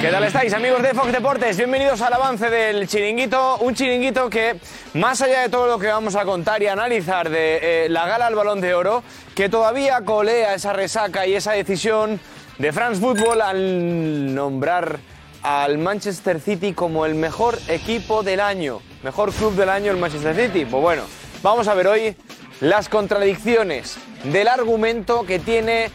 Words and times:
¿Qué 0.00 0.08
tal 0.08 0.24
estáis, 0.24 0.54
amigos 0.54 0.80
de 0.80 0.94
Fox 0.94 1.12
Deportes? 1.12 1.58
Bienvenidos 1.58 2.00
al 2.00 2.14
avance 2.14 2.48
del 2.48 2.88
chiringuito. 2.88 3.58
Un 3.58 3.74
chiringuito 3.74 4.30
que, 4.30 4.58
más 4.94 5.20
allá 5.20 5.42
de 5.42 5.50
todo 5.50 5.66
lo 5.66 5.78
que 5.78 5.88
vamos 5.88 6.16
a 6.16 6.24
contar 6.24 6.62
y 6.62 6.68
analizar 6.68 7.28
de 7.28 7.84
eh, 7.84 7.88
la 7.90 8.06
gala 8.06 8.26
al 8.26 8.34
balón 8.34 8.62
de 8.62 8.72
oro, 8.72 9.02
que 9.34 9.50
todavía 9.50 10.00
colea 10.06 10.54
esa 10.54 10.72
resaca 10.72 11.26
y 11.26 11.34
esa 11.34 11.52
decisión 11.52 12.18
de 12.56 12.72
France 12.72 12.98
Football 12.98 13.42
al 13.42 14.34
nombrar 14.34 15.00
al 15.42 15.76
Manchester 15.76 16.40
City 16.40 16.72
como 16.72 17.04
el 17.04 17.14
mejor 17.14 17.58
equipo 17.68 18.22
del 18.22 18.40
año, 18.40 18.80
mejor 19.02 19.34
club 19.34 19.54
del 19.54 19.68
año, 19.68 19.92
el 19.92 19.98
Manchester 19.98 20.34
City. 20.34 20.64
Pues 20.64 20.82
bueno, 20.82 21.02
vamos 21.42 21.68
a 21.68 21.74
ver 21.74 21.88
hoy 21.88 22.16
las 22.62 22.88
contradicciones 22.88 23.98
del 24.24 24.48
argumento 24.48 25.24
que 25.26 25.38
tiene 25.38 25.90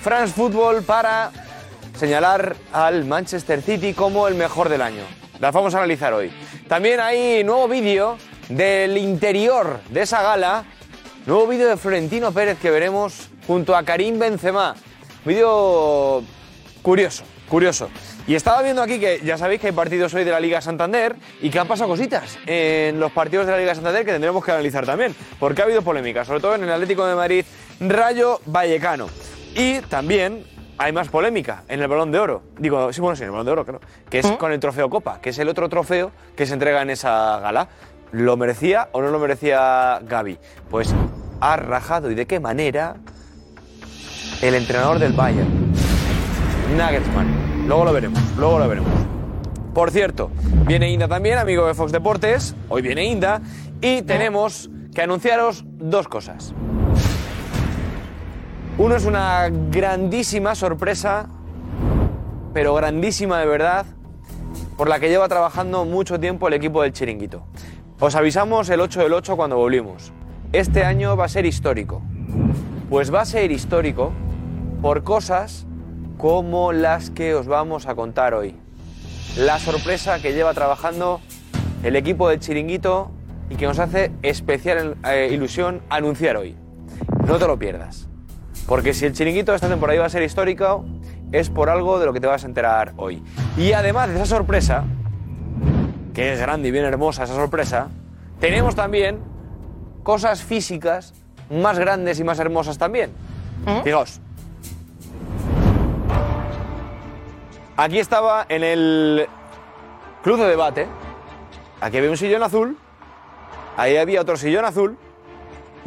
France 0.00 0.32
Football 0.32 0.84
para 0.84 1.32
señalar 1.98 2.56
al 2.72 3.04
Manchester 3.04 3.60
City 3.60 3.92
como 3.92 4.28
el 4.28 4.34
mejor 4.34 4.68
del 4.68 4.82
año. 4.82 5.02
Las 5.40 5.52
vamos 5.52 5.74
a 5.74 5.78
analizar 5.78 6.12
hoy. 6.14 6.30
También 6.68 7.00
hay 7.00 7.42
nuevo 7.44 7.66
vídeo 7.68 8.16
del 8.48 8.96
interior 8.96 9.80
de 9.90 10.02
esa 10.02 10.22
gala, 10.22 10.64
nuevo 11.26 11.46
vídeo 11.46 11.68
de 11.68 11.76
Florentino 11.76 12.32
Pérez 12.32 12.58
que 12.58 12.70
veremos 12.70 13.28
junto 13.46 13.76
a 13.76 13.82
Karim 13.82 14.18
Benzema. 14.18 14.74
Vídeo 15.24 16.22
curioso, 16.82 17.24
curioso. 17.48 17.90
Y 18.26 18.34
estaba 18.34 18.62
viendo 18.62 18.82
aquí 18.82 19.00
que 19.00 19.20
ya 19.24 19.36
sabéis 19.36 19.60
que 19.60 19.68
hay 19.68 19.72
partidos 19.72 20.14
hoy 20.14 20.22
de 20.22 20.30
la 20.30 20.38
Liga 20.38 20.60
Santander 20.60 21.16
y 21.40 21.50
que 21.50 21.58
han 21.58 21.66
pasado 21.66 21.88
cositas 21.90 22.38
en 22.46 23.00
los 23.00 23.10
partidos 23.10 23.46
de 23.46 23.52
la 23.52 23.58
Liga 23.58 23.74
Santander 23.74 24.04
que 24.04 24.12
tendremos 24.12 24.44
que 24.44 24.52
analizar 24.52 24.86
también, 24.86 25.16
porque 25.40 25.62
ha 25.62 25.64
habido 25.64 25.82
polémica, 25.82 26.24
sobre 26.24 26.40
todo 26.40 26.54
en 26.54 26.64
el 26.64 26.70
Atlético 26.70 27.06
de 27.06 27.14
Madrid 27.14 27.44
Rayo 27.80 28.40
Vallecano. 28.46 29.08
Y 29.54 29.80
también 29.80 30.44
hay 30.78 30.92
más 30.92 31.08
polémica 31.08 31.64
en 31.68 31.80
el 31.82 31.88
Balón 31.88 32.12
de 32.12 32.20
Oro. 32.20 32.42
Digo, 32.56 32.92
sí, 32.92 33.00
bueno, 33.00 33.16
sí, 33.16 33.22
en 33.22 33.26
el 33.26 33.32
Balón 33.32 33.46
de 33.46 33.52
Oro, 33.52 33.64
claro. 33.64 33.80
Que 34.08 34.20
es 34.20 34.26
con 34.32 34.52
el 34.52 34.60
Trofeo 34.60 34.88
Copa, 34.88 35.20
que 35.20 35.30
es 35.30 35.38
el 35.38 35.48
otro 35.48 35.68
trofeo 35.68 36.12
que 36.36 36.46
se 36.46 36.54
entrega 36.54 36.80
en 36.82 36.90
esa 36.90 37.40
gala. 37.40 37.68
¿Lo 38.12 38.36
merecía 38.36 38.88
o 38.92 39.02
no 39.02 39.10
lo 39.10 39.18
merecía 39.18 40.00
Gaby? 40.02 40.38
Pues 40.70 40.94
ha 41.40 41.56
rajado 41.56 42.10
y 42.10 42.14
de 42.14 42.26
qué 42.26 42.40
manera 42.40 42.96
el 44.40 44.54
entrenador 44.54 44.98
del 44.98 45.12
Bayern, 45.12 45.72
Nagelsmann. 46.76 47.66
Luego 47.66 47.84
lo 47.84 47.92
veremos, 47.92 48.20
luego 48.38 48.58
lo 48.58 48.68
veremos. 48.68 48.92
Por 49.74 49.90
cierto, 49.90 50.30
viene 50.66 50.90
Inda 50.90 51.06
también, 51.06 51.38
amigo 51.38 51.66
de 51.66 51.74
Fox 51.74 51.92
Deportes. 51.92 52.54
Hoy 52.68 52.82
viene 52.82 53.04
Inda 53.04 53.42
y 53.80 54.02
tenemos 54.02 54.70
que 54.94 55.02
anunciaros 55.02 55.64
dos 55.66 56.08
cosas. 56.08 56.54
Uno 58.78 58.94
es 58.94 59.06
una 59.06 59.48
grandísima 59.48 60.54
sorpresa, 60.54 61.28
pero 62.54 62.74
grandísima 62.74 63.40
de 63.40 63.46
verdad, 63.46 63.86
por 64.76 64.88
la 64.88 65.00
que 65.00 65.08
lleva 65.08 65.26
trabajando 65.26 65.84
mucho 65.84 66.20
tiempo 66.20 66.46
el 66.46 66.54
equipo 66.54 66.82
del 66.82 66.92
Chiringuito. 66.92 67.42
Os 67.98 68.14
avisamos 68.14 68.68
el 68.68 68.80
8 68.80 69.00
del 69.00 69.14
8 69.14 69.36
cuando 69.36 69.56
volvimos. 69.56 70.12
Este 70.52 70.84
año 70.84 71.16
va 71.16 71.24
a 71.24 71.28
ser 71.28 71.44
histórico. 71.44 72.02
Pues 72.88 73.12
va 73.12 73.22
a 73.22 73.24
ser 73.24 73.50
histórico 73.50 74.12
por 74.80 75.02
cosas 75.02 75.66
como 76.16 76.72
las 76.72 77.10
que 77.10 77.34
os 77.34 77.48
vamos 77.48 77.86
a 77.86 77.96
contar 77.96 78.32
hoy. 78.32 78.54
La 79.36 79.58
sorpresa 79.58 80.22
que 80.22 80.34
lleva 80.34 80.54
trabajando 80.54 81.20
el 81.82 81.96
equipo 81.96 82.28
del 82.28 82.38
Chiringuito 82.38 83.10
y 83.50 83.56
que 83.56 83.66
nos 83.66 83.80
hace 83.80 84.12
especial 84.22 84.96
eh, 85.04 85.30
ilusión 85.32 85.82
anunciar 85.90 86.36
hoy. 86.36 86.54
No 87.26 87.38
te 87.38 87.46
lo 87.48 87.58
pierdas. 87.58 88.07
Porque 88.68 88.92
si 88.92 89.06
el 89.06 89.14
chiringuito 89.14 89.50
de 89.52 89.56
esta 89.56 89.68
temporada 89.68 89.96
iba 89.96 90.04
a 90.04 90.10
ser 90.10 90.22
histórico, 90.22 90.84
es 91.32 91.48
por 91.48 91.70
algo 91.70 91.98
de 91.98 92.04
lo 92.04 92.12
que 92.12 92.20
te 92.20 92.26
vas 92.26 92.44
a 92.44 92.46
enterar 92.46 92.92
hoy. 92.98 93.22
Y 93.56 93.72
además 93.72 94.10
de 94.10 94.16
esa 94.16 94.26
sorpresa, 94.26 94.84
que 96.12 96.34
es 96.34 96.38
grande 96.38 96.68
y 96.68 96.70
bien 96.70 96.84
hermosa 96.84 97.24
esa 97.24 97.34
sorpresa, 97.34 97.88
tenemos 98.40 98.76
también 98.76 99.20
cosas 100.02 100.42
físicas 100.42 101.14
más 101.50 101.78
grandes 101.78 102.20
y 102.20 102.24
más 102.24 102.38
hermosas 102.38 102.76
también. 102.76 103.10
Fijaos. 103.84 104.20
Aquí 107.74 107.98
estaba 107.98 108.44
en 108.50 108.64
el 108.64 109.28
club 110.22 110.38
de 110.38 110.46
debate. 110.46 110.86
Aquí 111.80 111.96
había 111.96 112.10
un 112.10 112.18
sillón 112.18 112.42
azul. 112.42 112.76
Ahí 113.78 113.96
había 113.96 114.20
otro 114.20 114.36
sillón 114.36 114.66
azul. 114.66 114.98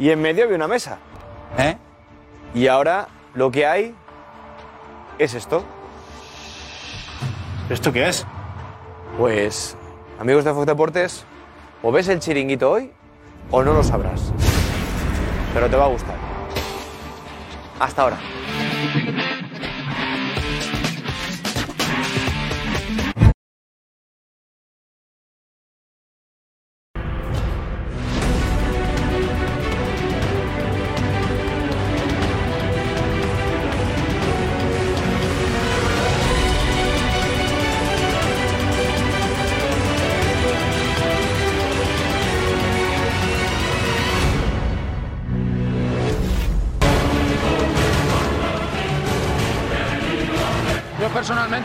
Y 0.00 0.10
en 0.10 0.20
medio 0.20 0.44
había 0.44 0.56
una 0.56 0.66
mesa. 0.66 0.98
¿Eh? 1.58 1.76
Y 2.54 2.66
ahora 2.66 3.08
lo 3.34 3.50
que 3.50 3.66
hay 3.66 3.94
es 5.18 5.34
esto. 5.34 5.64
¿Esto 7.70 7.92
qué 7.92 8.08
es? 8.08 8.26
Pues, 9.16 9.76
amigos 10.18 10.44
de 10.44 10.52
Fox 10.52 10.66
Deportes, 10.66 11.24
o 11.82 11.90
ves 11.92 12.08
el 12.08 12.20
chiringuito 12.20 12.70
hoy 12.70 12.92
o 13.50 13.62
no 13.62 13.72
lo 13.72 13.82
sabrás. 13.82 14.32
Pero 15.54 15.68
te 15.68 15.76
va 15.76 15.84
a 15.84 15.88
gustar. 15.88 16.16
Hasta 17.78 18.02
ahora. 18.02 18.18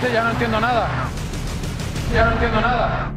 Ya 0.02 0.24
no 0.24 0.30
entiendo 0.32 0.60
nada. 0.60 0.88
Ya 2.14 2.26
no 2.26 2.32
entiendo 2.34 2.62
nada. 2.62 3.12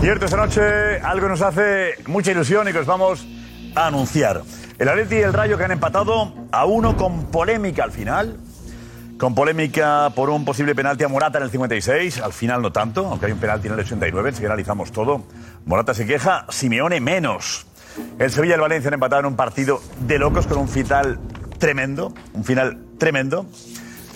Cierto, 0.00 0.24
esta 0.24 0.36
noche 0.38 0.62
algo 1.02 1.28
nos 1.28 1.42
hace 1.42 1.94
mucha 2.06 2.30
ilusión 2.30 2.68
y 2.68 2.72
que 2.72 2.78
os 2.78 2.86
vamos 2.86 3.26
a 3.74 3.88
anunciar. 3.88 4.42
El 4.78 4.88
Atleti 4.88 5.16
y 5.16 5.18
el 5.18 5.32
Rayo 5.32 5.58
que 5.58 5.64
han 5.64 5.72
empatado 5.72 6.32
a 6.52 6.64
uno 6.64 6.96
con 6.96 7.26
polémica 7.26 7.84
al 7.84 7.92
final. 7.92 8.38
Con 9.20 9.34
polémica 9.34 10.10
por 10.14 10.30
un 10.30 10.46
posible 10.46 10.74
penalti 10.74 11.04
a 11.04 11.08
Morata 11.08 11.36
en 11.36 11.44
el 11.44 11.50
56, 11.50 12.22
al 12.22 12.32
final 12.32 12.62
no 12.62 12.72
tanto, 12.72 13.06
aunque 13.06 13.26
hay 13.26 13.32
un 13.32 13.38
penalti 13.38 13.66
en 13.66 13.74
el 13.74 13.80
89, 13.80 14.30
enseguida 14.30 14.48
analizamos 14.48 14.92
todo. 14.92 15.24
Morata 15.66 15.92
se 15.92 16.06
queja, 16.06 16.46
Simeone 16.48 17.02
menos. 17.02 17.66
El 18.18 18.30
Sevilla 18.30 18.52
y 18.52 18.54
el 18.54 18.62
Valencia 18.62 18.88
han 18.88 18.94
empatado 18.94 19.20
en 19.20 19.26
un 19.26 19.36
partido 19.36 19.82
de 20.06 20.18
locos 20.18 20.46
con 20.46 20.56
un 20.56 20.68
final 20.70 21.20
tremendo, 21.58 22.14
un 22.32 22.44
final 22.44 22.82
tremendo. 22.96 23.44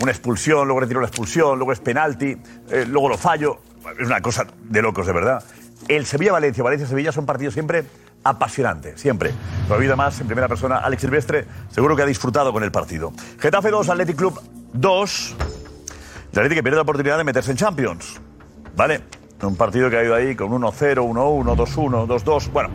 Una 0.00 0.10
expulsión, 0.10 0.66
luego 0.66 0.80
retiro 0.80 1.02
la 1.02 1.08
expulsión, 1.08 1.58
luego 1.58 1.74
es 1.74 1.80
penalti, 1.80 2.38
eh, 2.70 2.86
luego 2.88 3.10
lo 3.10 3.18
fallo. 3.18 3.58
Es 4.00 4.06
una 4.06 4.22
cosa 4.22 4.46
de 4.62 4.80
locos, 4.80 5.06
de 5.06 5.12
verdad. 5.12 5.44
El 5.86 6.06
Sevilla-Valencia, 6.06 6.64
Valencia-Sevilla 6.64 7.12
son 7.12 7.26
partidos 7.26 7.52
siempre 7.52 7.84
apasionantes, 8.24 8.98
siempre. 8.98 9.32
Lo 9.68 9.74
ha 9.74 9.96
más 9.96 10.18
en 10.18 10.26
primera 10.28 10.48
persona. 10.48 10.78
Alex 10.78 11.02
Silvestre 11.02 11.44
seguro 11.68 11.94
que 11.94 12.00
ha 12.00 12.06
disfrutado 12.06 12.54
con 12.54 12.64
el 12.64 12.72
partido. 12.72 13.12
Getafe 13.38 13.68
2, 13.68 13.86
Athletic 13.90 14.16
Club 14.16 14.40
2. 14.74 15.36
El 16.32 16.38
Athletic 16.38 16.58
que 16.58 16.62
pierde 16.62 16.76
la 16.76 16.82
oportunidad 16.82 17.16
de 17.16 17.24
meterse 17.24 17.52
en 17.52 17.56
Champions. 17.56 18.20
¿Vale? 18.76 19.02
Un 19.42 19.56
partido 19.56 19.88
que 19.88 19.98
ha 19.98 20.04
ido 20.04 20.14
ahí 20.14 20.34
con 20.34 20.48
1-0, 20.48 20.96
1-1, 20.96 21.56
2-1, 21.56 22.06
2-2. 22.06 22.50
Bueno, 22.50 22.70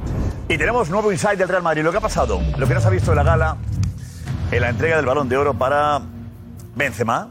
y 0.47 0.57
tenemos 0.57 0.89
nuevo 0.89 1.11
insight 1.11 1.37
del 1.37 1.49
Real 1.49 1.63
Madrid. 1.63 1.83
Lo 1.83 1.91
que 1.91 1.97
ha 1.97 2.01
pasado, 2.01 2.39
lo 2.57 2.67
que 2.67 2.73
no 2.73 2.79
se 2.79 2.87
ha 2.87 2.91
visto 2.91 3.11
en 3.11 3.17
la 3.17 3.23
gala, 3.23 3.57
en 4.51 4.61
la 4.61 4.69
entrega 4.69 4.95
del 4.95 5.05
Balón 5.05 5.27
de 5.27 5.37
Oro 5.37 5.53
para 5.53 6.01
Benzema. 6.75 7.29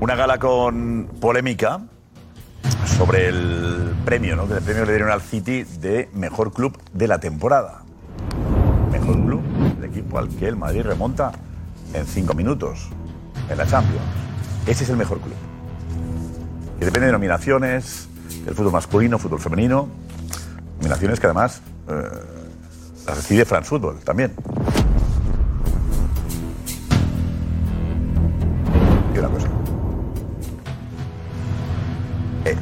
Una 0.00 0.14
gala 0.14 0.38
con 0.38 1.08
polémica 1.20 1.80
sobre 2.84 3.28
el 3.28 3.94
premio, 4.04 4.36
¿no? 4.36 4.44
El 4.44 4.62
premio 4.62 4.82
que 4.82 4.86
le 4.86 4.92
dieron 4.92 5.10
al 5.10 5.20
City 5.20 5.64
de 5.64 6.08
mejor 6.12 6.52
club 6.52 6.78
de 6.92 7.08
la 7.08 7.18
temporada. 7.18 7.82
Mejor 8.92 9.16
club, 9.24 9.42
el 9.78 9.84
equipo 9.84 10.18
al 10.18 10.28
que 10.28 10.46
el 10.46 10.54
Madrid 10.54 10.82
remonta 10.82 11.32
en 11.92 12.06
cinco 12.06 12.34
minutos 12.34 12.90
en 13.50 13.58
la 13.58 13.66
Champions. 13.66 14.04
Ese 14.66 14.84
es 14.84 14.90
el 14.90 14.96
mejor 14.96 15.20
club. 15.20 15.34
Y 16.80 16.84
depende 16.84 17.06
de 17.06 17.12
nominaciones, 17.12 18.08
del 18.44 18.54
fútbol 18.54 18.72
masculino, 18.72 19.18
fútbol 19.18 19.40
femenino. 19.40 19.88
Nominaciones 20.78 21.18
que 21.18 21.26
además 21.26 21.60
eh, 21.88 22.02
las 23.06 23.16
decide 23.16 23.44
France 23.44 23.68
Football 23.68 23.98
también. 24.00 24.32
Y 29.14 29.18
una 29.18 29.28
cosa. 29.28 29.48
Eh, 32.44 32.56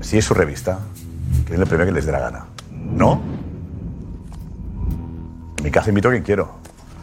si 0.00 0.18
es 0.18 0.24
su 0.24 0.34
revista, 0.34 0.78
que 1.44 1.52
den 1.52 1.60
el 1.60 1.68
premio 1.68 1.86
que 1.86 1.92
les 1.92 2.06
dé 2.06 2.12
la 2.12 2.20
gana. 2.20 2.46
¿No? 2.70 3.20
En 5.58 5.64
mi 5.64 5.70
casa 5.70 5.90
invito 5.90 6.08
a 6.08 6.12
quien 6.12 6.22
quiero. 6.22 6.58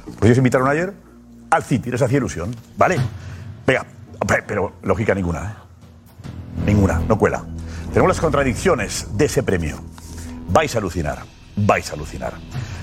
¿Pues 0.05 0.23
ellos 0.25 0.37
invitaron 0.37 0.67
ayer? 0.67 1.10
Al 1.51 1.63
City, 1.63 1.91
les 1.91 2.01
hacía 2.01 2.17
ilusión. 2.17 2.55
¿Vale? 2.77 2.97
Venga, 3.67 3.85
pe- 4.27 4.43
pero 4.47 4.73
lógica 4.83 5.13
ninguna, 5.13 5.43
¿eh? 5.43 6.65
Ninguna, 6.65 6.99
no 7.07 7.17
cuela. 7.17 7.43
Tenemos 7.89 8.09
las 8.09 8.19
contradicciones 8.19 9.07
de 9.17 9.25
ese 9.25 9.43
premio. 9.43 9.77
Vais 10.49 10.73
a 10.75 10.79
alucinar, 10.79 11.19
vais 11.55 11.89
a 11.89 11.93
alucinar. 11.93 12.33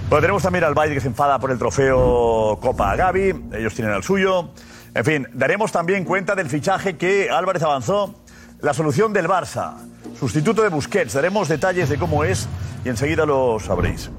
Bueno, 0.08 0.20
tenemos 0.22 0.42
también 0.42 0.64
al 0.64 0.74
Valle 0.74 0.94
que 0.94 1.00
se 1.00 1.08
enfada 1.08 1.38
por 1.38 1.50
el 1.50 1.58
trofeo 1.58 2.58
Copa 2.62 2.96
Gavi, 2.96 3.34
ellos 3.52 3.74
tienen 3.74 3.94
el 3.94 4.02
suyo. 4.02 4.50
En 4.94 5.04
fin, 5.04 5.26
daremos 5.34 5.70
también 5.70 6.04
cuenta 6.04 6.34
del 6.34 6.48
fichaje 6.48 6.96
que 6.96 7.28
Álvarez 7.30 7.62
avanzó, 7.62 8.14
la 8.60 8.72
solución 8.74 9.12
del 9.12 9.28
Barça, 9.28 9.74
sustituto 10.18 10.62
de 10.62 10.68
Busquets, 10.70 11.12
daremos 11.12 11.48
detalles 11.48 11.88
de 11.90 11.98
cómo 11.98 12.24
es 12.24 12.48
y 12.84 12.88
enseguida 12.88 13.26
lo 13.26 13.60
sabréis. 13.60 14.10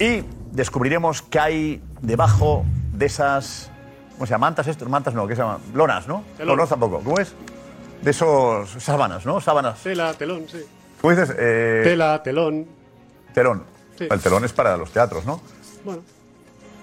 Y 0.00 0.24
descubriremos 0.50 1.20
qué 1.22 1.38
hay 1.38 1.82
debajo 2.00 2.64
de 2.92 3.06
esas, 3.06 3.70
¿cómo 4.14 4.26
se 4.26 4.30
llama? 4.32 4.46
Mantas 4.46 4.66
esto, 4.66 4.88
mantas 4.88 5.14
no, 5.14 5.26
¿qué 5.26 5.36
se 5.36 5.42
llama? 5.42 5.58
Lonas, 5.74 6.08
¿no? 6.08 6.24
Telón. 6.36 6.56
Lonas 6.56 6.68
tampoco, 6.70 7.00
¿cómo 7.00 7.18
es? 7.18 7.34
De 8.02 8.10
esos 8.10 8.70
sábanas, 8.82 9.24
¿no? 9.26 9.40
Sábanas. 9.40 9.78
Tela, 9.82 10.12
telón, 10.14 10.46
sí. 10.50 10.62
¿Cómo 11.00 11.14
dices? 11.14 11.34
Eh, 11.38 11.80
Tela, 11.84 12.22
telón. 12.22 12.66
Telón. 13.32 13.64
Sí. 13.98 14.06
El 14.10 14.20
telón 14.20 14.44
es 14.44 14.52
para 14.52 14.76
los 14.76 14.90
teatros, 14.90 15.24
¿no? 15.24 15.40
Bueno, 15.84 16.02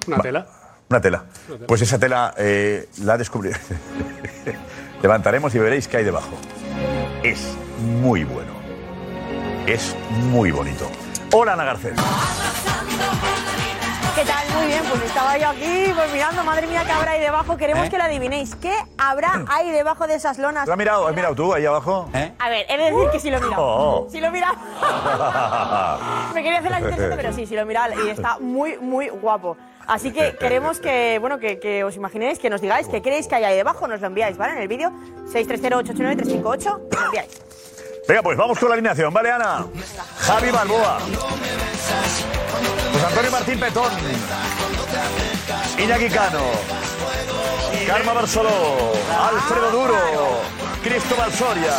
una 0.07 0.17
Va. 0.17 0.23
tela. 0.23 0.47
Una 0.89 1.01
tela. 1.01 1.23
Una 1.47 1.57
tela. 1.57 1.65
Pues 1.67 1.81
esa 1.81 1.97
tela 1.99 2.33
eh, 2.37 2.89
la 3.03 3.17
descubriré. 3.17 3.57
Levantaremos 5.01 5.53
y 5.55 5.59
veréis 5.59 5.87
qué 5.87 5.97
hay 5.97 6.03
debajo. 6.03 6.31
Es 7.23 7.55
muy 8.01 8.23
bueno. 8.23 8.51
Es 9.67 9.95
muy 10.29 10.51
bonito. 10.51 10.89
Hola, 11.33 11.53
Ana 11.53 11.63
Garcés. 11.63 11.93
¿Qué 14.21 14.27
tal? 14.27 14.47
Muy 14.55 14.67
bien, 14.67 14.83
pues 14.87 15.01
estaba 15.01 15.35
yo 15.35 15.49
aquí 15.49 15.91
pues 15.95 16.13
mirando, 16.13 16.43
madre 16.43 16.67
mía, 16.67 16.83
¿qué 16.85 16.91
habrá 16.91 17.13
ahí 17.13 17.19
debajo? 17.19 17.57
Queremos 17.57 17.89
que 17.89 17.97
lo 17.97 18.03
adivinéis. 18.03 18.53
¿Qué 18.53 18.71
habrá 18.95 19.45
ahí 19.47 19.71
debajo 19.71 20.05
de 20.05 20.13
esas 20.13 20.37
lonas? 20.37 20.67
¿Lo 20.67 20.73
has 20.73 20.77
mirado? 20.77 21.07
¿Has 21.07 21.15
mirado 21.15 21.33
tú 21.33 21.51
ahí 21.55 21.65
abajo? 21.65 22.07
A 22.37 22.49
ver, 22.49 22.67
he 22.69 22.77
de 22.77 22.91
decir 22.91 23.09
que 23.11 23.19
sí 23.19 23.31
lo 23.31 23.37
he 23.37 23.41
mirado. 23.41 23.63
Oh. 23.65 24.07
Sí 24.11 24.19
lo 24.19 24.27
he 24.27 24.29
mirado. 24.29 24.53
Me 26.35 26.43
quería 26.43 26.59
hacer 26.59 26.69
la 26.69 26.81
interesante, 26.81 27.15
pero 27.15 27.33
sí, 27.33 27.47
sí 27.47 27.55
lo 27.55 27.61
he 27.61 27.65
mirado 27.65 27.95
y 28.05 28.09
está 28.09 28.37
muy, 28.37 28.77
muy 28.77 29.09
guapo. 29.09 29.57
Así 29.87 30.13
que 30.13 30.35
queremos 30.37 30.79
que, 30.79 31.17
bueno, 31.17 31.39
que, 31.39 31.59
que 31.59 31.83
os 31.83 31.95
imaginéis, 31.95 32.37
que 32.37 32.51
nos 32.51 32.61
digáis 32.61 32.87
qué 32.89 33.01
creéis 33.01 33.27
que 33.27 33.33
hay 33.33 33.45
ahí 33.45 33.55
debajo, 33.55 33.87
nos 33.87 34.01
lo 34.01 34.05
enviáis, 34.07 34.37
¿vale? 34.37 34.53
En 34.53 34.61
el 34.61 34.67
vídeo 34.67 34.91
630-889-358, 35.33 36.43
nos 36.43 36.99
lo 36.99 37.05
enviáis. 37.07 37.50
Venga, 38.07 38.21
pues 38.23 38.37
vamos 38.37 38.57
con 38.59 38.69
la 38.69 38.73
alineación, 38.75 39.13
¿vale, 39.13 39.31
Ana? 39.31 39.65
Javi 40.19 40.51
Balboa. 40.51 40.99
José 42.93 43.05
Antonio 43.07 43.31
Martín 43.31 43.59
Petón. 43.59 43.91
Iñaki 45.77 46.09
Cano. 46.09 46.41
Karma 47.87 48.13
Barceló. 48.13 48.91
Alfredo 49.33 49.71
Duro. 49.71 50.41
Cristóbal 50.83 51.31
Soria. 51.31 51.73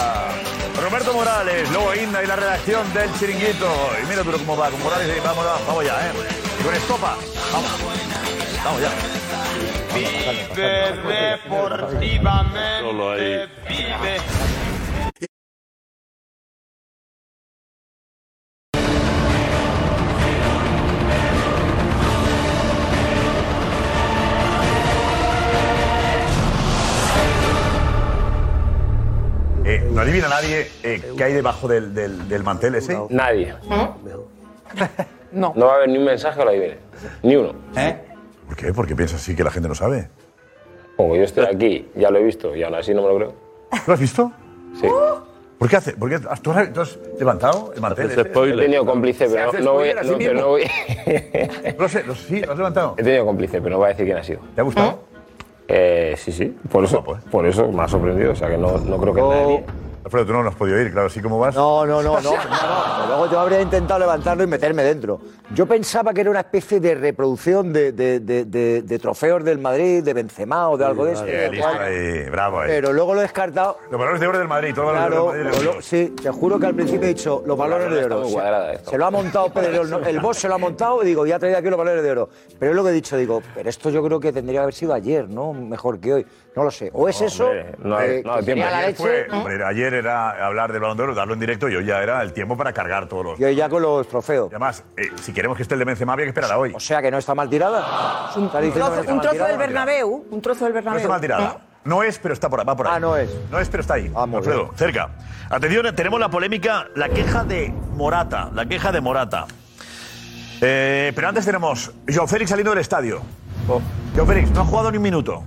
Roberto 0.80 1.12
Morales. 1.12 1.68
Luego 1.70 1.94
Inda 1.94 2.22
y 2.22 2.26
la 2.26 2.36
redacción 2.36 2.92
del 2.94 3.12
Chiringuito. 3.18 3.68
Y 4.02 4.06
mira 4.06 4.22
duro 4.22 4.38
cómo 4.38 4.56
va 4.56 4.70
con 4.70 4.82
Morales. 4.82 5.14
y 5.16 5.20
Vamos, 5.20 5.44
vamos 5.66 5.84
ya, 5.84 6.06
¿eh? 6.06 6.12
Y 6.60 6.64
con 6.64 6.74
Estopa. 6.74 7.16
Vamos. 7.52 7.70
Vamos 8.64 8.80
ya. 8.80 8.90
Vive 9.94 10.48
deportivamente, 11.44 12.58
nadie 30.42 30.66
eh, 30.82 31.02
qué 31.16 31.24
hay 31.24 31.32
debajo 31.32 31.68
del, 31.68 31.94
del, 31.94 32.28
del 32.28 32.42
mantel 32.42 32.74
ese. 32.74 32.98
Nadie. 33.10 33.54
No. 35.32 35.52
No 35.56 35.66
va 35.66 35.72
a 35.72 35.76
haber 35.76 35.88
ni 35.88 35.98
un 35.98 36.04
mensaje 36.04 36.38
que 36.38 36.44
lo 36.44 36.50
adivine. 36.50 36.76
Ni 37.22 37.36
uno. 37.36 37.52
¿Por 38.46 38.56
qué? 38.56 38.72
¿Por 38.72 38.86
qué 38.86 38.94
piensas 38.96 39.20
así 39.20 39.34
que 39.34 39.44
la 39.44 39.50
gente 39.50 39.68
no 39.68 39.74
sabe? 39.74 40.08
Como 40.96 41.16
yo 41.16 41.22
estoy 41.22 41.46
aquí, 41.46 41.88
ya 41.96 42.10
lo 42.10 42.18
he 42.18 42.22
visto 42.22 42.54
y 42.54 42.62
aún 42.62 42.74
así 42.74 42.92
no 42.94 43.02
me 43.02 43.08
lo 43.08 43.16
creo. 43.16 43.32
¿Lo 43.86 43.94
has 43.94 44.00
visto? 44.00 44.30
Sí. 44.78 44.86
¿Por 45.58 45.68
qué 45.70 45.76
hace? 45.76 45.92
¿Por 45.92 46.08
qué 46.10 46.16
has, 46.28 46.40
tú, 46.42 46.50
has, 46.50 46.72
tú 46.72 46.80
has 46.80 46.98
levantado 47.18 47.72
el 47.74 47.80
mantel? 47.80 48.10
He 48.10 48.24
tenido 48.56 48.84
cómplice, 48.84 49.28
pero 49.28 49.52
no, 49.52 49.60
no 49.60 49.72
voy, 49.74 49.90
a 49.90 50.02
no, 50.02 50.18
pero 50.18 50.34
no 50.34 50.48
voy. 50.48 50.62
No 51.78 51.88
sé, 51.88 52.02
lo- 52.04 52.14
sí, 52.14 52.40
lo 52.40 52.52
has 52.52 52.58
levantado. 52.58 52.94
He 52.98 53.02
tenido 53.02 53.24
cómplice, 53.24 53.58
pero 53.60 53.70
no 53.70 53.76
voy 53.78 53.86
a 53.86 53.88
decir 53.90 54.04
quién 54.04 54.18
ha 54.18 54.24
sido. 54.24 54.40
¿Te 54.54 54.60
ha 54.60 54.64
gustado? 54.64 54.98
Eh, 55.68 56.14
sí, 56.18 56.32
sí. 56.32 56.56
Por 56.70 56.84
eso, 56.84 56.98
¿eh? 56.98 57.20
por 57.30 57.46
eso 57.46 57.70
me 57.70 57.82
ha 57.82 57.88
sorprendido. 57.88 58.32
O 58.32 58.36
sea 58.36 58.48
que 58.48 58.58
no, 58.58 58.76
no 58.78 58.98
creo 58.98 59.14
que 59.14 59.22
nadie. 59.22 59.64
Alfredo, 60.04 60.26
tú 60.26 60.32
no 60.32 60.42
lo 60.42 60.48
has 60.48 60.56
podido 60.56 60.80
ir, 60.80 60.90
claro, 60.90 61.06
así 61.06 61.20
como 61.20 61.38
vas. 61.38 61.54
No, 61.54 61.86
no, 61.86 62.02
no, 62.02 62.20
no, 62.20 62.20
no, 62.20 62.32
no. 62.32 63.06
Luego 63.06 63.30
yo 63.30 63.38
habría 63.40 63.60
intentado 63.60 64.00
levantarlo 64.00 64.42
y 64.42 64.46
meterme 64.46 64.82
dentro. 64.82 65.20
Yo 65.50 65.66
pensaba 65.66 66.14
que 66.14 66.22
era 66.22 66.30
una 66.30 66.40
especie 66.40 66.80
de 66.80 66.94
reproducción 66.94 67.72
de, 67.72 67.92
de- 67.92 68.20
de- 68.20 68.44
de- 68.46 68.82
de 68.82 68.98
trofeos 68.98 69.44
del 69.44 69.58
Madrid, 69.58 70.02
de 70.02 70.14
Benzema 70.14 70.70
o 70.70 70.78
de 70.78 70.84
algo 70.86 71.04
de 71.04 71.12
eso. 71.12 71.24
Bien, 71.24 71.50
listo 71.52 71.68
ahí, 71.68 72.30
bravo 72.30 72.60
ahí. 72.60 72.68
Pero 72.68 72.92
luego 72.92 73.12
lo 73.12 73.20
he 73.20 73.24
descartado. 73.24 73.78
Los 73.90 73.98
valores 73.98 74.20
de 74.20 74.26
oro 74.28 74.38
del 74.38 74.48
Madrid, 74.48 74.72
todos 74.74 74.92
los 74.92 74.96
Claro, 74.96 75.26
valores 75.26 75.44
del 75.44 75.52
pero 75.52 75.64
Madrid. 75.64 75.76
lo- 75.76 75.82
sí, 75.82 76.14
te 76.22 76.30
juro 76.30 76.58
que 76.58 76.66
al 76.66 76.74
principio 76.74 77.04
he 77.04 77.08
dicho 77.14 77.42
los 77.44 77.58
valores 77.58 77.90
de 77.90 78.04
oro. 78.04 78.24
Se- 78.88 78.96
lo 78.98 79.06
ha 79.06 79.10
montado 79.10 79.52
Pedrerol, 79.52 79.90
¿no? 79.90 79.98
el 79.98 80.20
boss 80.20 80.38
se 80.38 80.48
lo 80.48 80.54
ha 80.54 80.58
montado 80.58 81.02
y 81.02 81.06
digo, 81.06 81.26
ya 81.26 81.36
ha 81.36 81.38
traído 81.38 81.58
aquí 81.58 81.68
los 81.68 81.78
valores 81.78 82.02
de 82.02 82.10
oro. 82.10 82.28
Pero 82.58 82.70
es 82.72 82.76
lo 82.76 82.82
que 82.84 82.90
he 82.90 82.94
dicho, 82.94 83.16
digo, 83.18 83.42
pero 83.54 83.68
esto 83.68 83.90
yo 83.90 84.02
creo 84.02 84.20
que 84.20 84.32
tendría 84.32 84.60
que 84.60 84.62
haber 84.62 84.74
sido 84.74 84.94
ayer, 84.94 85.28
¿no? 85.28 85.52
Mejor 85.52 85.98
que 86.00 86.14
hoy. 86.14 86.26
No 86.54 86.64
lo 86.64 86.70
sé. 86.70 86.90
O 86.92 87.08
es 87.08 87.18
eso, 87.22 87.46
hombre, 87.46 87.74
no 87.78 87.96
hay- 87.96 88.22
no 88.22 88.34
hay 88.34 88.40
que 88.40 88.44
sería 88.44 88.54
tiempo. 88.54 88.70
la 88.70 88.76
Ayer, 88.78 88.88
leche, 88.90 89.02
fue- 89.02 89.38
hombre, 89.38 89.64
ayer 89.64 89.94
era 89.94 90.46
hablar 90.46 90.70
del 90.70 90.82
balón 90.82 90.98
de 90.98 91.02
oro, 91.04 91.14
darlo 91.14 91.32
en 91.32 91.40
directo 91.40 91.66
y 91.70 91.76
hoy 91.76 91.86
ya 91.86 92.02
era 92.02 92.20
el 92.22 92.34
tiempo 92.34 92.58
para 92.58 92.74
cargar 92.74 93.08
todos 93.08 93.24
los. 93.24 93.40
y 93.40 93.44
hoy 93.44 93.54
ya 93.56 93.70
con 93.70 93.80
los 93.80 94.06
trofeos. 94.06 94.48
Y 94.50 94.54
además, 94.54 94.84
eh, 94.98 95.04
si 95.22 95.31
queremos 95.32 95.56
que 95.56 95.62
esté 95.62 95.74
el 95.74 95.78
de 95.80 95.84
Benzema, 95.84 96.12
había 96.12 96.24
que 96.26 96.30
esperar 96.30 96.52
a 96.52 96.58
hoy. 96.58 96.72
O 96.74 96.80
sea 96.80 97.00
que 97.02 97.10
no 97.10 97.18
está 97.18 97.34
mal 97.34 97.48
tirada. 97.48 98.30
Un 98.36 98.46
Está 98.46 98.60
diciendo 98.60 98.90
que 98.90 98.94
trozo, 98.96 99.00
está 99.00 99.12
un 99.12 99.20
trozo 99.20 99.32
tirada. 99.34 99.48
del 99.50 99.58
Bernabéu, 99.58 100.26
un 100.30 100.42
trozo 100.42 100.64
del 100.64 100.72
No 100.72 100.76
Bernabéu. 100.76 100.98
está 101.00 101.08
mal 101.08 101.20
tirada. 101.20 101.60
No 101.84 102.02
es, 102.02 102.18
pero 102.18 102.32
está 102.34 102.48
por, 102.48 102.66
va 102.68 102.76
por 102.76 102.86
ahí. 102.86 102.92
Ah, 102.96 103.00
no 103.00 103.16
es. 103.16 103.28
No 103.50 103.58
es, 103.58 103.68
pero 103.68 103.80
está 103.80 103.94
ahí. 103.94 104.10
Ah, 104.14 104.24
muy 104.26 104.38
Alfredo, 104.38 104.64
bien. 104.66 104.76
cerca. 104.76 105.08
Atención, 105.50 105.94
tenemos 105.96 106.20
la 106.20 106.28
polémica, 106.30 106.86
la 106.94 107.08
queja 107.08 107.42
de 107.44 107.74
Morata. 107.94 108.50
La 108.54 108.66
queja 108.66 108.92
de 108.92 109.00
Morata. 109.00 109.46
Eh, 110.60 111.12
pero 111.14 111.28
antes 111.28 111.44
tenemos 111.44 111.92
Joao 112.08 112.26
Félix 112.28 112.50
saliendo 112.50 112.70
del 112.70 112.80
estadio. 112.80 113.20
Joao 113.66 114.26
Félix 114.26 114.50
no 114.52 114.60
ha 114.60 114.64
jugado 114.64 114.90
ni 114.92 114.98
un 114.98 115.02
minuto. 115.02 115.42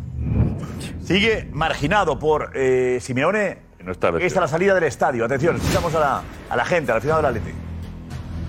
Sigue 1.03 1.47
marginado 1.53 2.19
por 2.19 2.51
eh, 2.53 2.97
Simeone. 3.01 3.59
No 3.83 3.91
está 3.91 4.09
vestido. 4.11 4.25
Esta 4.27 4.39
es 4.39 4.41
la 4.41 4.47
salida 4.47 4.73
del 4.73 4.83
estadio. 4.85 5.23
Atención, 5.25 5.55
escuchamos 5.57 5.93
a 5.95 5.99
la, 5.99 6.21
a 6.49 6.55
la 6.55 6.65
gente, 6.65 6.91
al 6.91 7.01
final 7.01 7.17
del 7.17 7.25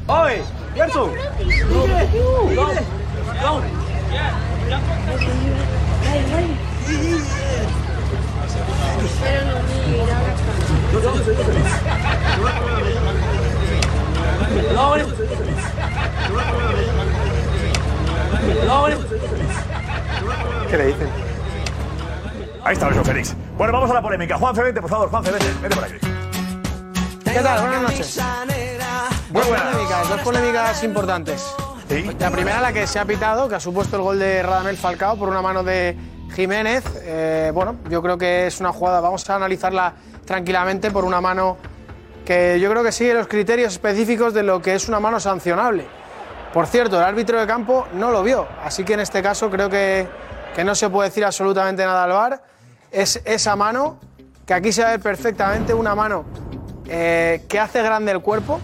Atleti. 0.07 0.37
¿Qué 20.71 20.77
le 20.77 20.87
dicen? 20.87 21.09
Ahí 22.65 22.73
está 22.73 22.91
Joao 22.91 23.05
Félix. 23.05 23.35
Bueno, 23.57 23.73
vamos 23.73 23.91
a 23.91 23.95
la 23.95 24.03
polémica. 24.03 24.37
Juanfe, 24.39 24.63
vente, 24.63 24.81
por 24.81 24.91
favor. 24.91 25.09
Juanfe, 25.11 25.31
vente, 25.31 25.47
vente 25.63 25.77
por 25.77 25.85
aquí. 25.85 25.95
¿Qué 27.25 27.41
tal? 27.41 27.61
Buenas 27.61 27.83
noches. 27.83 28.21
Muy 29.37 29.43
Dos 29.43 29.51
buenas. 29.51 29.75
polémicas, 29.75 30.09
dos 30.09 30.21
polémicas 30.23 30.83
importantes. 30.83 31.55
Sí. 31.91 32.11
La 32.19 32.31
primera, 32.31 32.59
la 32.59 32.73
que 32.73 32.87
se 32.87 32.99
ha 32.99 33.05
pitado, 33.05 33.51
que 33.51 33.57
ha 33.57 33.61
supuesto 33.61 33.97
el 33.97 34.03
gol 34.03 34.19
de 34.19 34.43
Radamel 34.43 34.79
Falcao 34.79 35.19
por 35.19 35.29
una 35.29 35.43
mano 35.43 35.63
de 35.63 35.95
Jiménez. 36.35 36.83
Eh, 37.03 37.51
bueno, 37.53 37.77
yo 37.91 38.01
creo 38.01 38.17
que 38.17 38.47
es 38.47 38.61
una 38.61 38.73
jugada, 38.73 38.99
vamos 39.01 39.29
a 39.29 39.37
analizarla 39.37 39.93
tranquilamente 40.25 40.91
por 40.91 41.05
una 41.05 41.21
mano 41.21 41.59
que 42.25 42.59
yo 42.59 42.71
creo 42.71 42.83
que 42.83 42.93
sigue 42.93 43.13
los 43.13 43.29
criterios 43.29 43.75
específicos 43.75 44.33
de 44.33 44.43
lo 44.43 44.63
que 44.63 44.75
es 44.75 44.89
una 44.89 45.01
mano 45.01 45.21
sancionable. 45.21 45.87
Por 46.55 46.67
cierto, 46.67 46.97
el 46.97 47.05
árbitro 47.05 47.39
de 47.39 47.47
campo 47.47 47.89
no 47.93 48.11
lo 48.11 48.23
vio, 48.23 48.49
así 48.65 48.85
que 48.85 48.95
en 48.95 49.01
este 49.01 49.23
caso 49.23 49.51
creo 49.51 49.69
que, 49.69 50.09
que 50.55 50.65
no 50.65 50.75
se 50.75 50.89
puede 50.89 51.11
decir 51.11 51.27
absolutamente 51.27 51.85
nada 51.85 52.05
al 52.05 52.13
VAR. 52.13 52.43
Es 52.91 53.21
esa 53.27 53.55
mano, 53.55 53.99
que 54.47 54.55
aquí 54.55 54.73
se 54.73 54.83
ve 54.83 54.99
perfectamente, 54.99 55.75
una 55.75 55.95
mano 55.95 56.25
eh, 56.89 57.45
que 57.51 57.61
hace 57.61 57.83
grande 57.83 58.13
el 58.13 58.21
cuerpo, 58.23 58.61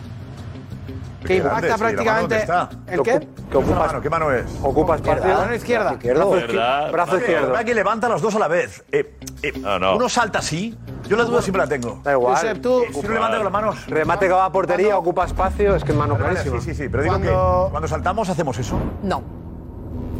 que 1.25 1.37
impacta 1.37 1.76
prácticamente. 1.79 2.47
¿El 2.88 3.02
qué? 3.02 3.29
¿Qué 3.50 3.59
mano? 3.59 4.00
¿Qué 4.00 4.11
mano 4.11 4.33
es? 4.33 4.45
Ocupa 4.62 4.93
La 4.95 4.97
izquierda. 4.99 5.38
mano 5.38 5.55
izquierda. 5.55 5.93
Izquierdo. 5.93 6.31
¿Verdad? 6.31 6.93
Brazo 6.93 7.19
izquierdo. 7.19 7.47
¿Verdad 7.49 7.64
que 7.64 7.75
levanta 7.75 8.09
los 8.09 8.23
dos 8.23 8.35
a 8.35 8.38
la 8.38 8.49
vez? 8.49 8.85
Eh, 8.93 9.17
eh, 9.43 9.52
No, 9.59 9.79
no. 9.79 9.97
Uno 9.97 10.09
salta 10.09 10.38
así 10.41 10.76
Yo 11.09 11.17
la 11.17 11.25
duda 11.25 11.43
siempre 11.43 11.62
la 11.62 11.69
tengo. 11.69 12.00
Da 12.02 12.12
igual. 12.12 12.35
Josep, 12.37 12.61
tú. 12.62 12.83
Si 12.93 13.00
no 13.02 13.12
levanta 13.12 13.37
con 13.37 13.45
las 13.45 13.52
manos. 13.52 13.87
Remate 13.88 14.26
que 14.26 14.33
va 14.33 14.45
a 14.47 14.52
portería, 14.52 14.97
ocupa 14.97 15.25
espacio, 15.26 15.75
es 15.76 15.85
que 15.85 15.93
es 15.93 15.99
mano 15.99 16.14
Vale, 16.14 16.26
clarísima. 16.35 16.61
Sí, 16.61 16.71
sí, 16.71 16.83
sí. 16.85 16.88
Pero 16.88 17.02
digo 17.02 17.14
Cuando- 17.17 17.64
que 17.67 17.71
cuando 17.71 17.88
saltamos 17.88 18.29
hacemos 18.29 18.59
eso. 18.59 18.79
No, 19.02 19.23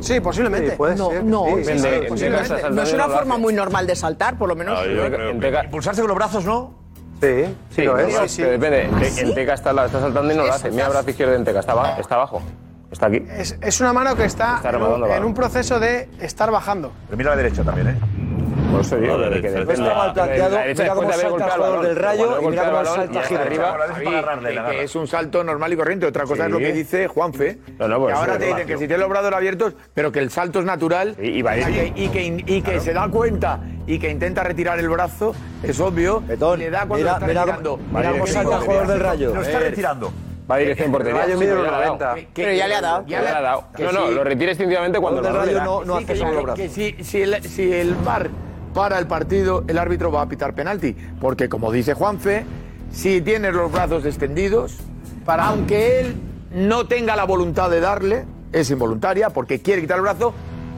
Sí, 0.00 0.18
posiblemente. 0.18 0.71
Sí, 0.71 0.76
puede 0.76 0.97
no, 0.97 1.11
ser. 1.11 1.23
no. 1.25 1.44
Sí, 1.59 1.64
sí, 1.78 1.88
posiblemente. 2.09 2.71
No 2.71 2.82
es 2.82 2.92
una 2.92 3.09
forma 3.09 3.38
muy 3.38 3.54
normal 3.54 3.87
de 3.87 3.94
saltar, 3.94 4.37
por 4.37 4.49
lo 4.49 4.56
menos. 4.56 4.76
No, 4.80 4.85
yo 4.85 5.06
creo 5.06 5.30
En 5.30 5.38
que- 5.40 5.47
Teca- 5.52 5.64
Impulsarse 5.64 6.00
con 6.00 6.09
los 6.09 6.16
brazos, 6.16 6.44
¿no? 6.44 6.82
Sí, 7.23 7.57
sí, 7.71 7.83
lo 7.83 7.99
es. 7.99 8.31
sí. 8.33 8.43
depende. 8.43 8.88
Te- 8.99 9.21
En 9.21 9.35
Teca 9.35 9.55
está, 9.55 9.73
la 9.73 9.87
está 9.87 10.00
saltando 10.00 10.33
y 10.33 10.37
no 10.37 10.45
lo 10.45 10.52
hace. 10.52 10.71
Mira, 10.71 10.88
brazo 10.88 11.09
izquierdo 11.11 11.35
en 11.35 11.45
Teca. 11.45 11.61
Está, 11.61 11.73
abajo- 11.73 12.00
está 12.00 12.14
abajo. 12.17 12.43
Está 12.91 13.07
aquí. 13.07 13.25
Es, 13.31 13.57
es 13.61 13.81
una 13.81 13.93
mano 13.93 14.14
que 14.17 14.25
está, 14.25 14.57
Está 14.57 14.71
en, 14.71 14.83
un, 14.83 15.11
en 15.11 15.25
un 15.25 15.33
proceso 15.33 15.81
de 15.81 16.09
estar 16.21 16.50
bajando. 16.50 16.93
Pero 17.07 17.17
mira 17.17 17.31
la 17.31 17.37
derecha 17.37 17.62
también, 17.62 17.88
¿eh? 17.88 17.95
Por 18.73 18.81
eso 18.81 18.97
digo 18.97 19.17
que 19.19 19.23
derecha, 19.25 19.49
depende. 19.50 19.73
está 19.75 19.95
mal 19.95 20.12
planteado. 20.12 20.59
Mira 20.67 20.95
cómo 20.95 21.12
salta 21.12 21.26
el 21.47 21.50
jugador 21.52 21.83
del 21.87 21.97
Rayo 21.97 22.41
y 22.43 22.47
mira 22.49 22.62
el 22.64 22.71
cómo 22.71 22.85
salta 22.85 23.21
agarrarle, 23.21 24.55
que, 24.55 24.71
que 24.76 24.83
es 24.85 24.95
un 24.97 25.07
salto 25.07 25.45
normal 25.45 25.73
y 25.73 25.76
corriente. 25.76 26.07
Otra 26.07 26.25
cosa 26.25 26.47
es 26.47 26.50
lo 26.50 26.59
que 26.59 26.73
dice 26.73 27.07
Juanfe. 27.09 27.59
No, 27.79 27.88
no, 27.88 27.99
pues 28.00 28.14
que 28.14 28.19
ahora 28.21 28.38
te 28.38 28.47
dicen 28.47 28.67
que 28.67 28.73
si 28.75 28.87
tienes 28.87 28.99
los 28.99 29.09
brazos 29.09 29.33
abiertos, 29.33 29.75
pero 29.95 30.11
que 30.12 30.19
el 30.21 30.31
salto 30.31 30.59
es 30.61 30.64
natural 30.64 31.14
y 31.21 31.43
que, 31.43 32.43
que, 32.45 32.62
que 32.62 32.81
se 32.81 32.93
da 32.93 33.09
cuenta 33.09 33.61
y 33.87 33.99
que 33.99 34.11
intenta 34.11 34.43
retirar 34.45 34.79
el 34.79 34.88
brazo, 34.88 35.35
es 35.62 35.79
obvio. 35.81 36.21
Betón, 36.21 36.61
y 36.61 36.64
le 36.64 36.71
da 36.71 36.81
cuando 36.87 36.97
mira, 36.97 37.12
está 37.14 37.26
mira, 37.26 37.41
retirando. 37.45 37.76
mira 37.93 38.11
cómo 38.12 38.26
salta 38.26 38.57
el 38.57 38.62
jugador 38.62 38.87
del 38.87 39.00
Rayo. 39.00 39.35
Lo 39.35 39.43
está 39.43 39.59
retirando. 39.61 40.12
Va 40.50 40.57
a 40.57 40.59
dirección 40.59 40.91
portería. 40.91 41.21
Rayo 41.21 41.35
Sí, 41.35 41.38
mide 41.41 41.49
pero 41.52 41.62
los 41.62 41.71
ya 41.71 41.71
le 41.71 41.76
ha 41.76 41.81
dado. 41.87 41.99
90. 41.99 42.14
Que- 42.35 42.43
Pero 42.43 42.52
ya 42.57 42.67
le 42.69 42.75
ha 42.75 42.81
dado. 42.81 43.05
Ya 43.07 43.23
le 43.23 43.29
ha 43.29 43.41
dado. 43.41 43.64
que 43.76 43.83
No, 43.85 43.93
no, 43.93 44.11
lo 44.11 44.25
retira 44.25 44.50
instintivamente 44.50 44.99
cuando 44.99 45.21
El 45.21 45.26
el 45.26 45.35
Rayo 45.35 45.85
no, 45.85 45.97
hace 45.97 46.07
que, 46.07 46.12
eso 46.14 46.25
con 46.25 46.35
los 46.35 46.41
que- 46.41 46.43
brazos. 46.47 46.59
que 46.59 46.69
si, 46.69 47.05
si 47.05 47.23
el, 47.23 47.43
si 47.45 47.73
el 47.73 47.95
VAR 47.95 48.29
para 48.73 48.99
el 48.99 49.07
partido, 49.07 49.64
el 49.69 49.79
árbitro 49.79 50.11
va 50.11 50.23
a 50.23 50.29
pitar 50.29 50.55
penalti. 50.55 50.97
Porque, 51.21 51.49
como 51.49 51.73
dice 51.73 51.95
Juanfe, 51.95 52.45
si 52.91 53.21
tienes 53.21 53.55
los 53.55 53.71
brazos 53.71 54.05
extendidos, 54.05 54.79
para 55.25 55.47
aunque 55.47 56.00
él 56.00 56.17
no 56.55 56.87
tenga 56.87 57.17
la 57.17 57.25
voluntad 57.25 57.71
de 57.71 57.81
darle, 57.81 58.25
es 58.52 58.71
involuntaria 58.71 59.31
porque 59.31 59.61
quiere 59.61 59.81
quitar 59.81 59.97
el 59.97 60.02
brazo, 60.02 60.35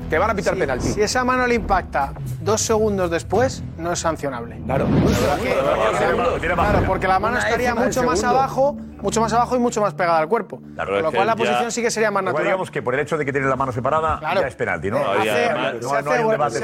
te 0.09 0.19
van 0.19 0.31
a 0.31 0.35
pitar 0.35 0.57
penalti. 0.57 0.89
si 0.89 1.03
esa 1.03 1.25
mano 1.25 1.47
le 1.47 1.55
impacta 1.55 2.13
dos 2.43 2.61
segundos 2.61 3.11
después, 3.11 3.63
no 3.85 3.93
es 3.93 3.99
sancionable. 4.01 4.61
Claro. 4.65 4.87
Claro, 6.41 6.83
porque 6.87 7.07
la 7.07 7.19
mano 7.19 7.39
estaría 7.39 7.75
mucho 7.75 8.03
más 8.03 8.23
abajo, 8.25 8.77
mucho 9.01 9.21
más 9.21 9.33
abajo 9.33 9.57
y 9.57 9.59
mucho 9.59 9.81
más 9.81 9.95
pegada 9.95 10.19
al 10.19 10.29
cuerpo. 10.29 10.61
Claro, 10.75 10.95
Con 10.95 11.03
lo 11.03 11.13
cual 11.13 11.27
la 11.27 11.33
ya- 11.35 11.37
posición 11.37 11.71
sí 11.71 11.83
que 11.83 11.91
sería 11.91 12.11
más 12.11 12.23
Igual 12.23 12.33
natural. 12.35 12.47
digamos 12.47 12.71
que 12.71 12.83
por 12.83 12.95
el 12.95 13.01
hecho 13.01 13.19
de 13.19 13.25
que 13.25 13.33
tiene 13.33 13.47
la 13.47 13.57
mano 13.57 13.73
separada 13.73 14.19
Claro. 14.19 14.41
ya 14.41 14.47
es 14.49 14.55
penalti, 14.57 14.91
¿no? 14.91 14.99
Eh, 14.99 15.03
se 15.23 15.83
no- 15.83 15.95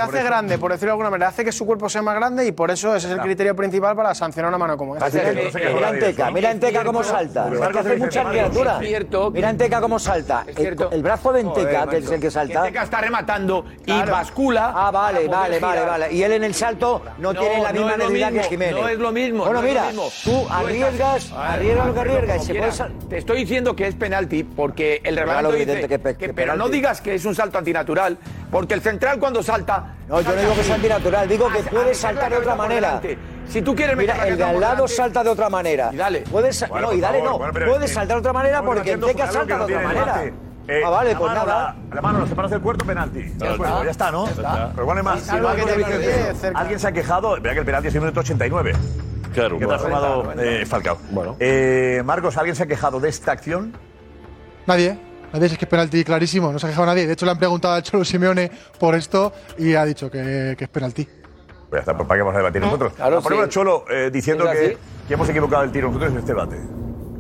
hace, 0.03 0.23
grande, 0.23 0.59
por 0.59 0.73
decirlo 0.73 0.89
de 0.89 0.93
alguna 0.93 1.11
manera, 1.11 1.29
hace 1.29 1.45
que 1.45 1.53
su 1.53 1.67
cuerpo 1.67 1.89
sea 1.89 2.03
más 2.03 2.15
grande 2.15 2.47
y 2.47 2.53
por 2.53 2.71
eso 2.71 2.95
ese 2.97 3.09
es 3.09 3.13
el 3.13 3.21
criterio 3.21 3.55
principal 3.55 3.95
para 3.95 4.15
sancionar 4.15 4.49
una 4.49 4.59
mano 4.59 4.77
como 4.77 4.97
esta. 4.97 5.11
Quejó 5.11 5.21
Mira 5.21 5.31
en 5.31 5.35
nadie 5.83 5.93
de 5.93 5.99
eso, 5.99 6.07
Teca, 6.17 6.27
¿no? 6.27 6.33
mira 6.33 6.51
en 6.51 6.61
Teca 6.61 6.85
cómo 6.85 7.03
salta. 7.03 7.45
Hace 7.81 7.97
mucha 7.97 8.25
criatura. 8.25 8.79
es 8.81 8.89
cierto. 8.89 9.31
Mira 9.31 9.51
en 9.51 9.59
Teca 9.59 9.81
cómo 9.81 9.99
salta. 9.99 10.45
El, 10.47 10.55
cierto. 10.57 10.91
el 10.91 11.03
brazo 11.03 11.33
de 11.33 11.41
Enteca, 11.41 11.87
que 11.87 11.99
es 11.99 12.11
el 12.11 12.21
que 12.21 12.31
salta. 12.31 12.63
Teca 12.63 12.83
está 12.83 13.01
rematando 13.01 13.65
y 13.87 14.03
bascula. 14.03 14.73
Ah, 14.75 14.91
vale, 14.91 15.29
vale, 15.29 15.59
vale, 15.61 15.85
vale. 15.85 16.13
Y 16.13 16.23
él 16.23 16.33
en 16.33 16.45
el 16.45 16.55
salto 16.55 17.03
no, 17.19 17.33
No, 17.33 17.41
tiene 17.41 17.63
la 17.63 17.73
no 17.73 17.79
misma 17.81 17.93
es 18.05 18.11
mismo, 18.11 18.31
que 18.43 18.49
Jiménez. 18.49 18.75
no 18.81 18.89
es 18.89 18.99
lo 18.99 19.13
mismo, 19.13 19.45
Bueno, 19.45 19.61
no 19.61 19.67
es 19.67 19.73
mira, 19.73 19.87
mismo. 19.87 20.11
tú 20.25 20.47
arriesgas, 20.51 21.33
arriesgas 21.33 21.87
lo 21.87 21.95
que 21.95 22.01
arriesgas 22.01 22.43
y 22.43 22.47
se 22.47 22.55
puede 22.55 22.73
sal- 22.73 22.93
Te 23.09 23.19
estoy 23.19 23.39
diciendo 23.39 23.75
que 23.77 23.87
es 23.87 23.95
penalti 23.95 24.45
porque 24.45 25.01
el 25.05 25.17
reglamento 25.17 25.53
dice 25.53 25.89
que 25.89 25.99
pe- 25.99 26.17
que- 26.17 26.27
que 26.29 26.35
pero 26.35 26.57
no 26.57 26.69
digas 26.69 27.01
que 27.01 27.15
es 27.15 27.25
un 27.25 27.35
salto 27.35 27.59
antinatural 27.59 28.19
porque 28.51 28.75
el 28.75 28.81
central 28.81 29.19
cuando 29.19 29.43
salta 29.43 29.95
No, 30.09 30.21
yo 30.21 30.31
no 30.35 30.41
digo 30.41 30.55
que 30.55 30.65
sea 30.65 30.75
antinatural, 30.75 31.29
digo 31.29 31.49
que 31.51 31.59
Hace- 31.61 31.71
puede 31.71 31.95
saltar 31.95 32.31
de 32.33 32.39
otra 32.39 32.55
manera. 32.57 33.01
Si 33.49 33.63
tú 33.63 33.75
quieres 33.75 33.97
meter 33.97 34.15
Mira, 34.15 34.29
el 34.29 34.37
de 34.37 34.45
al 34.45 34.61
lado 34.61 34.75
delante- 34.75 34.95
salta 34.95 35.25
de 35.25 35.31
otra 35.31 35.49
manera. 35.51 35.91
Y 35.93 35.97
dale. 35.97 36.21
Puede 36.21 36.53
sa- 36.53 36.67
Bueno, 36.69 36.89
no, 36.89 36.93
y 36.95 37.01
dale 37.01 37.19
favor, 37.19 37.33
no. 37.33 37.39
bueno, 37.39 37.53
pero, 37.53 37.67
puede 37.73 37.85
eh, 37.87 37.89
saltar 37.89 38.17
de 38.17 38.21
otra 38.21 38.33
manera 38.33 38.63
porque 38.63 38.91
debatiendo 38.97 39.07
Teca 39.09 39.33
salta 39.33 39.57
de 39.59 39.63
otra 39.65 39.83
no 39.83 39.89
manera. 39.89 40.23
Eh, 40.71 40.83
Ah, 40.85 40.91
vale, 40.91 41.13
la 41.13 41.19
pues 41.19 41.33
mano, 41.33 41.47
nada. 41.47 41.77
La, 41.89 41.95
la 41.97 42.01
mano, 42.03 42.19
lo 42.21 42.27
separas 42.27 42.51
del 42.53 42.61
cuerpo, 42.61 42.85
penalti. 42.85 43.21
Ya, 43.39 43.51
está. 43.53 43.57
pues, 43.57 43.71
ya 43.85 43.91
está, 43.91 44.11
¿no? 44.13 44.29
está. 44.29 44.73
Pero 44.75 44.93
hay 44.93 45.03
más. 45.03 45.29
Algo 45.29 45.49
que 45.55 45.63
te. 45.65 46.53
Alguien 46.55 46.79
se 46.79 46.87
ha 46.89 46.93
quejado. 46.93 47.41
Vea 47.41 47.53
que 47.55 47.59
el 47.61 47.65
penalti 47.67 47.89
es 47.89 47.95
en 47.95 48.01
minuto 48.03 48.21
89. 48.21 48.73
Claro, 49.35 49.59
Que 49.59 49.65
ha 49.65 49.67
bueno. 49.67 49.69
transformado 49.83 50.33
eh, 50.43 50.67
Falcao. 50.67 50.99
Bueno. 51.11 51.37
Eh, 51.41 52.03
Marcos, 52.05 52.37
¿alguien 52.37 52.55
se 52.57 52.63
ha 52.65 52.67
quejado 52.67 52.99
de 53.01 53.09
esta 53.09 53.33
acción? 53.33 53.73
Nadie. 54.67 54.99
Nadie, 55.33 55.47
es 55.47 55.57
que 55.59 55.65
es 55.65 55.69
penalti 55.71 56.03
clarísimo. 56.05 56.53
No 56.53 56.59
se 56.59 56.67
ha 56.67 56.71
quejado 56.71 56.87
nadie. 56.87 57.07
De 57.07 57.13
hecho, 57.13 57.25
le 57.27 57.33
han 57.33 57.39
preguntado 57.39 57.75
al 57.75 57.83
Cholo 57.83 58.05
Simeone 58.05 58.51
por 58.79 58.95
esto 58.97 59.33
y 59.59 59.75
ha 59.75 59.85
dicho 59.85 60.11
que, 60.11 60.55
que 60.59 60.65
es 60.65 60.71
penalti. 60.71 61.05
Pues 61.05 61.19
ya 61.73 61.79
está, 61.79 61.97
pues 61.97 62.09
para 62.09 62.19
qué 62.19 62.23
vamos 62.23 62.35
a 62.35 62.39
debatir 62.39 62.61
nosotros. 62.63 62.93
Claro, 62.95 63.19
Ah, 63.19 63.21
ponemos 63.21 63.43
sí. 63.45 63.47
al 63.47 63.51
Cholo 63.51 63.85
eh, 63.89 64.11
diciendo 64.13 64.45
que, 64.51 64.77
que 65.07 65.15
hemos 65.15 65.29
equivocado 65.29 65.63
el 65.63 65.71
tiro 65.71 65.87
nosotros 65.89 66.11
en 66.13 66.19
este 66.19 66.33
debate. 66.33 66.57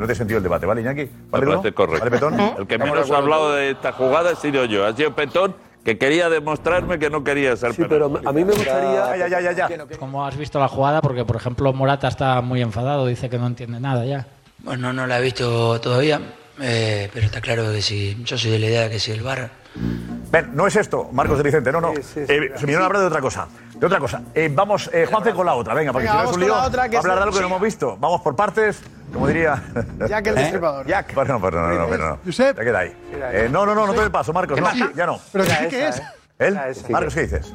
No 0.00 0.06
te 0.06 0.14
he 0.14 0.16
sentido 0.16 0.38
el 0.38 0.42
debate, 0.42 0.64
¿vale, 0.64 0.80
Iñaki? 0.80 1.02
Me 1.02 1.10
¿Vale, 1.30 1.46
parece 1.46 1.72
correcto. 1.74 2.04
¿Vale, 2.04 2.10
Petón? 2.10 2.40
El 2.58 2.66
que 2.66 2.78
menos 2.78 3.10
ha 3.10 3.18
hablado 3.18 3.52
de 3.52 3.72
esta 3.72 3.92
jugada 3.92 4.30
ha 4.30 4.34
sido 4.34 4.64
yo. 4.64 4.86
Ha 4.86 4.96
sido 4.96 5.14
Petón 5.14 5.54
que 5.84 5.98
quería 5.98 6.30
demostrarme 6.30 6.98
que 6.98 7.10
no 7.10 7.22
quería 7.22 7.54
ser 7.54 7.74
Sí, 7.74 7.82
pero 7.86 8.06
a 8.06 8.32
mí 8.32 8.44
me 8.44 8.52
gustaría. 8.52 9.16
Ya, 9.16 9.28
ya, 9.28 9.40
ya, 9.40 9.52
ya. 9.52 9.68
ya. 9.68 9.86
¿Cómo 9.98 10.24
has 10.24 10.38
visto 10.38 10.58
la 10.58 10.68
jugada? 10.68 11.02
Porque, 11.02 11.26
por 11.26 11.36
ejemplo, 11.36 11.70
Morata 11.74 12.08
está 12.08 12.40
muy 12.40 12.62
enfadado, 12.62 13.06
dice 13.06 13.28
que 13.28 13.38
no 13.38 13.46
entiende 13.46 13.78
nada 13.78 14.06
ya. 14.06 14.26
Bueno, 14.60 14.90
no 14.94 15.06
la 15.06 15.18
he 15.18 15.22
visto 15.22 15.78
todavía, 15.82 16.18
eh, 16.62 17.10
pero 17.12 17.26
está 17.26 17.42
claro 17.42 17.70
que 17.70 17.82
si 17.82 18.16
yo 18.24 18.38
soy 18.38 18.52
de 18.52 18.58
la 18.58 18.66
idea 18.66 18.82
de 18.84 18.90
que 18.90 18.98
si 18.98 19.12
el 19.12 19.22
bar 19.22 19.50
Ven, 20.30 20.50
no 20.54 20.66
es 20.66 20.76
esto, 20.76 21.08
Marcos 21.12 21.38
de 21.38 21.42
Vicente, 21.44 21.72
no, 21.72 21.80
no. 21.80 21.92
Sí, 21.96 22.02
sí, 22.02 22.26
sí. 22.26 22.32
Eh, 22.32 22.52
Simeone 22.56 22.84
habla 22.84 23.00
de 23.00 23.06
otra 23.06 23.20
cosa. 23.20 23.48
De 23.74 23.84
otra 23.86 23.98
cosa. 23.98 24.22
Eh, 24.34 24.48
vamos, 24.54 24.88
eh, 24.92 25.06
Juanfe, 25.10 25.32
con 25.32 25.44
la 25.44 25.54
otra, 25.54 25.74
venga, 25.74 25.92
porque 25.92 26.06
Venga, 26.06 26.20
si 26.20 26.24
no 26.24 26.30
es 26.30 26.36
un 26.36 26.42
lío, 26.44 26.54
otra, 26.62 26.88
que 26.88 26.96
a 26.96 27.00
hablar 27.00 27.16
de 27.16 27.22
algo 27.24 27.34
que 27.34 27.40
no 27.40 27.46
hemos 27.48 27.60
visto. 27.62 27.96
Vamos 27.98 28.20
por 28.20 28.36
partes, 28.36 28.80
como 29.12 29.26
diría... 29.26 29.60
Jack 30.08 30.26
el 30.28 30.34
Destripador. 30.36 30.86
Jack. 30.86 31.14
Bueno, 31.14 31.40
pero 31.40 31.60
no, 31.60 31.74
no, 31.74 31.96
no, 31.96 32.08
no. 32.10 32.18
Josep. 32.24 32.56
Ya 32.58 32.62
queda 32.64 32.78
ahí. 32.80 32.96
Eh, 33.12 33.48
no, 33.50 33.66
no, 33.66 33.74
no, 33.74 33.86
no 33.86 33.92
te 33.92 34.00
doy 34.00 34.10
paso, 34.10 34.32
Marcos. 34.32 34.60
No, 34.60 34.68
ya 34.94 35.06
no. 35.06 35.18
Pero 35.32 35.44
esa, 35.44 35.64
es. 35.66 35.98
¿eh? 35.98 36.02
¿Él? 36.38 36.58
Marcos, 36.90 37.14
¿qué 37.14 37.22
dices? 37.22 37.52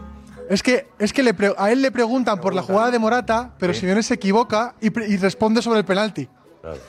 Es 0.50 0.62
que, 0.62 0.88
es 1.00 1.14
que 1.14 1.24
le 1.24 1.34
pre- 1.34 1.56
a 1.58 1.72
él 1.72 1.82
le 1.82 1.92
preguntan 1.92 2.40
por 2.42 2.54
la 2.54 2.62
jugada 2.62 2.92
de 2.92 3.00
Morata, 3.00 3.52
pero 3.58 3.74
Simeone 3.74 4.04
se 4.04 4.16
equivoca 4.16 4.76
y, 4.82 4.90
pre- 4.90 5.08
y 5.08 5.18
responde 5.18 5.62
sobre 5.62 5.80
el 5.80 5.86
penalti. 5.86 6.30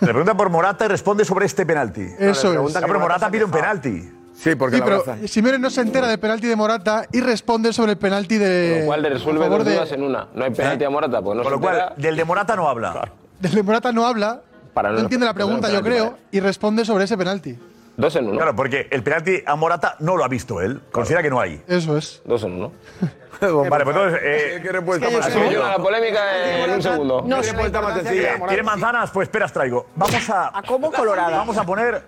Le 0.01 0.07
pregunta 0.09 0.35
por 0.37 0.51
Morata 0.51 0.85
y 0.87 0.89
responde 0.89 1.25
sobre 1.25 1.47
este 1.47 1.65
penalti. 1.65 2.07
Eso 2.19 2.67
es. 2.69 2.77
Ah, 2.77 2.81
pero 2.87 2.99
Morata 2.99 3.31
pide 3.31 3.45
un 3.45 3.51
penalti. 3.51 4.13
Sí, 4.39 4.55
porque 4.55 4.77
Sí, 4.77 4.81
la 4.81 4.85
pero 4.85 4.97
abraza. 5.03 5.27
Simeone 5.29 5.59
no 5.59 5.71
se 5.71 5.81
entera 5.81 6.07
del 6.09 6.19
penalti 6.19 6.47
de 6.47 6.57
Morata 6.57 7.07
y 7.13 7.21
responde 7.21 7.73
sobre 7.73 7.93
el 7.93 7.99
penalti 7.99 8.37
de. 8.37 8.71
Con 8.73 8.81
lo 8.81 8.87
cual 8.87 9.03
le 9.03 9.09
resuelve 9.11 9.49
dos 9.49 9.65
de- 9.65 9.75
dudas 9.75 9.93
en 9.93 10.03
una. 10.03 10.29
No 10.35 10.45
hay 10.45 10.51
penalti 10.51 10.85
a 10.85 10.91
Morata, 10.91 11.23
porque 11.23 11.39
no 11.39 11.43
Con 11.43 11.53
se 11.53 11.57
lo 11.57 11.61
cual, 11.61 11.75
entera. 11.79 11.95
del 11.97 12.17
de 12.17 12.25
Morata 12.25 12.55
no 12.57 12.69
habla. 12.69 13.11
Del 13.41 13.53
de 13.53 13.63
Morata 13.63 13.93
no 13.93 14.07
habla, 14.07 14.41
Para 14.75 14.91
no 14.91 14.97
no- 14.97 15.01
entiende 15.01 15.27
la 15.27 15.35
pregunta, 15.35 15.71
yo 15.71 15.83
creo, 15.83 16.17
y 16.31 16.41
responde 16.41 16.85
sobre 16.85 17.05
ese 17.05 17.17
penalti. 17.17 17.59
Dos 17.97 18.15
en 18.17 18.27
uno. 18.29 18.37
Claro, 18.37 18.55
porque 18.55 18.89
el 18.91 19.03
penalti 19.03 19.43
a 19.47 19.57
Morata 19.57 19.97
no 20.01 20.17
lo 20.17 20.25
ha 20.25 20.29
visto 20.29 20.61
él. 20.61 20.83
Considera 20.93 21.23
que 21.23 21.31
no 21.31 21.41
hay. 21.41 21.63
Eso 21.67 21.97
es. 21.97 22.21
Dos 22.25 22.43
en 22.45 22.53
uno. 22.53 22.73
Vale, 23.41 23.85
pues 23.85 23.97
entonces... 23.97 24.21
eh, 24.23 24.61
¿Qué 24.63 24.73
respuesta 24.73 25.11
más 25.11 25.31
Soluciona 25.31 25.69
la 25.69 25.79
polémica 25.79 26.65
en 26.65 26.71
un 26.71 26.83
segundo. 26.83 27.23
No 27.27 27.37
¿Qué 27.41 27.43
respuesta 27.43 27.81
más 27.83 27.95
sencilla? 27.95 28.39
¿Quiere 28.47 28.63
manzanas? 28.63 29.11
Pues 29.11 29.27
esperas 29.27 29.53
traigo. 29.53 29.87
Vamos 29.95 30.31
a... 30.31 30.59
a 30.59 30.63
como 30.63 30.91
colorada. 30.91 31.37
Vamos 31.37 31.57
a 31.57 31.65
poner 31.65 32.03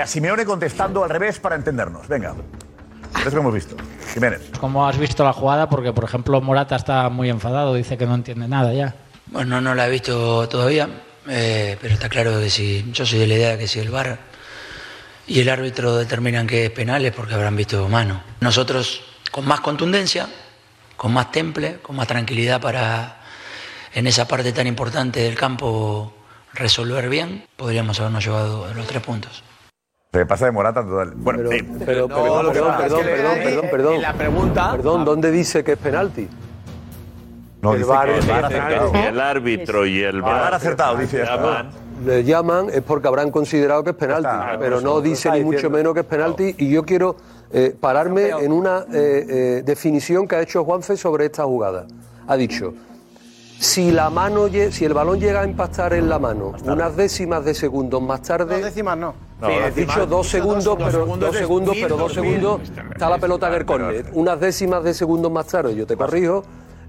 a 0.00 0.06
Simeone 0.06 0.44
contestando 0.44 1.02
al 1.04 1.10
revés 1.10 1.40
para 1.40 1.56
entendernos. 1.56 2.06
Venga. 2.08 2.34
Eso 3.20 3.30
que 3.30 3.36
hemos 3.36 3.54
visto. 3.54 3.76
Jiménez. 4.12 4.50
¿Cómo 4.60 4.86
has 4.86 4.98
visto 4.98 5.24
la 5.24 5.32
jugada? 5.32 5.68
Porque, 5.68 5.92
por 5.92 6.04
ejemplo, 6.04 6.40
Morata 6.40 6.76
está 6.76 7.08
muy 7.08 7.30
enfadado, 7.30 7.74
dice 7.74 7.96
que 7.96 8.06
no 8.06 8.14
entiende 8.14 8.48
nada 8.48 8.72
ya. 8.72 8.94
Bueno, 9.26 9.60
no 9.60 9.74
la 9.74 9.86
he 9.86 9.90
visto 9.90 10.48
todavía, 10.48 10.88
eh, 11.28 11.78
pero 11.80 11.94
está 11.94 12.08
claro 12.08 12.38
que 12.38 12.50
si 12.50 12.90
yo 12.92 13.06
soy 13.06 13.20
de 13.20 13.26
la 13.26 13.34
idea 13.34 13.50
de 13.52 13.58
que 13.58 13.68
si 13.68 13.80
el 13.80 13.90
VAR 13.90 14.18
y 15.26 15.40
el 15.40 15.48
árbitro 15.48 15.96
determinan 15.96 16.46
que 16.46 16.66
es 16.66 16.70
penal 16.70 17.04
es 17.04 17.12
porque 17.12 17.34
habrán 17.34 17.56
visto 17.56 17.88
mano. 17.88 18.22
Nosotros, 18.40 19.02
con 19.30 19.46
más 19.46 19.60
contundencia, 19.60 20.28
con 20.96 21.12
más 21.12 21.30
temple, 21.32 21.78
con 21.82 21.96
más 21.96 22.06
tranquilidad 22.06 22.60
para 22.60 23.18
en 23.94 24.06
esa 24.06 24.26
parte 24.28 24.52
tan 24.52 24.66
importante 24.66 25.20
del 25.20 25.34
campo 25.36 26.12
resolver 26.52 27.08
bien, 27.08 27.44
podríamos 27.56 27.98
habernos 28.00 28.24
llevado 28.24 28.72
los 28.74 28.86
tres 28.86 29.02
puntos. 29.02 29.42
Se 30.12 30.24
pasa 30.26 30.44
de 30.46 30.52
Morata 30.52 30.84
total. 30.84 31.12
Bueno, 31.16 31.40
Pero, 31.48 31.52
eh, 31.52 31.66
pero, 31.84 32.08
No, 32.08 32.14
perdón, 32.14 32.52
perdón, 32.52 32.52
es 32.52 32.52
perdón, 32.52 33.02
que 33.02 33.10
perdón, 33.10 33.38
perdón, 33.42 33.68
perdón. 33.70 33.94
en 33.94 34.02
la 34.02 34.12
pregunta- 34.12 34.70
Perdón, 34.72 35.04
¿dónde 35.04 35.30
dice 35.32 35.64
que 35.64 35.72
es 35.72 35.78
penalti? 35.78 36.28
no, 37.62 37.72
el 37.72 37.78
dice 37.78 37.90
VAR 37.90 38.06
que 38.08 38.14
el 38.18 38.24
penalti. 38.26 38.54
acertado. 38.54 38.92
Y 38.94 38.98
el 39.06 39.20
árbitro 39.20 39.86
y 39.86 39.98
el 40.02 40.14
El 40.16 40.22
VAR 40.22 40.52
ha 40.52 40.56
acertado, 40.56 40.96
dice. 40.98 41.24
llaman. 41.24 41.70
Le 42.04 42.24
llaman 42.24 42.68
es 42.72 42.82
porque 42.82 43.08
habrán 43.08 43.30
considerado 43.30 43.84
que 43.84 43.90
es 43.90 43.96
penalti, 43.96 44.26
está, 44.28 44.56
pero 44.58 44.78
eso, 44.78 44.84
no 44.86 45.00
dice 45.00 45.30
ni 45.30 45.40
mucho 45.44 45.56
diciendo. 45.56 45.78
menos 45.78 45.94
que 45.94 46.00
es 46.00 46.06
penalti. 46.06 46.54
Y 46.58 46.68
yo 46.70 46.84
quiero 46.84 47.16
eh, 47.52 47.74
pararme 47.78 48.30
en 48.30 48.52
una 48.52 48.80
eh, 48.92 49.26
eh, 49.28 49.62
definición 49.64 50.26
que 50.26 50.36
ha 50.36 50.40
hecho 50.42 50.64
Juanfe 50.64 50.96
sobre 50.96 51.26
esta 51.26 51.44
jugada. 51.44 51.86
Ha 52.26 52.36
dicho, 52.36 52.74
si 53.60 53.92
la 53.92 54.10
mano, 54.10 54.48
lle- 54.48 54.70
si 54.70 54.84
el 54.84 54.92
balón 54.94 55.20
llega 55.20 55.42
a 55.42 55.44
impactar 55.46 55.92
en 55.94 56.08
la 56.08 56.18
mano 56.18 56.52
unas 56.64 56.96
décimas 56.96 57.44
de 57.44 57.54
segundos 57.54 58.02
más 58.02 58.20
Dos 58.20 58.28
tarde, 58.28 58.62
décimas 58.62 58.96
no. 58.98 59.14
No, 59.40 59.48
Sí, 59.48 59.54
es 59.66 59.74
dicho 59.74 60.06
dos 60.06 60.28
segundos, 60.28 60.76
pero 60.78 61.06
dos 61.06 61.36
segundos, 61.36 61.76
pero 61.80 61.88
dos 61.96 61.98
dos 61.98 62.12
segundos 62.14 62.60
está 62.92 63.08
la 63.10 63.18
pelota 63.18 63.48
en 63.48 63.54
el 63.54 63.64
córner. 63.64 64.06
Unas 64.14 64.40
décimas 64.40 64.82
de 64.84 64.94
segundos 64.94 65.30
más 65.30 65.46
tarde, 65.46 65.74
yo 65.74 65.86
te 65.86 65.96
corrijo, 65.96 66.44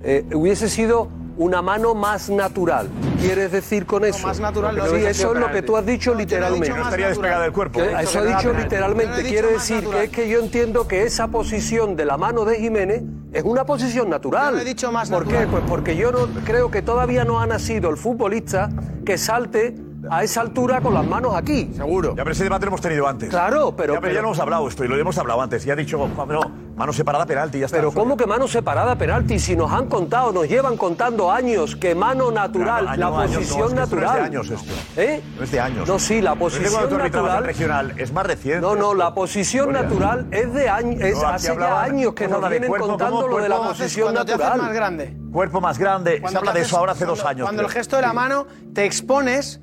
eh, 0.06 0.26
hubiese 0.34 0.70
sido 0.70 1.10
una 1.38 1.62
mano 1.62 1.94
más 1.96 2.30
natural. 2.30 2.88
¿Quieres 3.20 3.52
decir 3.52 3.86
con 3.86 4.06
eso? 4.06 4.26
más 4.26 4.40
natural 4.40 4.78
no 4.78 4.86
Sí, 4.88 4.96
dice 4.98 5.10
eso 5.10 5.34
es 5.34 5.40
lo 5.42 5.52
que 5.52 5.62
tú 5.64 5.76
has 5.76 5.86
dicho 5.86 6.12
No, 6.12 6.16
no 6.16 6.20
literalmente. 6.22 6.70
No 6.70 6.84
estaría 6.84 7.08
despegada 7.10 7.44
del 7.44 7.52
cuerpo. 7.52 7.80
Que- 7.80 7.86
He 7.92 7.98
dicho 7.98 8.22
Eso 8.24 8.54
no 8.54 8.60
literalmente. 8.60 9.24
No 9.24 9.28
Quiere 9.30 9.48
decir 9.52 9.80
que 9.80 9.86
natural. 9.86 10.04
es 10.06 10.10
que 10.12 10.30
yo 10.30 10.40
entiendo 10.40 10.88
que 10.88 11.04
esa 11.04 11.28
posición 11.28 11.96
de 11.98 12.06
la 12.06 12.18
mano 12.18 12.46
de 12.46 12.58
Jiménez 12.58 13.04
es 13.34 13.44
una 13.44 13.66
posición 13.66 14.10
natural. 14.10 14.52
Yo 14.52 14.56
no 14.58 14.62
he 14.62 14.66
dicho 14.66 14.92
más 14.94 15.10
¿Por 15.10 15.24
natural. 15.26 15.46
qué? 15.46 15.52
Pues 15.52 15.64
porque 15.68 15.98
yo 15.98 16.12
no 16.14 16.20
creo 16.46 16.72
que 16.72 16.82
todavía 16.82 17.26
no 17.26 17.42
ha 17.42 17.48
nacido 17.48 17.90
el 17.90 17.98
futbolista 17.98 18.70
que 19.06 19.18
salte 19.18 19.76
a 20.10 20.24
esa 20.24 20.40
altura 20.40 20.80
con 20.82 20.94
las 20.94 21.06
manos 21.06 21.34
aquí. 21.36 21.72
Seguro. 21.76 22.10
Ya, 22.16 22.24
pero 22.24 22.32
ese 22.32 22.44
debate 22.44 22.66
lo 22.66 22.70
hemos 22.70 22.82
tenido 22.82 23.08
antes. 23.08 23.30
Claro, 23.30 23.76
pero- 23.76 23.96
Ya, 23.96 24.00
pero 24.02 24.14
ya 24.14 24.22
lo 24.22 24.28
hemos 24.28 24.40
hablado 24.40 24.68
esto 24.70 24.86
y 24.86 24.88
lo 24.88 24.96
hemos 24.98 25.18
hablado 25.18 25.42
antes. 25.42 25.66
Ya 25.66 25.74
ha 25.74 25.76
dicho, 25.76 25.98
Juan, 25.98 26.28
pero 26.28 26.42
mano 26.76 26.92
separada, 26.94 27.26
penalti, 27.26 27.60
ya 27.60 27.66
está. 27.68 27.78
Pero 27.78 27.92
¿cómo 27.92 28.18
que 28.18 28.26
mano 28.26 28.48
separada 28.48 28.96
penalti? 28.98 29.40
Si 29.40 29.56
nos 29.56 29.72
han 29.72 29.88
contado, 29.88 30.32
nos 30.32 30.48
llevan 30.48 30.76
contando 30.78 31.32
años 31.32 31.76
que 31.76 31.96
mano 31.96 32.32
natural, 32.32 32.84
Claro, 32.86 32.98
la 33.00 33.08
año, 33.08 33.20
años, 33.20 33.32
no, 33.32 33.38
posición 33.40 33.68
es 33.70 33.74
que 33.76 33.84
esto 33.84 33.96
no 33.96 34.02
es 34.02 34.08
natural. 34.08 34.16
de 34.16 34.22
años 34.38 34.50
esto. 34.52 34.74
¿Eh? 34.98 35.22
No 35.38 35.44
es 35.44 35.52
de 35.52 35.60
años. 35.60 35.88
No, 35.88 36.00
sí, 36.00 36.22
la 36.22 36.32
No 36.32 36.40
posición 36.40 36.74
cuando 36.74 36.96
en 36.98 37.02
natural. 37.12 37.44
regional, 37.46 37.94
es 37.98 38.12
más 38.12 38.26
reciente. 38.26 38.62
No, 38.62 38.76
no, 38.76 38.94
la 38.94 39.14
posición 39.14 39.70
Historia. 39.70 39.90
natural 39.90 40.28
es 40.32 40.54
de 40.54 40.70
años, 40.70 41.02
es 41.02 41.18
No, 41.22 41.28
hace 41.28 41.56
ya 41.58 41.82
años 41.82 42.14
que 42.14 42.28
nos 42.28 42.50
vienen 42.50 42.70
cuerpo, 42.70 42.88
contando 42.88 43.22
¿cómo? 43.22 43.28
lo 43.38 43.44
de 43.44 43.50
la 43.50 43.58
posición 43.58 44.06
Cuando 44.08 44.26
te 44.26 44.34
haces 44.34 44.46
natural. 44.46 44.62
más 44.68 44.74
grande. 44.76 45.18
Cuerpo 45.32 45.62
más 45.62 45.78
grande. 45.78 46.22
se 46.28 46.38
habla 46.38 46.40
te 46.52 46.60
de 46.60 46.64
haces- 46.64 46.68
eso 46.68 46.78
ahora 46.78 46.92
hace 46.92 47.06
dos 47.06 47.20
cuando- 47.22 47.30
años. 47.30 47.46
Cuando 47.48 47.62
el 47.62 47.68
creo. 47.68 47.80
gesto 47.80 47.96
de 47.96 48.02
la 48.02 48.14
mano 48.14 48.48
te 48.74 48.86
expones 48.86 49.60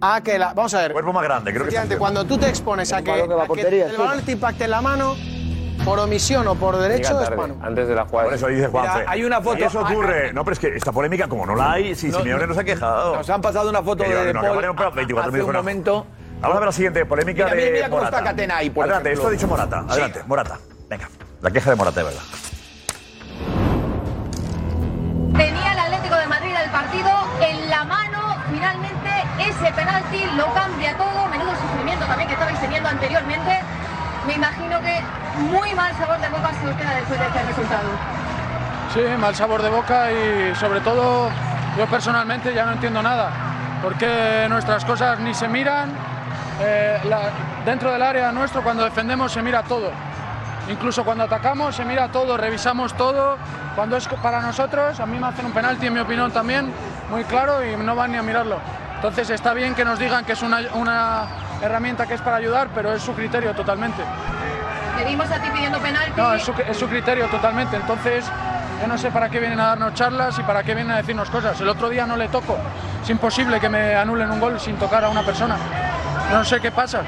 a 0.00 0.20
que 0.22 0.38
la. 0.38 0.52
Vamos 0.54 0.74
a 0.74 0.78
ver. 0.80 0.92
Cuerpo 0.92 1.12
más 1.12 1.22
grande, 1.24 1.52
creo 1.52 1.66
que 1.88 1.96
cuando 1.98 2.24
tú 2.24 2.38
te 2.38 2.48
expones 2.48 2.92
a 2.92 3.02
que, 3.02 3.10
la 3.16 3.22
el 3.24 3.96
balón 3.96 4.20
te 4.24 4.32
impacte 4.32 4.64
en 4.64 4.70
la 4.70 4.80
mano, 4.82 5.14
por 5.84 5.98
omisión 5.98 6.46
o 6.48 6.54
por 6.54 6.76
derecho, 6.78 7.20
es 7.22 7.36
mano. 7.36 7.56
antes 7.62 7.88
de 7.88 7.94
la 7.94 8.04
jugada. 8.04 8.26
Por 8.28 8.34
eso 8.34 8.46
dice 8.48 8.68
Juanfe. 8.68 8.98
Mira, 9.00 9.10
hay 9.10 9.24
una 9.24 9.40
foto- 9.40 9.58
Y 9.58 9.62
eso 9.64 9.80
ocurre. 9.80 10.32
No, 10.32 10.44
pero 10.44 10.52
es 10.54 10.58
que 10.58 10.76
esta 10.76 10.92
polémica, 10.92 11.28
como 11.28 11.44
no 11.46 11.54
la 11.54 11.72
hay, 11.72 11.94
si 11.94 12.08
No, 12.08 12.18
Simeone 12.18 12.42
no. 12.42 12.46
no 12.48 12.54
se 12.54 12.60
ha 12.60 12.64
quejado. 12.64 13.16
Nos 13.16 13.28
han 13.30 13.40
pasado 13.40 13.68
una 13.70 13.82
foto 13.82 14.04
Que 14.04 14.10
yo- 14.10 14.24
de 14.24 14.32
no, 14.34 14.40
Paul 14.40 14.56
pero 14.60 14.92
24 14.94 15.30
hace 15.30 15.42
un 15.42 15.46
no. 15.52 15.58
momento. 15.58 16.06
Vamos 16.40 16.56
a 16.56 16.60
ver 16.60 16.66
la 16.66 16.72
siguiente 16.72 17.06
polémica 17.06 17.44
Mira, 17.44 17.56
de 17.56 17.62
mira, 17.62 17.72
mira 17.72 17.84
cómo 17.88 17.96
Morata. 17.98 18.16
está 18.18 18.30
Catena 18.30 18.56
ahí, 18.56 18.70
por 18.70 18.84
Adelante, 18.84 19.08
ejemplo. 19.10 19.20
esto 19.22 19.28
ha 19.28 19.32
dicho 19.32 19.48
Morata. 19.48 19.84
Adelante, 19.88 20.20
Morata. 20.26 20.58
Venga, 20.88 21.08
la 21.40 21.50
queja 21.50 21.70
de 21.70 21.76
Morata, 21.76 22.00
de 22.00 22.04
verdad. 22.06 22.22
Tenía 25.36 25.72
el 25.72 25.78
Atlético 25.78 26.14
de 26.16 26.26
Madrid 26.26 26.52
el 26.64 26.70
partido 26.70 27.10
en 27.40 27.70
la 27.70 27.84
mano. 27.84 28.18
Finalmente 28.50 29.10
ese 29.38 29.72
penalti 29.72 30.24
lo 30.36 30.52
cambia 30.52 30.96
todo. 30.96 31.26
Menudo 31.28 31.52
sufrimiento 31.56 32.04
también 32.06 32.28
que 32.28 32.34
estabais 32.34 32.60
teniendo 32.60 32.88
anteriormente. 32.88 33.60
Me 34.26 34.34
imagino 34.34 34.80
que 34.80 35.00
muy 35.50 35.74
mal 35.74 35.92
sabor 35.96 36.20
de 36.20 36.28
boca 36.28 36.50
se 36.60 36.68
os 36.68 36.76
queda 36.76 36.94
después 36.94 37.18
de 37.18 37.26
este 37.26 37.42
resultado. 37.42 37.88
Sí, 38.94 39.00
mal 39.18 39.34
sabor 39.34 39.62
de 39.62 39.70
boca 39.70 40.12
y 40.12 40.54
sobre 40.54 40.80
todo 40.80 41.30
yo 41.76 41.86
personalmente 41.86 42.54
ya 42.54 42.64
no 42.66 42.72
entiendo 42.72 43.02
nada. 43.02 43.30
Porque 43.82 44.46
nuestras 44.48 44.84
cosas 44.84 45.18
ni 45.18 45.34
se 45.34 45.48
miran. 45.48 45.90
eh, 46.60 47.00
dentro 47.64 47.90
del 47.90 48.02
área 48.02 48.30
nuestro 48.30 48.62
cuando 48.62 48.84
defendemos 48.84 49.32
se 49.32 49.42
mira 49.42 49.62
todo. 49.62 49.90
Incluso 50.68 51.04
cuando 51.04 51.24
atacamos 51.24 51.74
se 51.74 51.84
mira 51.84 52.08
todo, 52.08 52.36
revisamos 52.36 52.94
todo. 52.94 53.36
Cuando 53.74 53.96
es 53.96 54.06
para 54.06 54.40
nosotros, 54.40 55.00
a 55.00 55.06
mí 55.06 55.18
me 55.18 55.26
hacen 55.26 55.46
un 55.46 55.52
penalti 55.52 55.86
en 55.86 55.94
mi 55.94 56.00
opinión 56.00 56.30
también, 56.30 56.70
muy 57.10 57.24
claro 57.24 57.64
y 57.64 57.74
no 57.76 57.96
van 57.96 58.12
ni 58.12 58.18
a 58.18 58.22
mirarlo. 58.22 58.58
Entonces 58.96 59.30
está 59.30 59.54
bien 59.54 59.74
que 59.74 59.84
nos 59.84 59.98
digan 59.98 60.24
que 60.24 60.32
es 60.32 60.42
una 60.42 61.24
herramienta 61.62 62.06
que 62.06 62.14
es 62.14 62.20
para 62.20 62.36
ayudar, 62.36 62.68
pero 62.74 62.92
es 62.92 63.02
su 63.02 63.12
criterio 63.14 63.54
totalmente. 63.54 64.02
Te 64.98 65.04
vimos 65.04 65.30
a 65.30 65.38
ti 65.40 65.48
pidiendo 65.52 65.78
penalti. 65.78 66.12
No, 66.16 66.34
es 66.34 66.42
su, 66.42 66.52
es 66.68 66.76
su 66.76 66.86
criterio 66.88 67.26
totalmente. 67.28 67.76
Entonces, 67.76 68.24
yo 68.80 68.86
no 68.86 68.98
sé 68.98 69.10
para 69.10 69.28
qué 69.30 69.38
vienen 69.40 69.58
a 69.60 69.66
darnos 69.68 69.94
charlas 69.94 70.38
y 70.38 70.42
para 70.42 70.62
qué 70.62 70.74
vienen 70.74 70.92
a 70.92 70.96
decirnos 70.98 71.30
cosas. 71.30 71.60
El 71.60 71.68
otro 71.68 71.88
día 71.88 72.06
no 72.06 72.16
le 72.16 72.28
toco. 72.28 72.56
Es 73.02 73.10
imposible 73.10 73.58
que 73.60 73.68
me 73.68 73.94
anulen 73.94 74.30
un 74.30 74.38
gol 74.40 74.60
sin 74.60 74.76
tocar 74.76 75.04
a 75.04 75.08
una 75.08 75.22
persona. 75.22 75.56
No 76.30 76.44
sé 76.44 76.60
qué 76.60 76.70
pasa. 76.70 77.02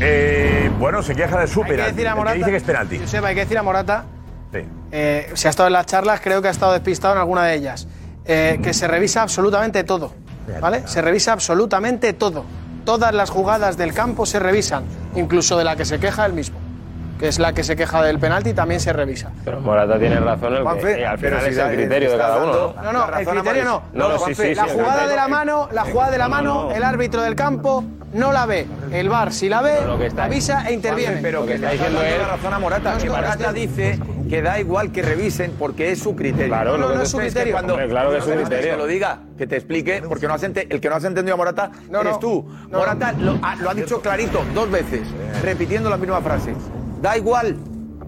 Eh, 0.00 0.70
bueno, 0.78 1.02
se 1.02 1.14
queja 1.14 1.40
de 1.40 1.46
su 1.46 1.62
Hay 1.62 1.70
que 1.70 1.76
decir 1.76 2.08
a 2.08 2.14
Morata. 2.14 2.36
dice 2.36 2.50
que 2.50 2.56
es 2.56 2.62
penalti. 2.62 2.98
Josep, 2.98 3.24
hay 3.24 3.34
que 3.34 3.40
decir 3.40 3.58
a 3.58 3.62
Morata. 3.62 4.04
Sí. 4.52 4.60
eh, 4.92 5.30
si 5.34 5.46
ha 5.46 5.50
estado 5.50 5.66
en 5.68 5.72
las 5.72 5.86
charlas, 5.86 6.20
creo 6.20 6.40
que 6.42 6.48
ha 6.48 6.50
estado 6.50 6.72
despistado 6.72 7.14
en 7.14 7.20
alguna 7.20 7.44
de 7.44 7.54
ellas. 7.54 7.86
eh, 8.28 8.58
que 8.62 8.74
se 8.74 8.88
revisa 8.88 9.22
absolutamente 9.22 9.84
todo. 9.84 10.12
¿Vale? 10.60 10.86
Se 10.86 11.02
revisa 11.02 11.32
absolutamente 11.32 12.12
todo. 12.12 12.44
Todas 12.84 13.12
las 13.12 13.30
jugadas 13.30 13.76
del 13.76 13.92
campo 13.92 14.26
se 14.26 14.38
revisan, 14.38 14.84
incluso 15.16 15.58
de 15.58 15.64
la 15.64 15.74
que 15.76 15.84
se 15.84 15.98
queja 15.98 16.24
él 16.26 16.32
mismo. 16.34 16.58
Que 17.18 17.28
es 17.28 17.38
la 17.38 17.52
que 17.54 17.64
se 17.64 17.76
queja 17.76 18.02
del 18.02 18.18
penalti, 18.18 18.52
también 18.52 18.78
se 18.78 18.92
revisa. 18.92 19.30
Pero 19.44 19.60
Morata 19.60 19.98
tiene 19.98 20.20
razón, 20.20 20.52
el 20.52 20.58
que, 20.58 20.62
Juanfe, 20.64 21.00
eh, 21.00 21.06
al 21.06 21.18
final 21.18 21.40
si 21.40 21.48
es 21.48 21.56
el 21.58 21.74
criterio 21.74 22.12
de 22.12 22.18
cada 22.18 22.36
uno. 22.36 22.52
¿no? 22.76 22.82
No, 22.82 22.92
no, 22.92 23.10
La 23.10 23.20
el 23.20 23.26
criterio 23.26 23.64
no. 23.64 23.80
Maris. 23.80 23.94
No, 23.94 24.08
no, 24.08 24.14
sí, 24.18 24.20
Juanfe, 24.24 24.48
sí, 24.48 24.54
La 24.54 24.64
sí, 24.64 24.70
jugada 24.74 25.06
de 25.08 25.16
la 25.16 25.28
mano, 25.28 25.68
la 25.72 25.84
jugada 25.84 26.10
de 26.10 26.18
la 26.18 26.28
mano, 26.28 26.70
el 26.72 26.84
árbitro 26.84 27.22
del 27.22 27.34
campo 27.34 27.82
no 28.12 28.32
la 28.32 28.44
ve. 28.44 28.66
El 28.92 29.08
VAR 29.08 29.32
si 29.32 29.48
la 29.48 29.62
ve, 29.62 29.78
lo 29.86 29.98
que 29.98 30.06
está- 30.06 30.24
avisa 30.24 30.68
e 30.68 30.74
interviene. 30.74 31.12
Juanfe, 31.14 31.22
pero 31.22 31.40
Lo 31.40 31.46
que 31.46 31.54
está 31.54 31.70
diciendo 31.70 32.00
la 32.02 32.28
razón 32.36 32.52
a 32.54 32.58
Morata. 32.58 32.92
No, 32.92 32.98
que 32.98 33.06
no, 33.06 33.12
Morata 33.14 33.46
no, 33.46 33.52
dice 33.54 33.98
que 34.28 34.42
da 34.42 34.58
igual 34.60 34.90
que 34.92 35.02
revisen 35.02 35.52
porque 35.58 35.92
es 35.92 36.00
su 36.00 36.16
criterio. 36.16 36.48
Claro, 36.48 36.72
No, 36.72 36.76
lo 36.78 36.82
no, 36.84 36.88
que 36.90 36.96
no 36.96 37.02
es 37.02 37.08
su 37.10 37.18
que 37.18 37.24
criterio. 37.24 37.52
cuando- 37.52 37.74
Hombre, 37.74 37.88
claro 37.88 38.10
que 38.10 38.18
es 38.18 38.24
su 38.24 38.30
criterio. 38.32 38.70
Que 38.72 38.76
lo 38.76 38.86
diga, 38.86 39.20
que 39.38 39.46
te 39.46 39.56
explique, 39.56 40.02
porque 40.08 40.26
no 40.26 40.34
has 40.34 40.42
ente- 40.42 40.66
el 40.68 40.80
que 40.80 40.88
no 40.88 40.96
has 40.96 41.04
entendido 41.04 41.34
a 41.34 41.36
Morata 41.36 41.70
No, 41.90 42.00
eres 42.00 42.12
no. 42.14 42.18
tú. 42.18 42.48
No, 42.70 42.78
Morata 42.78 43.12
lo, 43.12 43.38
ha- 43.42 43.56
lo 43.56 43.70
ha 43.70 43.74
dicho 43.74 44.00
clarito 44.00 44.42
dos 44.54 44.70
veces, 44.70 45.02
repitiendo 45.42 45.88
la 45.90 45.96
misma 45.96 46.20
frase. 46.20 46.54
Da 47.00 47.16
igual, 47.16 47.56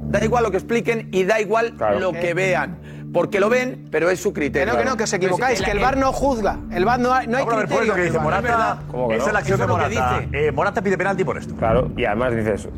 da 0.08 0.24
igual 0.24 0.42
lo 0.44 0.50
que 0.50 0.56
expliquen 0.56 1.08
y 1.12 1.24
da 1.24 1.40
igual 1.40 1.74
Claro. 1.76 2.00
lo 2.00 2.12
que 2.12 2.34
vean. 2.34 2.78
Porque 3.12 3.40
lo 3.40 3.48
ven, 3.48 3.88
pero 3.90 4.10
es 4.10 4.20
su 4.20 4.34
Que 4.34 4.40
criterio. 4.40 4.72
no, 4.74 4.78
que 4.78 4.84
no, 4.84 4.96
que 4.96 5.04
os 5.04 5.12
equivocáis, 5.14 5.62
que 5.62 5.70
el 5.70 5.78
VAR 5.78 5.96
no 5.96 6.12
juzga. 6.12 6.58
El 6.70 6.84
VAR 6.84 7.00
no 7.00 7.12
hay, 7.14 7.26
no 7.26 7.38
hay 7.38 7.46
criterio. 7.46 7.84
lo 7.86 7.94
que 7.94 8.02
dice. 8.02 8.18
Morata. 8.18 8.82
¿Cómo 8.90 9.08
que 9.08 9.14
Esa 9.16 9.22
no? 9.24 9.26
es 9.28 9.32
la 9.32 9.38
acción 9.38 9.58
de 9.58 9.64
es 9.64 9.66
que 9.66 9.72
Morata. 9.72 10.20
dice. 10.20 10.46
Eh, 10.48 10.52
Morata 10.52 10.82
pide 10.82 10.98
penalti 10.98 11.24
por 11.24 11.38
esto. 11.38 11.54
Claro, 11.56 11.90
y 11.96 12.04
además 12.04 12.36
dice 12.36 12.52
eso. 12.54 12.68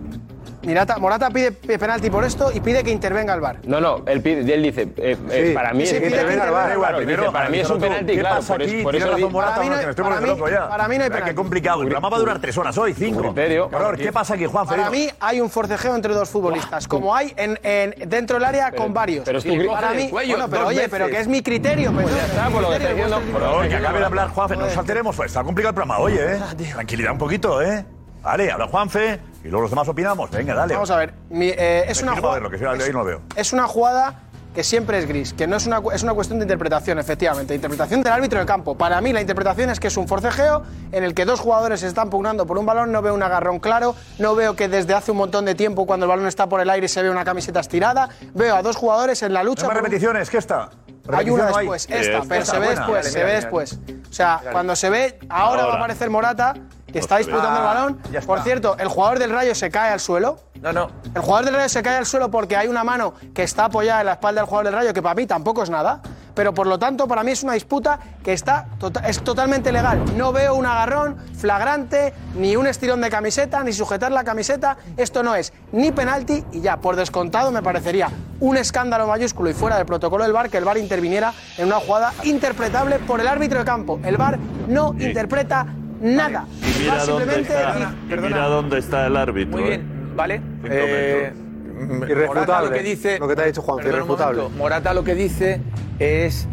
Morata, 0.63 0.99
Morata 0.99 1.31
pide 1.31 1.53
penalti 1.53 2.11
por 2.11 2.23
esto 2.25 2.51
y 2.53 2.61
pide 2.61 2.85
que 2.85 2.91
intervenga 2.91 3.33
el 3.33 3.41
VAR. 3.41 3.61
No, 3.65 3.81
no, 3.81 4.03
él, 4.07 4.21
pide, 4.21 4.41
él 4.53 4.63
dice, 4.63 4.83
eh, 4.97 5.17
eh, 5.31 5.47
Sí. 5.49 5.55
para 5.55 5.73
mí 5.73 5.87
Sí, 5.87 5.95
es 5.97 6.01
que 6.03 6.09
intervenga 6.09 6.45
el 6.45 6.51
VAR. 6.51 6.65
Claro, 6.67 6.75
Igual, 6.75 6.93
dice, 6.95 7.07
primero, 7.07 7.33
para 7.33 7.49
mí 7.49 7.59
es 7.61 7.71
un 7.71 7.81
penalti, 7.81 8.07
¿Qué 8.15 8.21
claro, 8.21 8.43
por, 8.43 8.63
aquí? 8.63 8.75
eso- 8.75 8.83
por 8.83 8.97
eso 8.97 9.11
razón 9.11 9.33
Morata, 9.33 9.53
Para 9.55 9.63
mí 9.63 9.69
no, 9.71 9.75
no- 9.75 9.81
que 9.81 9.87
me 9.87 9.91
estoy 9.91 10.05
para 10.05 10.21
mí- 10.21 10.27
para 10.69 10.89
mí 10.89 10.99
no 10.99 11.05
hay 11.05 11.09
Mira, 11.09 11.09
Qué 11.09 11.11
penalti. 11.11 11.35
complicado. 11.35 11.81
El 11.83 11.87
programa 11.89 12.09
va 12.11 12.17
a 12.17 12.21
durar 12.21 12.39
tres 12.41 12.59
horas 12.59 12.77
hoy, 12.77 12.93
cinco. 12.95 13.23
criterio. 13.23 13.71
Favor, 13.71 13.97
¿qué 13.97 14.13
pasa 14.13 14.35
aquí, 14.35 14.45
Juan 14.47 14.67
Para 14.67 14.91
mí 14.91 15.09
hay 15.19 15.41
un 15.41 15.49
forcejeo 15.51 15.95
entre 15.95 16.13
dos 16.13 16.29
futbolistas, 16.29 16.87
como 16.87 17.15
hay 17.15 17.33
en, 17.37 17.59
en- 17.63 17.95
dentro 18.09 18.37
del 18.39 18.45
área 18.45 18.71
con 18.73 18.93
varios. 18.93 19.25
pero 19.25 19.39
es 19.39 19.45
tu 19.45 19.67
para 19.67 19.91
mí, 19.93 20.03
el 20.05 20.11
cuello 20.11 20.35
bueno, 20.35 20.51
pero 20.51 20.67
oye, 20.67 20.77
veces. 20.77 20.91
pero 20.91 21.09
que 21.09 21.21
es 21.21 21.27
mi 21.29 21.43
criterio. 21.43 21.91
Pues, 21.93 22.15
ya 22.15 22.27
está, 22.27 22.49
por 22.51 22.61
lo 22.63 22.69
que 22.69 22.77
está 22.77 22.89
diciendo. 22.91 23.21
Por 23.33 23.41
favor, 23.41 23.69
que 23.69 23.77
acabe 23.77 23.99
de 23.99 24.05
hablar 24.05 24.29
Juanfe. 24.29 24.57
No 24.57 24.67
nos 24.67 24.77
alteremos, 24.77 25.17
pues 25.17 25.31
está 25.31 25.43
complicado 25.43 25.71
el 25.71 25.75
programa 25.75 25.99
hoy, 25.99 26.15
¿eh? 26.19 26.39
Tranquilidad 26.75 27.13
un 27.13 27.19
poquito, 27.19 27.63
¿eh? 27.63 27.85
Vale, 28.23 28.51
habla 28.53 28.67
Juanfe 28.69 29.19
y 29.45 29.49
luego 29.49 29.63
los 29.63 29.71
demás 29.71 29.89
opinamos. 29.89 30.31
Venga, 30.31 30.55
dale. 30.55 30.75
Vamos 30.75 30.91
a 30.91 30.97
ver, 30.97 31.15
mi- 31.31 31.49
eh, 31.49 31.85
es, 31.89 32.03
Me 32.03 32.09
una 32.11 32.17
jugada, 32.21 32.35
verlo, 32.35 32.51
que 32.51 32.59
si 32.59 32.93
no, 32.93 33.05
veo. 33.05 33.21
es 33.37 33.53
una 33.53 33.67
jugada 33.67 34.23
que 34.55 34.65
siempre 34.65 34.99
es 34.99 35.07
gris, 35.07 35.33
que 35.33 35.47
no 35.47 35.55
es 35.57 35.67
una, 35.69 35.81
es 35.95 36.03
una 36.03 36.13
cuestión 36.13 36.41
de 36.41 36.45
interpretación, 36.45 36.99
efectivamente. 36.99 37.55
Interpretación 37.55 38.03
del 38.03 38.13
árbitro 38.13 38.39
del 38.41 38.49
campo. 38.49 38.77
Para 38.77 39.01
mí, 39.01 39.13
la 39.13 39.21
interpretación 39.21 39.71
es 39.71 39.79
que 39.79 39.87
es 39.87 39.97
un 39.97 40.09
forcejeo 40.09 40.65
en 40.91 41.05
el 41.05 41.15
que 41.15 41.25
dos 41.25 41.39
jugadores 41.39 41.79
se 41.81 41.87
están 41.87 42.11
pugnando 42.11 42.47
por 42.49 42.59
un 42.59 42.67
balón. 42.67 42.91
No 42.91 43.01
veo 43.01 43.15
un 43.15 43.23
agarrón 43.23 43.61
claro, 43.61 43.95
no 44.19 44.35
veo 44.35 44.57
que 44.57 44.69
desde 44.69 44.93
hace 44.93 45.13
un 45.13 45.19
montón 45.19 45.45
de 45.45 45.55
tiempo, 45.55 45.87
cuando 45.87 46.07
el 46.07 46.11
balón 46.11 46.27
está 46.27 46.49
por 46.49 46.61
el 46.61 46.69
aire, 46.69 46.89
se 46.89 47.01
ve 47.01 47.11
una 47.11 47.25
camiseta 47.25 47.61
estirada. 47.61 48.09
Veo 48.35 48.57
a 48.57 48.63
dos 48.63 48.75
jugadores 48.75 49.23
en 49.23 49.33
la 49.35 49.45
lucha. 49.45 49.63
¿No 49.63 49.69
más 49.69 49.77
por 49.77 49.83
un- 49.83 49.87
repeticiones? 49.87 50.29
¿Qué 50.31 50.39
está? 50.39 50.69
Hay 51.13 51.31
una 51.31 51.45
¿Repetición 51.45 51.51
no 51.53 51.57
después, 51.59 51.89
esta, 51.91 52.23
pero 52.29 52.45
se 52.45 52.53
ve 52.59 52.67
buena. 52.67 52.81
después, 52.81 53.07
Mira, 53.07 53.11
se 53.21 53.25
ve 53.25 53.33
después. 53.33 53.79
O 54.11 54.13
sea, 54.13 54.41
cuando 54.51 54.75
se 54.77 54.91
ve, 54.91 55.19
ahora, 55.29 55.65
va 55.67 55.75
a 55.75 55.77
aparecer 55.77 56.11
Morata, 56.11 56.55
que 56.93 56.99
está 56.99 57.19
disputando 57.19 57.51
el 57.61 57.67
Ah, 57.67 57.75
balón. 57.75 57.99
Por 58.27 58.41
cierto, 58.43 58.77
el 58.79 58.89
jugador 58.89 59.19
del 59.19 59.31
Rayo 59.31 59.55
se 59.55 59.71
cae 59.71 59.93
al 59.93 60.01
suelo. 60.01 60.39
No, 60.61 60.73
no. 60.73 60.91
El 61.15 61.23
jugador 61.23 61.47
del 61.47 61.55
Rayo 61.55 61.69
se 61.69 61.83
cae 61.83 61.97
al 61.97 62.07
suelo 62.07 62.31
porque 62.31 62.57
hay 62.57 62.69
una 62.69 62.85
mano 62.85 63.15
que 63.35 63.43
está 63.43 63.67
apoyada 63.67 64.01
en 64.01 64.07
la 64.07 64.13
espalda 64.13 64.41
del 64.43 64.49
jugador 64.49 64.67
del 64.67 64.75
Rayo, 64.75 64.93
que 64.93 65.03
para 65.03 65.15
mí 65.15 65.27
tampoco 65.27 65.63
es 65.63 65.71
nada. 65.71 66.01
Pero 66.35 66.55
por 66.55 66.67
lo 66.67 66.79
tanto, 66.79 67.09
para 67.09 67.23
mí 67.25 67.33
es 67.33 67.43
una 67.43 67.55
disputa 67.55 67.99
que 68.23 68.33
está 68.33 68.67
tota- 68.79 69.01
es 69.07 69.21
totalmente 69.23 69.73
legal. 69.73 70.03
No 70.17 70.33
veo 70.33 70.55
un 70.55 70.65
agarrón 70.65 71.17
flagrante, 71.37 72.15
ni 72.37 72.55
un 72.57 72.67
estirón 72.67 73.01
de 73.01 73.11
camiseta, 73.11 73.63
ni 73.65 73.73
sujetar 73.73 74.13
la 74.13 74.23
camiseta. 74.23 74.77
Esto 74.97 75.23
no 75.23 75.35
es 75.35 75.53
ni 75.73 75.91
penalti 75.91 76.45
y 76.53 76.61
ya, 76.61 76.77
por 76.77 76.95
descontado, 76.97 77.51
me 77.51 77.63
parecería 77.63 78.09
un 78.39 78.57
escándalo 78.57 79.07
mayúsculo 79.07 79.51
y 79.51 79.55
fuera 79.55 79.77
del 79.77 79.87
protocolo 79.87 80.23
del 80.25 80.33
VAR 80.33 80.49
que 80.49 80.57
el 80.59 80.65
VAR 80.65 80.79
interviniera 80.79 81.33
en 81.59 81.67
una 81.67 81.77
jugada 81.81 82.13
interpretable 82.23 83.01
por 83.01 83.21
el 83.21 83.27
árbitro 83.29 83.59
de 83.59 83.65
campo. 83.65 83.99
El 84.05 84.17
VAR 84.17 84.39
no 84.69 84.95
interpreta 84.99 85.67
nada. 86.01 86.47
Y 86.63 86.81
mira 86.81 87.05
dónde 87.05 87.25
simplemente 87.25 87.53
está, 87.53 87.75
dice- 87.75 88.15
y 88.15 88.21
mira 88.21 88.47
dónde 88.47 88.79
está 88.79 89.07
el 89.07 89.17
árbitro. 89.17 89.59
Muy 89.59 89.63
¿eh? 89.67 89.69
bien, 89.69 90.13
¿vale? 90.17 90.43
Eh, 90.65 91.33
metros. 91.35 92.27
Morata 92.27 92.63
lo 92.63 92.71
que 92.71 92.83
dice. 92.83 93.19
Lo 93.19 93.29
que 93.29 93.37
te 93.37 93.43
ha 93.43 93.47
dicho 93.47 93.63
un 93.67 93.87
irrefutable. 93.87 94.43
Morata 94.57 94.95
lo 94.95 95.05
que 95.05 95.15
dice 95.15 95.61
es, 95.99 96.47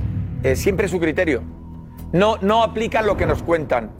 es 0.43 0.59
siempre 0.59 0.87
su 0.87 0.99
criterio. 0.99 1.43
No, 2.13 2.37
no 2.41 2.63
aplican 2.63 3.05
lo 3.05 3.17
que 3.17 3.25
nos 3.25 3.43
cuentan. 3.43 3.91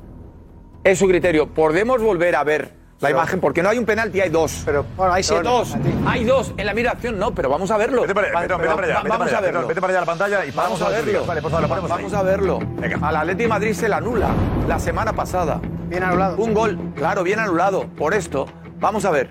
Es 0.84 1.00
su 1.00 1.08
criterio. 1.08 1.54
Podemos 1.54 2.02
volver 2.02 2.36
a 2.36 2.44
ver 2.44 2.77
La 3.00 3.12
imagen, 3.12 3.40
porque 3.40 3.62
no 3.62 3.70
hay 3.70 3.78
un 3.78 3.86
penalti, 3.86 4.20
hay 4.20 4.30
dos. 4.30 4.64
Pero, 4.66 4.84
bueno, 4.96 5.14
hay 5.14 5.22
siete. 5.22 5.44
Dos. 5.44 5.76
Hay 6.08 6.24
dos. 6.24 6.54
En 6.58 6.66
la 6.66 6.74
mira 6.74 6.92
acción 6.92 7.20
no, 7.20 7.34
pero 7.34 7.48
vamos 7.48 7.70
a 7.70 7.78
verlo. 7.78 8.02
Vete 8.02 8.16
para, 8.16 8.28
vete, 8.28 8.56
vete 8.56 8.58
para 8.58 8.88
allá, 8.88 8.98
vete 8.98 9.10
vamos 9.10 9.18
para 9.18 9.26
allá, 9.26 9.38
a 9.38 9.42
verlo. 9.42 9.68
Vete 9.68 9.82
para 9.82 9.92
allá 9.92 9.98
a 9.98 10.02
la 10.02 10.06
pantalla 10.08 10.46
y 10.46 10.52
Vamos 10.52 10.82
a 10.82 10.90
verlo. 10.90 11.26
Vale, 11.26 11.42
por 11.42 11.52
favor, 11.52 11.62
lo 11.62 11.70
ponemos 11.70 11.92
ahí. 11.92 11.98
Vamos 11.98 12.14
a 12.14 12.24
verlo. 12.24 12.60
Al 13.02 13.16
Atlético 13.16 13.44
de 13.44 13.48
Madrid 13.50 13.74
se 13.74 13.88
le 13.88 13.96
anula 13.96 14.30
la 14.68 14.80
semana 14.80 15.14
pasada. 15.14 15.62
Bien 15.88 16.04
anulado. 16.04 16.38
Un 16.38 16.54
gol, 16.56 16.80
claro, 16.96 17.24
bien 17.24 17.40
anulado. 17.40 17.86
Por 17.88 18.16
esto, 18.16 18.48
vamos 18.80 19.06
a 19.06 19.12
ver. 19.12 19.30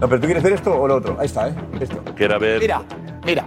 No, 0.00 0.08
pero 0.08 0.20
tú 0.20 0.26
quieres 0.26 0.42
ver 0.42 0.52
esto 0.52 0.72
o 0.80 0.86
lo 0.86 0.96
otro. 0.96 1.16
Ahí 1.18 1.26
está, 1.26 1.48
¿eh? 1.48 1.54
Esto. 1.80 2.00
Quiera 2.14 2.38
ver. 2.38 2.60
Mira, 2.60 2.82
mira. 3.24 3.44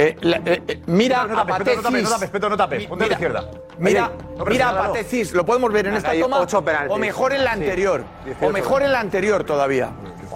Eh, 0.00 0.16
la- 0.20 0.36
eh, 0.44 0.62
eh, 0.68 0.82
mira 0.86 1.24
No 1.26 1.34
no 1.34 1.44
tapes, 1.44 1.76
no 1.76 1.82
Patecis. 1.82 2.08
tapes, 2.08 2.30
Peto, 2.30 2.48
no 2.48 2.56
tapes. 2.56 2.86
Ponte 2.86 3.04
a 3.04 3.08
la 3.08 3.12
izquierda. 3.14 3.50
Mira, 3.78 4.12
no, 4.36 4.44
mira 4.44 4.68
a. 4.68 4.86
Patecis, 4.86 5.32
lo 5.32 5.44
podemos 5.44 5.72
ver 5.72 5.88
en 5.88 5.94
esta 5.94 6.12
toma. 6.20 6.46
O 6.88 6.98
mejor 6.98 7.32
en 7.32 7.42
la 7.42 7.54
Sí. 7.54 7.60
anterior. 7.62 8.04
O 8.22 8.24
18. 8.24 8.52
mejor 8.52 8.82
en 8.84 8.92
la 8.92 9.00
anterior 9.00 9.42
todavía. 9.42 9.90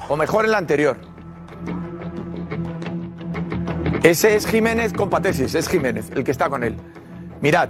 O 0.08 0.16
mejor 0.16 0.46
en 0.46 0.50
la 0.50 0.58
anterior. 0.58 0.96
Ese 4.02 4.34
es 4.34 4.46
Jiménez 4.48 4.92
con 4.92 5.08
Patecis, 5.08 5.54
es 5.54 5.68
Jiménez, 5.68 6.10
el 6.14 6.24
que 6.24 6.32
está 6.32 6.48
con 6.48 6.64
él. 6.64 6.76
Mirad, 7.40 7.68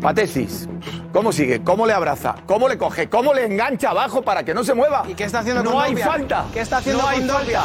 Patecis, 0.00 0.68
¿cómo 1.12 1.32
sigue? 1.32 1.62
¿Cómo 1.64 1.84
le 1.84 1.92
abraza? 1.92 2.36
¿Cómo 2.46 2.68
le 2.68 2.78
coge? 2.78 3.08
¿Cómo 3.08 3.34
le 3.34 3.46
engancha 3.46 3.90
abajo 3.90 4.22
para 4.22 4.44
que 4.44 4.54
no 4.54 4.62
se 4.62 4.72
mueva? 4.72 5.02
¿Y 5.08 5.14
qué 5.14 5.24
está 5.24 5.40
haciendo 5.40 5.62
no 5.64 5.72
con 5.72 5.82
hay 5.82 5.90
Dogbia? 5.90 6.06
falta. 6.06 6.44
¿Qué 6.52 6.60
está 6.60 6.76
haciendo 6.76 7.02
no 7.02 7.08
hay 7.08 7.18
con. 7.18 7.26
¿Qué 7.26 7.34
no 7.34 7.38
está 7.40 7.58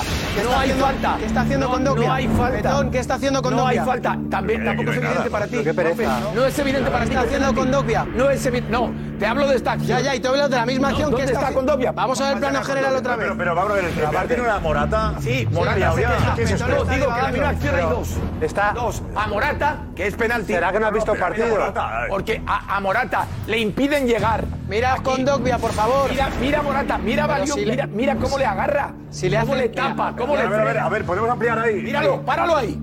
hay 0.60 0.70
haciendo- 0.72 0.86
falta. 0.86 1.16
qué 1.20 1.26
está 1.26 1.42
haciendo 1.42 1.66
no, 1.68 1.72
con 1.74 1.84
Dogbia? 1.84 2.08
No 2.08 2.14
hay 2.14 2.28
falta. 2.28 2.50
Betón, 2.70 2.92
¿qué 2.92 3.00
está 3.00 3.14
haciendo 3.16 3.42
con 3.44 3.56
No 3.56 3.68
hay 3.68 3.78
Dogbia? 3.78 3.94
falta. 3.94 4.18
También, 4.32 4.66
tampoco 4.66 4.92
es 4.92 4.98
evidente 4.98 5.30
para 5.30 5.48
ti. 5.48 5.58
Qué 5.64 5.74
pereza, 5.76 6.20
¿no? 6.22 6.34
No 6.34 6.46
es 6.46 6.60
evidente 6.60 6.90
para 6.92 7.04
¿Qué 7.04 7.10
ti. 7.10 7.16
está 7.16 7.22
que 7.22 7.36
es 7.36 7.42
haciendo 7.44 7.62
con? 7.62 7.72
No 8.18 8.30
es 8.32 8.46
evidente. 8.48 8.72
No, 8.72 8.92
te 9.20 9.28
hablo 9.28 9.48
de 9.48 9.56
esta 9.56 9.72
acción. 9.74 10.00
Ya, 10.00 10.04
ya, 10.04 10.16
y 10.16 10.20
te 10.20 10.28
hablo 10.28 10.50
de 10.50 10.56
la 10.56 10.66
misma 10.66 10.88
No, 10.90 10.96
acción 10.96 11.10
que 11.12 11.18
¿Dónde 11.18 11.32
esta 11.34 11.40
está 11.46 11.54
con 11.54 11.66
Dogbia? 11.68 11.92
Vamos 11.92 12.20
a 12.20 12.24
ver 12.26 12.34
el 12.34 12.40
plano 12.40 12.64
general 12.64 12.96
otra 12.96 13.16
vez. 13.16 13.26
Pero, 13.26 13.38
pero 13.38 13.56
vamos 13.56 13.72
a 13.72 13.76
ver, 13.76 13.86
el 13.86 14.06
aparte 14.06 14.28
tiene 14.34 14.44
una 14.50 14.60
Morata. 14.60 15.14
Sí, 15.22 15.48
Morata. 15.52 15.94
¿qué? 16.36 16.46
No, 16.46 16.84
digo 16.86 17.14
que 17.14 17.22
la 17.22 17.28
misma 17.32 17.50
acción 17.50 17.76
hay 17.76 17.82
Pero 17.84 17.96
dos. 17.96 18.10
está- 18.42 18.72
Dos. 18.74 19.04
A 19.16 19.28
Morata, 19.28 19.78
que 19.96 20.08
es 20.08 20.16
penalti. 20.16 20.54
¿Será 20.54 20.72
que 20.72 20.80
no 20.80 20.88
has 20.88 20.94
visto 20.94 21.14
el 21.14 21.20
Pero 21.20 21.28
partido? 21.30 22.14
Porque 22.26 22.42
a, 22.48 22.78
a 22.78 22.80
Morata 22.80 23.28
le 23.48 23.60
impiden 23.60 24.08
llegar. 24.08 24.46
Mira 24.70 24.96
con 25.04 25.26
Dogbia, 25.26 25.58
por 25.58 25.74
favor. 25.74 26.10
Mira, 26.10 26.30
mira 26.40 26.60
a 26.60 26.62
Morata, 26.62 26.98
mira 26.98 27.26
a 27.26 27.28
Valió, 27.28 27.54
si 27.54 27.66
mira, 27.66 27.86
mira 27.86 28.16
cómo 28.16 28.38
le 28.38 28.46
agarra. 28.46 28.94
Si 29.10 29.30
le 29.30 29.38
cómo 29.42 29.54
hace- 29.56 29.62
le 29.64 29.70
tapa, 29.70 30.16
cómo 30.18 30.34
A 30.36 30.38
le 30.38 30.48
ver, 30.48 30.60
a 30.62 30.64
ver, 30.64 30.78
a 30.78 30.90
ver, 30.90 31.04
podemos 31.04 31.30
ampliar 31.30 31.60
ahí. 31.60 31.82
Míralo, 31.82 32.22
páralo 32.22 32.56
ahí. 32.56 32.80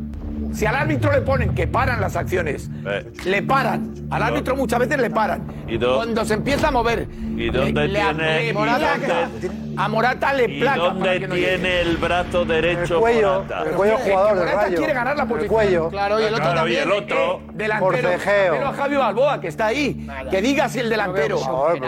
Si 0.53 0.66
al 0.66 0.76
árbitro 0.76 1.11
le 1.12 1.22
ponen 1.22 1.55
que 1.55 1.66
paran 1.66 2.03
las 2.03 2.16
acciones, 2.16 2.68
Eh. 2.87 3.11
le 3.24 3.42
paran. 3.42 3.94
Al 4.11 4.22
árbitro 4.24 4.57
muchas 4.57 4.79
veces 4.81 4.98
le 5.00 5.09
paran. 5.09 5.42
¿Y 5.66 5.79
Cuando 5.79 6.22
se 6.26 6.35
empieza 6.35 6.68
a 6.68 6.70
mover. 6.70 7.09
¿Y 7.38 7.48
dónde 7.48 7.72
le- 7.72 7.88
le- 7.88 7.98
tiene- 8.00 8.24
le 8.37 8.46
y 8.48 8.53
dónde- 8.53 9.50
a 9.85 9.88
Morata 9.88 10.33
le 10.33 10.45
¿Y 10.45 10.61
placa. 10.61 10.79
dónde 10.79 11.01
para 11.01 11.19
que 11.19 11.29
no 11.29 11.35
llegue. 11.35 11.47
tiene 11.59 11.81
el 11.81 11.97
brazo 11.97 12.45
derecho 12.45 12.95
El 12.95 13.01
cuello, 13.01 13.33
Morata? 13.43 13.62
el 13.66 13.71
cuello 13.75 13.95
Es 13.95 14.01
que 14.03 14.11
jugador 14.11 14.31
del 14.31 14.38
Morata 14.45 14.62
Rayo. 14.62 14.77
quiere 14.77 14.93
ganar 14.93 15.16
la 15.16 15.23
El 15.23 15.29
posición. 15.29 15.55
cuello. 15.55 15.88
Claro, 15.90 16.21
y 16.21 16.25
el 16.25 16.35
otro 16.35 16.45
Claro, 16.45 16.53
y 16.55 16.57
también. 16.77 16.83
el 16.83 16.93
otro. 16.93 17.35
Eh, 17.35 17.40
delantero. 17.55 18.09
Forcejeo. 18.11 18.53
Pero 18.55 18.66
a 18.69 18.73
Javi 18.73 18.97
Balboa, 18.97 19.40
que 19.40 19.49
está 19.49 19.66
ahí. 19.66 20.07
Que 20.31 20.43
diga 20.43 20.69
si 20.69 20.79
el 20.81 20.90
delantero 20.90 21.38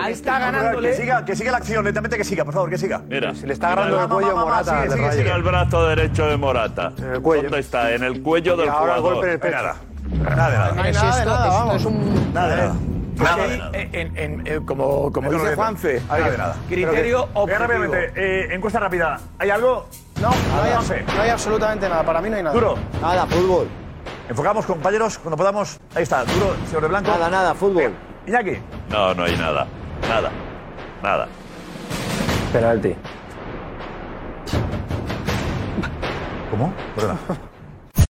está 0.08 0.32
Que 0.34 0.40
ganándole. 0.44 0.94
siga, 0.94 1.24
que 1.24 1.36
siga 1.36 1.52
la 1.52 1.58
acción, 1.58 1.84
lentamente 1.84 2.16
que 2.16 2.24
siga, 2.24 2.44
por 2.44 2.54
favor, 2.54 2.70
que 2.70 2.78
siga. 2.78 3.02
Mira. 3.08 3.34
Si 3.34 3.46
le 3.46 3.52
está 3.52 3.72
agarrando 3.72 4.00
el 4.02 4.08
cuello 4.08 4.36
Morata 4.36 4.82
sigue, 5.12 5.30
el 5.30 5.42
brazo 5.42 5.86
derecho 5.88 6.26
de 6.26 6.36
Morata. 6.36 6.92
En 6.98 7.12
el 7.14 7.20
cuello. 7.22 7.42
¿Dónde 7.44 7.60
está? 7.60 7.92
En 7.92 8.02
el 8.02 8.22
cuello 8.22 8.54
Y 8.54 8.58
del 8.60 8.68
ahora 8.68 8.94
el 8.96 9.00
jugador. 9.00 9.14
golpe 9.14 9.26
en 9.28 9.32
el 9.34 9.38
No 9.38 9.44
hay 9.44 9.50
pecho. 9.52 9.62
nada. 9.62 10.36
Nada 10.36 10.50
de 10.50 10.56
nada. 10.58 10.72
No 10.74 10.82
hay 10.82 10.92
nada 10.92 11.16
de 11.18 11.24
nada, 11.26 11.46
vamos. 11.48 11.84
Nada 12.32 12.48
de 12.48 12.56
nada. 12.56 12.74
Nada 12.74 12.91
de 13.14 13.24
nada. 13.24 13.44
en- 13.72 13.94
en- 13.94 14.16
en- 14.16 14.46
en- 14.46 14.66
como 14.66 15.12
como 15.12 15.30
dice 15.30 15.54
Juanfe, 15.54 16.00
Nada 16.08 16.30
de 16.30 16.38
nada. 16.38 16.56
criterio 16.68 17.28
objetivo. 17.34 17.58
rápidamente, 17.58 18.12
eh, 18.16 18.54
encuesta 18.54 18.80
rápida. 18.80 19.20
¿Hay 19.38 19.50
algo? 19.50 19.86
No, 20.20 20.30
no 20.30 20.62
hay, 20.62 20.72
Juanfe. 20.72 21.04
no 21.14 21.22
hay 21.22 21.30
absolutamente 21.30 21.88
nada. 21.88 22.02
Para 22.04 22.20
mí 22.20 22.30
no 22.30 22.36
hay 22.36 22.42
nada. 22.42 22.54
Duro. 22.54 22.76
Nada, 23.00 23.26
fútbol. 23.26 23.68
Enfocamos, 24.28 24.66
compañeros, 24.66 25.18
cuando 25.18 25.36
podamos. 25.36 25.78
Ahí 25.94 26.02
está, 26.04 26.24
duro, 26.24 26.54
señor 26.66 26.82
de 26.82 26.88
Blanco. 26.88 27.10
Nada, 27.10 27.28
nada, 27.30 27.54
fútbol. 27.54 27.92
Iñaki. 28.26 28.58
No, 28.88 29.14
no 29.14 29.24
hay 29.24 29.36
nada. 29.36 29.66
Nada. 30.08 30.30
Nada. 31.02 31.28
Penalti. 32.52 32.94
¿Cómo? 36.50 36.72
Perdona. 36.94 37.18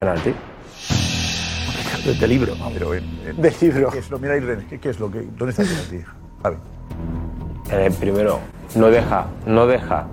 Penalti. 0.00 0.34
De 2.14 2.28
libro. 2.28 2.54
Pero, 2.72 2.94
eh, 2.94 3.02
eh, 3.24 3.34
Del 3.36 3.54
libro. 3.60 3.90
¿Qué 3.90 3.98
es 3.98 4.10
lo, 4.10 4.18
mira, 4.18 4.36
Irene, 4.36 4.66
¿qué, 4.68 4.78
qué 4.78 4.90
es 4.90 5.00
lo 5.00 5.10
que, 5.10 5.22
¿dónde 5.36 5.50
está 5.50 5.62
el 5.62 5.68
penalti? 5.68 6.04
Javi. 6.42 6.56
Eh, 7.70 7.90
primero, 7.98 8.38
no 8.76 8.88
deja, 8.88 9.26
no 9.46 9.66
deja 9.66 10.06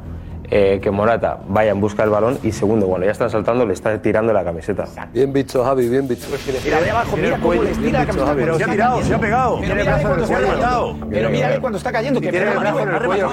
eh, 0.56 0.80
que 0.80 0.92
Morata 0.92 1.40
vaya 1.48 1.72
en 1.72 1.82
busca 1.82 2.04
del 2.04 2.12
balón 2.12 2.38
y 2.44 2.52
segundo, 2.52 2.86
cuando 2.86 3.06
ya 3.08 3.12
están 3.12 3.28
saltando 3.32 3.66
le 3.66 3.74
está 3.74 4.00
tirando 4.00 4.32
la 4.34 4.44
camiseta. 4.44 4.86
Bien 5.12 5.34
visto, 5.34 5.64
Javi, 5.64 5.90
bien 5.90 6.08
visto. 6.08 6.28
Mira 6.64 6.80
de 6.80 6.92
abajo, 6.92 7.18
mira 7.18 7.38
cómo 7.40 7.54
le 7.64 7.72
estira 7.72 8.00
la 8.02 8.06
camiseta. 8.06 8.36
Pero 8.36 8.58
se 8.60 8.64
ha 8.64 8.68
tirado, 8.68 9.02
se 9.02 9.16
ha 9.16 9.20
pegado. 9.20 9.60
Pero 9.62 9.76
mira 9.76 10.00
cuando 10.00 10.24
está 10.24 10.32
cayendo. 10.32 11.08
Pero 11.10 11.30
mira 11.32 11.60
cuando 11.60 11.78
está 11.80 11.92
cayendo. 11.92 12.22
Que 12.22 12.30
Tiene 12.30 12.52
el 12.52 12.60
brazo 12.60 12.80
en 12.82 12.90
el 12.90 13.02
cuello. 13.04 13.30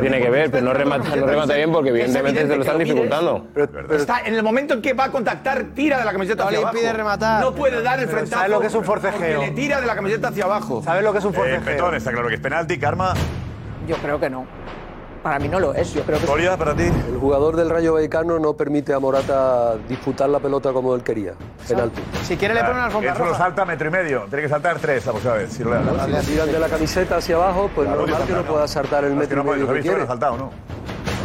Tiene 0.00 0.20
que 0.20 0.30
ver, 0.30 0.50
pero 0.50 0.64
no 0.64 0.72
remata, 0.74 1.14
no 1.14 1.26
remata 1.26 1.54
bien 1.54 1.70
porque 1.70 1.90
evidentemente 1.90 2.44
se 2.44 2.56
lo 2.56 2.62
están 2.62 2.78
dificultando. 2.78 3.46
Está 3.90 4.20
en 4.24 4.34
el 4.34 4.42
momento 4.42 4.74
en 4.74 4.82
que 4.82 4.94
va 4.94 5.04
a 5.04 5.10
contactar, 5.12 5.62
tira 5.76 5.98
de 5.98 6.04
la 6.04 6.12
camiseta 6.12 6.42
No 6.42 6.48
hacia 6.48 6.58
le 6.58 6.64
abajo. 6.64 6.76
impide 6.76 6.92
rematar. 6.92 7.40
No 7.40 7.54
puede 7.54 7.82
dar 7.82 8.00
el 8.00 8.08
frentazo. 8.08 8.34
¿sabes 8.34 8.50
lo 8.50 8.60
que 8.60 8.66
es 8.66 8.74
un 8.74 8.84
forcejeo? 8.84 9.40
Le 9.42 9.50
tira 9.52 9.80
de 9.80 9.86
la 9.86 9.94
camiseta 9.94 10.28
hacia 10.28 10.44
abajo. 10.44 10.82
¿Sabes 10.84 11.04
lo 11.04 11.12
que 11.12 11.18
es 11.18 11.24
un 11.24 11.32
Eh, 11.34 11.36
forcejeo? 11.36 11.64
Petón, 11.64 11.94
está 11.94 12.10
claro 12.10 12.26
que 12.28 12.34
es 12.34 12.40
penalti. 12.40 12.78
Karma, 12.78 13.14
Yo 13.86 13.94
creo 13.96 14.18
que 14.18 14.28
no. 14.28 14.44
Para 15.22 15.38
mí 15.38 15.48
no 15.48 15.58
lo 15.60 15.74
es. 15.74 15.92
Yo 15.92 16.02
creo 16.02 16.18
que 16.18 16.26
para 16.56 16.74
ti. 16.74 16.84
El 16.84 17.18
jugador 17.18 17.56
del 17.56 17.68
Rayo 17.70 17.94
Vallecano 17.94 18.38
no 18.38 18.54
permite 18.54 18.92
a 18.94 18.98
Morata 18.98 19.76
disputar 19.88 20.28
la 20.28 20.38
pelota 20.38 20.72
como 20.72 20.94
él 20.94 21.02
quería. 21.02 21.32
Penalti. 21.66 22.00
Si 22.24 22.36
quiere 22.36 22.54
le 22.54 22.60
ponen 22.60 22.76
la 22.78 22.84
alfombra 22.86 23.12
Eso 23.12 23.24
lo 23.24 23.34
salta 23.34 23.64
metro 23.64 23.88
y 23.88 23.90
medio. 23.90 24.24
Tiene 24.28 24.42
que 24.42 24.48
saltar 24.48 24.78
tres 24.78 25.04
la 25.06 25.12
próxima 25.12 25.34
vez. 25.34 25.52
Si 25.52 25.64
lo 25.64 25.72
Si 26.04 26.10
le 26.10 26.20
tiran 26.20 26.52
de 26.52 26.58
la 26.58 26.68
camiseta 26.68 27.16
hacia 27.16 27.36
abajo, 27.36 27.70
pues 27.74 27.86
Claro, 27.88 28.06
normal 28.06 28.26
que 28.26 28.32
no 28.32 28.42
pueda 28.42 28.68
saltar 28.68 29.04
el 29.04 29.14
metro 29.14 29.36
no 29.36 29.42
y 29.42 29.46
puede, 29.46 29.60
medio 29.62 29.74
que 29.74 29.80
quiere. 29.80 30.06
saltado, 30.06 30.36
¿no? 30.36 30.50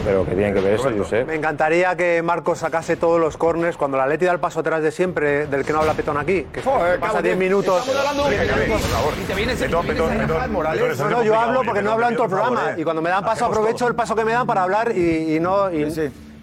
Pero 0.03 0.25
que 0.25 0.35
tiene 0.35 0.53
que 0.53 0.59
ver 0.59 0.73
eso, 0.73 0.89
yo 0.89 1.05
sé. 1.05 1.23
Me 1.23 1.35
encantaría 1.35 1.95
que 1.95 2.21
Marcos 2.21 2.59
sacase 2.59 2.97
todos 2.97 3.19
los 3.19 3.37
corners 3.37 3.77
cuando 3.77 3.97
la 3.97 4.05
Leti 4.05 4.25
da 4.25 4.33
el 4.33 4.39
paso 4.39 4.59
atrás 4.59 4.83
de 4.83 4.91
siempre, 4.91 5.47
del 5.47 5.63
que 5.63 5.71
no 5.71 5.79
habla 5.79 5.93
Petón 5.93 6.17
aquí, 6.17 6.45
que 6.51 6.61
Joder, 6.61 6.99
pasa 6.99 7.13
cabo, 7.13 7.23
10 7.23 7.37
minutos. 7.37 7.79
Estamos 7.79 7.99
hablando 7.99 8.23
de 8.23 8.37
Venga, 8.37 8.43
que 8.43 8.61
penalti. 8.61 8.71
por 8.71 8.91
favor. 8.91 9.13
Y 9.21 9.23
te 9.25 9.35
vienes 9.35 10.51
Morales. 10.51 10.99
No, 10.99 11.05
es 11.05 11.11
no, 11.11 11.23
yo 11.23 11.39
hablo 11.39 11.61
porque 11.63 11.81
no 11.81 11.91
hablo 11.91 12.09
en 12.09 12.15
todo 12.15 12.25
el 12.25 12.31
programa 12.31 12.71
eh. 12.71 12.81
y 12.81 12.83
cuando 12.83 13.01
me 13.01 13.09
dan 13.09 13.23
paso 13.23 13.45
aprovecho 13.45 13.87
el 13.87 13.95
paso 13.95 14.15
que 14.15 14.25
me 14.25 14.33
dan 14.33 14.45
para 14.45 14.63
hablar 14.63 14.91
y, 14.95 15.35
y 15.35 15.39
no 15.39 15.71
y, 15.71 15.85
no 15.85 15.93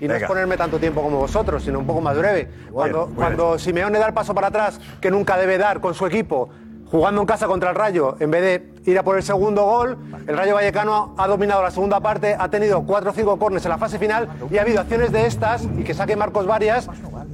Venga. 0.01 0.17
exponerme 0.17 0.57
tanto 0.57 0.79
tiempo 0.79 1.03
como 1.03 1.19
vosotros, 1.19 1.63
sino 1.63 1.79
un 1.79 1.87
poco 1.87 2.01
más 2.01 2.17
breve. 2.17 2.49
Cuando, 2.73 3.07
muy 3.07 3.17
cuando 3.17 3.59
Simeone 3.59 3.99
da 3.99 4.07
el 4.07 4.15
paso 4.15 4.35
para 4.35 4.47
atrás, 4.47 4.81
que 5.01 5.11
nunca 5.11 5.37
debe 5.37 5.59
dar 5.59 5.81
con 5.81 5.95
su 5.95 6.07
equipo, 6.07 6.49
jugando 6.91 7.21
en 7.21 7.27
casa 7.27 7.47
contra 7.47 7.71
el 7.71 7.77
Rayo, 7.77 8.17
en 8.19 8.31
vez 8.31 8.43
de 8.85 8.91
ir 8.91 8.99
a 8.99 9.03
por 9.03 9.17
el 9.17 9.23
segundo 9.23 9.65
gol, 9.65 9.97
el 10.27 10.37
Rayo 10.37 10.55
Vallecano 10.55 11.15
ha 11.17 11.27
dominado 11.29 11.63
la 11.63 11.71
segunda 11.71 12.01
parte, 12.01 12.37
ha 12.39 12.49
tenido 12.49 12.83
cuatro 12.83 13.11
o 13.11 13.15
cinco 13.15 13.39
corners 13.39 13.65
en 13.65 13.71
la 13.71 13.79
fase 13.79 13.99
final 13.99 14.29
y 14.51 14.59
ha 14.59 14.63
habido 14.63 14.81
acciones 14.81 15.13
de 15.13 15.27
estas, 15.27 15.63
y 15.77 15.85
que 15.85 15.95
saque 15.95 16.17
Marcos 16.17 16.47
varias, 16.47 16.89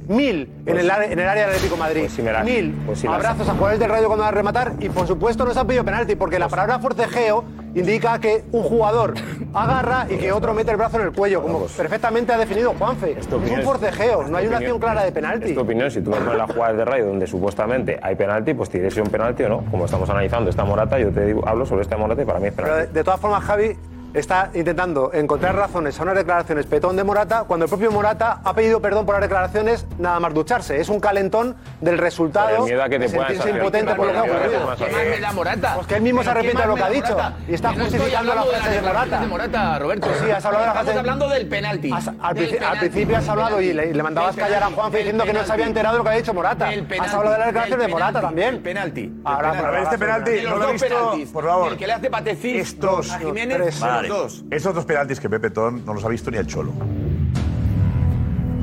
mil 0.07 0.49
en, 0.65 0.77
el, 0.77 0.89
área- 0.89 1.11
en 1.11 1.19
el 1.19 1.27
área 1.27 1.43
del 1.47 1.55
Atlético 1.55 1.77
Madrid. 1.77 2.01
Pues 2.13 2.17
las- 2.25 2.45
mil 2.45 2.75
pues 2.85 3.03
las- 3.03 3.13
abrazos 3.13 3.47
a 3.49 3.51
jugadores 3.53 3.79
del 3.79 3.89
Rayo 3.89 4.07
cuando 4.07 4.23
van 4.23 4.33
a 4.33 4.37
rematar 4.37 4.73
y 4.79 4.89
por 4.89 5.07
supuesto 5.07 5.45
no 5.45 5.53
se 5.53 5.59
han 5.59 5.67
pedido 5.67 5.83
penalti 5.83 6.15
porque 6.15 6.39
la 6.39 6.47
palabra 6.49 6.79
forcejeo 6.79 7.43
indica 7.75 8.19
que 8.19 8.43
un 8.51 8.63
jugador 8.63 9.13
agarra 9.53 10.07
y 10.09 10.15
que 10.17 10.31
otro 10.31 10.53
mete 10.53 10.71
el 10.71 10.77
brazo 10.77 10.99
en 10.99 11.07
el 11.07 11.11
cuello, 11.13 11.41
como 11.43 11.65
perfectamente 11.67 12.33
ha 12.33 12.37
definido 12.37 12.73
Juanfe. 12.73 13.15
Es, 13.19 13.27
un 13.27 13.61
forcejeo, 13.63 14.23
Es 14.23 14.29
no 14.29 14.37
hay 14.37 14.47
una 14.47 14.57
acción 14.57 14.79
clara 14.79 15.01
de 15.01 15.07
Es 15.09 15.13
penalti. 15.13 15.53
tu 15.53 15.61
opinión, 15.61 15.91
si 15.91 16.01
tú 16.01 16.09
me 16.09 16.17
pones 16.17 16.37
la 16.37 16.47
jugada 16.47 16.73
de 16.73 16.85
Rayo 16.85 17.05
donde 17.05 17.27
supuestamente 17.27 17.99
hay 18.01 18.15
penalti, 18.15 18.53
pues 18.53 18.71
diré 18.71 18.89
si 18.89 18.99
es 18.99 19.05
un 19.05 19.11
penalti 19.11 19.43
o 19.43 19.49
no. 19.49 19.63
Como 19.69 19.85
estamos 19.85 20.09
analizando 20.09 20.49
esta 20.49 20.63
Morata, 20.65 20.97
yo 20.99 21.11
te 21.11 21.25
digo, 21.25 21.47
hablo 21.47 21.65
sobre 21.65 21.83
esta 21.83 21.97
Morata 21.97 22.21
y 22.21 22.25
para 22.25 22.39
mí 22.39 22.47
es 22.47 22.53
Pero 22.53 22.67
de, 22.67 22.73
penalti. 22.73 22.93
de 22.93 23.03
todas 23.03 23.19
formas, 23.19 23.43
Javi 23.43 23.77
está 24.17 24.49
intentando 24.53 25.11
encontrar 25.13 25.55
razones 25.55 25.99
a 25.99 26.03
unas 26.03 26.15
declaraciones 26.15 26.65
petón 26.65 26.95
de 26.95 27.03
Morata 27.03 27.43
cuando 27.47 27.65
el 27.65 27.69
propio 27.69 27.91
Morata 27.91 28.39
ha 28.43 28.53
pedido 28.53 28.81
perdón 28.81 29.05
por 29.05 29.15
las 29.15 29.21
declaraciones 29.21 29.85
nada 29.97 30.19
más 30.19 30.33
ducharse. 30.33 30.79
Es 30.79 30.89
un 30.89 30.99
calentón 30.99 31.55
del 31.81 31.97
resultado 31.97 32.65
miedo 32.65 32.83
a 32.83 32.89
que 32.89 32.99
te 32.99 33.07
de 33.07 33.13
puedan 33.15 33.27
sentirse 33.35 33.49
sancionar. 33.49 33.61
impotente 33.61 33.95
por 33.95 34.07
lo 34.07 34.11
que 34.13 34.17
ha 34.17 34.21
miedo 34.23 34.35
a 34.35 34.37
que 34.37 34.49
te 34.49 34.55
ocurrido. 34.57 34.75
puedan 34.77 34.91
¿Qué 34.91 34.95
más 35.07 35.15
me 35.15 35.19
da 35.21 35.31
Morata? 35.33 35.73
Pues 35.75 35.87
que 35.87 35.95
él 35.95 36.01
mismo 36.01 36.23
se 36.23 36.29
¿Pero 36.29 36.33
qué 36.33 36.39
arrepiente 36.39 36.61
de 36.61 36.67
más 36.67 36.67
lo 36.67 36.73
me 36.75 36.79
que 36.79 36.83
ha 36.83 36.87
da 36.89 36.93
dicho 36.93 37.13
Morata? 37.17 37.35
y 37.47 37.53
está 37.53 37.69
Que 37.69 37.75
no 37.77 37.83
estoy 37.83 37.99
justificando 37.99 38.33
la 38.33 38.41
hablando 38.41 38.51
de 38.51 38.57
frase 38.57 38.69
de 38.69 38.75
declaraciones 38.81 39.29
Morata. 39.29 39.47
de 39.51 39.57
Morata, 39.61 39.79
Roberto. 39.79 40.07
Sí, 40.25 40.31
has 40.31 40.45
hablado 40.45 40.63
de 40.63 40.67
la 40.67 40.71
Estamos 40.73 40.85
frase- 40.93 40.99
hablando 40.99 41.29
del 41.29 41.47
penalti. 41.47 41.91
Has- 41.91 42.07
al, 42.07 42.13
Del 42.15 42.17
princi- 42.17 42.53
al 42.53 42.57
penalti, 42.59 42.79
principio 42.79 43.17
has 43.17 43.29
hablado 43.29 43.61
y 43.61 43.73
le, 43.73 43.93
le 43.93 44.03
mandabas 44.03 44.35
del 44.35 44.45
callar 44.45 44.63
a 44.63 44.67
penalti, 44.69 44.91
del 44.91 44.97
diciendo 45.03 45.23
que 45.25 45.33
no 45.33 45.39
se 45.39 45.43
había 45.43 45.53
penalti. 45.55 45.69
enterado 45.69 45.93
de 45.93 45.97
lo 45.97 46.03
que 46.03 46.09
ha 46.09 46.13
dicho 46.17 46.33
Morata. 46.33 46.65
Del 46.67 46.87
Has 46.99 47.13
hablado 47.13 47.31
de 47.33 47.37
las 47.37 47.37
del 47.37 47.45
declaraciones 47.47 47.85
de 47.87 47.91
Morata 47.93 48.07
penalti, 48.13 48.27
también. 48.27 48.51
del 48.53 48.63
penalti. 48.63 49.21
Ahora, 49.23 49.51
del 49.53 49.65
A 49.65 49.69
ver, 49.71 49.83
este 49.83 49.97
penalti 49.97 50.31
De 50.31 50.43
no 50.43 50.49
lo 50.49 50.55
he 50.55 50.59
dos 50.63 50.71
visto, 50.73 50.87
penaltis. 50.87 51.29
por 51.29 51.43
favor. 51.45 51.71
El 51.71 51.77
que 51.77 51.87
le 51.87 51.93
hace 51.93 52.09
Patecis 52.09 52.61
Estos 52.69 53.11
a 53.11 53.19
Jiménez, 53.19 53.57
tres. 53.57 53.79
Vale. 54.09 54.21
dos. 54.21 54.43
Esos 54.51 54.73
dos 54.73 54.85
penaltis 54.85 55.19
que 55.19 55.29
Pepe 55.29 55.49
Tón 55.49 55.85
no 55.85 55.93
los 55.93 56.03
ha 56.03 56.07
visto 56.09 56.31
ni 56.31 56.37
el 56.37 56.47
Cholo. 56.47 56.71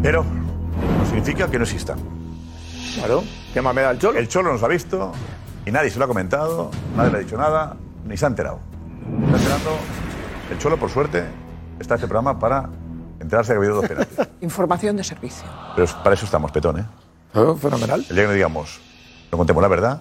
Pero 0.02 0.24
no 0.24 1.06
significa 1.06 1.48
que 1.50 1.58
no 1.58 1.64
existan. 1.64 1.98
Claro. 2.96 3.24
¿Qué 3.52 3.62
más 3.62 3.74
me 3.74 3.82
da 3.82 3.90
el 3.90 3.98
Cholo? 3.98 4.18
El 4.18 4.28
Cholo 4.28 4.52
nos 4.52 4.62
ha 4.62 4.68
visto 4.68 5.12
y 5.66 5.70
nadie 5.70 5.90
se 5.90 5.98
lo 5.98 6.04
ha 6.04 6.08
comentado, 6.08 6.70
nadie 6.96 7.10
le 7.10 7.16
ha 7.16 7.20
dicho 7.20 7.36
nada, 7.36 7.76
ni 8.06 8.16
se 8.16 8.24
ha 8.24 8.28
enterado. 8.28 8.60
Se 9.02 9.24
está 9.24 9.36
enterando. 9.36 9.70
El 10.50 10.58
Cholo, 10.58 10.76
por 10.78 10.90
suerte, 10.90 11.24
está 11.78 11.94
en 11.94 11.98
este 11.98 12.08
programa 12.08 12.38
para 12.38 12.68
enterarse 13.20 13.52
de 13.54 13.58
que 13.58 13.64
ha 13.64 13.68
habido 13.68 13.76
dos 13.80 13.88
penaltis. 13.88 14.18
Información 14.42 14.96
de 14.96 15.04
servicio. 15.04 15.44
Pero 15.74 15.88
para 16.02 16.14
eso 16.14 16.26
estamos, 16.26 16.52
Petón, 16.52 16.80
¿eh? 16.80 16.84
fenomenal. 17.60 18.04
El 18.08 18.14
día 18.14 18.24
que 18.24 18.28
no 18.28 18.32
digamos, 18.34 18.80
no 19.32 19.38
contemos 19.38 19.62
la 19.62 19.68
verdad, 19.68 20.00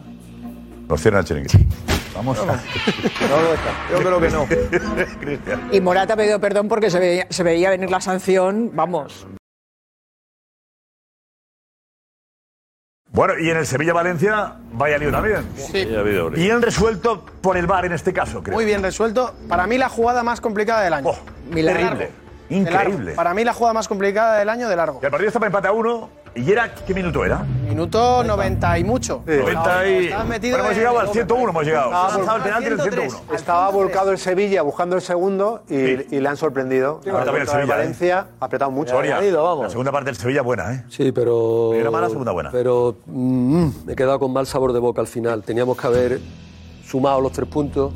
nos 0.88 1.02
cierran 1.02 1.22
el 1.22 1.26
chiringuito. 1.26 1.58
Vamos 2.16 2.40
a... 2.40 2.62
Yo 3.92 3.98
creo 4.00 4.20
que 4.22 4.30
no. 4.30 4.46
Cristian. 5.20 5.70
Y 5.72 5.82
Morata 5.82 6.14
ha 6.14 6.18
pedido 6.18 6.40
perdón 6.40 6.68
porque 6.68 6.90
se 6.90 7.00
veía, 7.00 7.28
se 7.30 7.44
veía 7.44 7.70
venir 7.70 7.90
la 7.90 8.02
sanción, 8.02 8.72
vamos. 8.74 9.28
Bueno, 13.14 13.38
y 13.38 13.48
en 13.48 13.58
el 13.58 13.68
Sevilla-Valencia, 13.68 14.56
vaya 14.72 14.98
lío 14.98 15.12
también. 15.12 15.46
Sí. 15.56 15.88
Bien 16.34 16.64
resuelto 16.64 17.24
por 17.42 17.58
el 17.58 17.68
VAR 17.68 17.86
en 17.86 17.94
este 17.94 18.12
caso, 18.12 18.42
creo. 18.42 18.56
Muy 18.56 18.66
bien 18.66 18.82
resuelto. 18.82 19.36
Para 19.48 19.68
mí 19.68 19.78
la 19.78 19.88
jugada 19.88 20.24
más 20.24 20.42
complicada 20.42 20.82
del 20.84 20.94
año. 20.94 21.12
Terrible. 21.54 22.23
Increíble. 22.50 23.14
Para 23.14 23.34
mí 23.34 23.44
la 23.44 23.54
jugada 23.54 23.74
más 23.74 23.88
complicada 23.88 24.38
del 24.40 24.50
año 24.50 24.70
de 24.70 24.76
largo. 24.76 25.00
Y 25.02 25.06
el 25.06 25.12
partido 25.12 25.28
estaba 25.30 25.46
empate 25.48 25.68
a 25.68 25.72
uno. 25.72 26.10
¿Y 26.36 26.52
era 26.52 26.74
qué 26.74 26.96
minuto 26.96 27.24
era? 27.24 27.44
Minuto 27.44 28.24
90 28.24 28.80
y 28.80 28.84
mucho. 28.84 29.22
90 29.26 29.88
y... 29.88 30.06
Estabas 30.06 30.28
metido 30.28 30.58
Bueno, 30.58 30.64
hemos 30.66 30.72
en- 30.72 30.78
llegado 30.80 31.00
al 31.00 31.10
101, 31.10 31.50
hemos 31.50 31.64
llegado. 31.64 31.86
Estaba 31.92 32.08
lanzado 32.10 32.18
el 32.18 32.26
volcado 32.26 32.44
penalti 32.44 32.66
en 32.66 32.74
el 32.74 32.82
101. 32.82 33.36
Estaba 33.36 33.70
volcado 33.70 34.12
el 34.12 34.18
Sevilla 34.18 34.62
buscando 34.64 34.96
el 34.96 35.02
segundo 35.04 35.62
y, 35.70 35.76
y 35.76 36.20
le 36.20 36.28
han 36.28 36.38
sorprendido. 36.38 37.02
Ahora 37.06 37.26
también 37.26 37.44
el 37.44 37.48
Sevilla, 37.48 37.64
¿eh? 37.76 37.78
Valencia 37.78 38.28
ha 38.40 38.46
apretado 38.46 38.72
mucho. 38.72 38.92
Soria, 38.96 39.22
la 39.22 39.70
segunda 39.70 39.92
parte 39.92 40.06
del 40.08 40.16
Sevilla 40.16 40.42
buena, 40.42 40.74
¿eh? 40.74 40.84
Sí, 40.90 41.12
pero. 41.12 41.68
Primera 41.70 41.92
mala, 41.92 42.10
segunda 42.10 42.32
buena. 42.32 42.50
Pero 42.52 42.96
mm, 43.06 43.68
me 43.86 43.94
he 43.94 43.96
quedado 43.96 44.18
con 44.20 44.34
mal 44.34 44.48
sabor 44.48 44.74
de 44.74 44.80
boca 44.80 45.02
al 45.02 45.08
final. 45.08 45.44
Teníamos 45.44 45.78
que 45.80 45.86
haber 45.86 46.20
sumado 46.84 47.22
los 47.22 47.32
tres 47.32 47.48
puntos, 47.48 47.94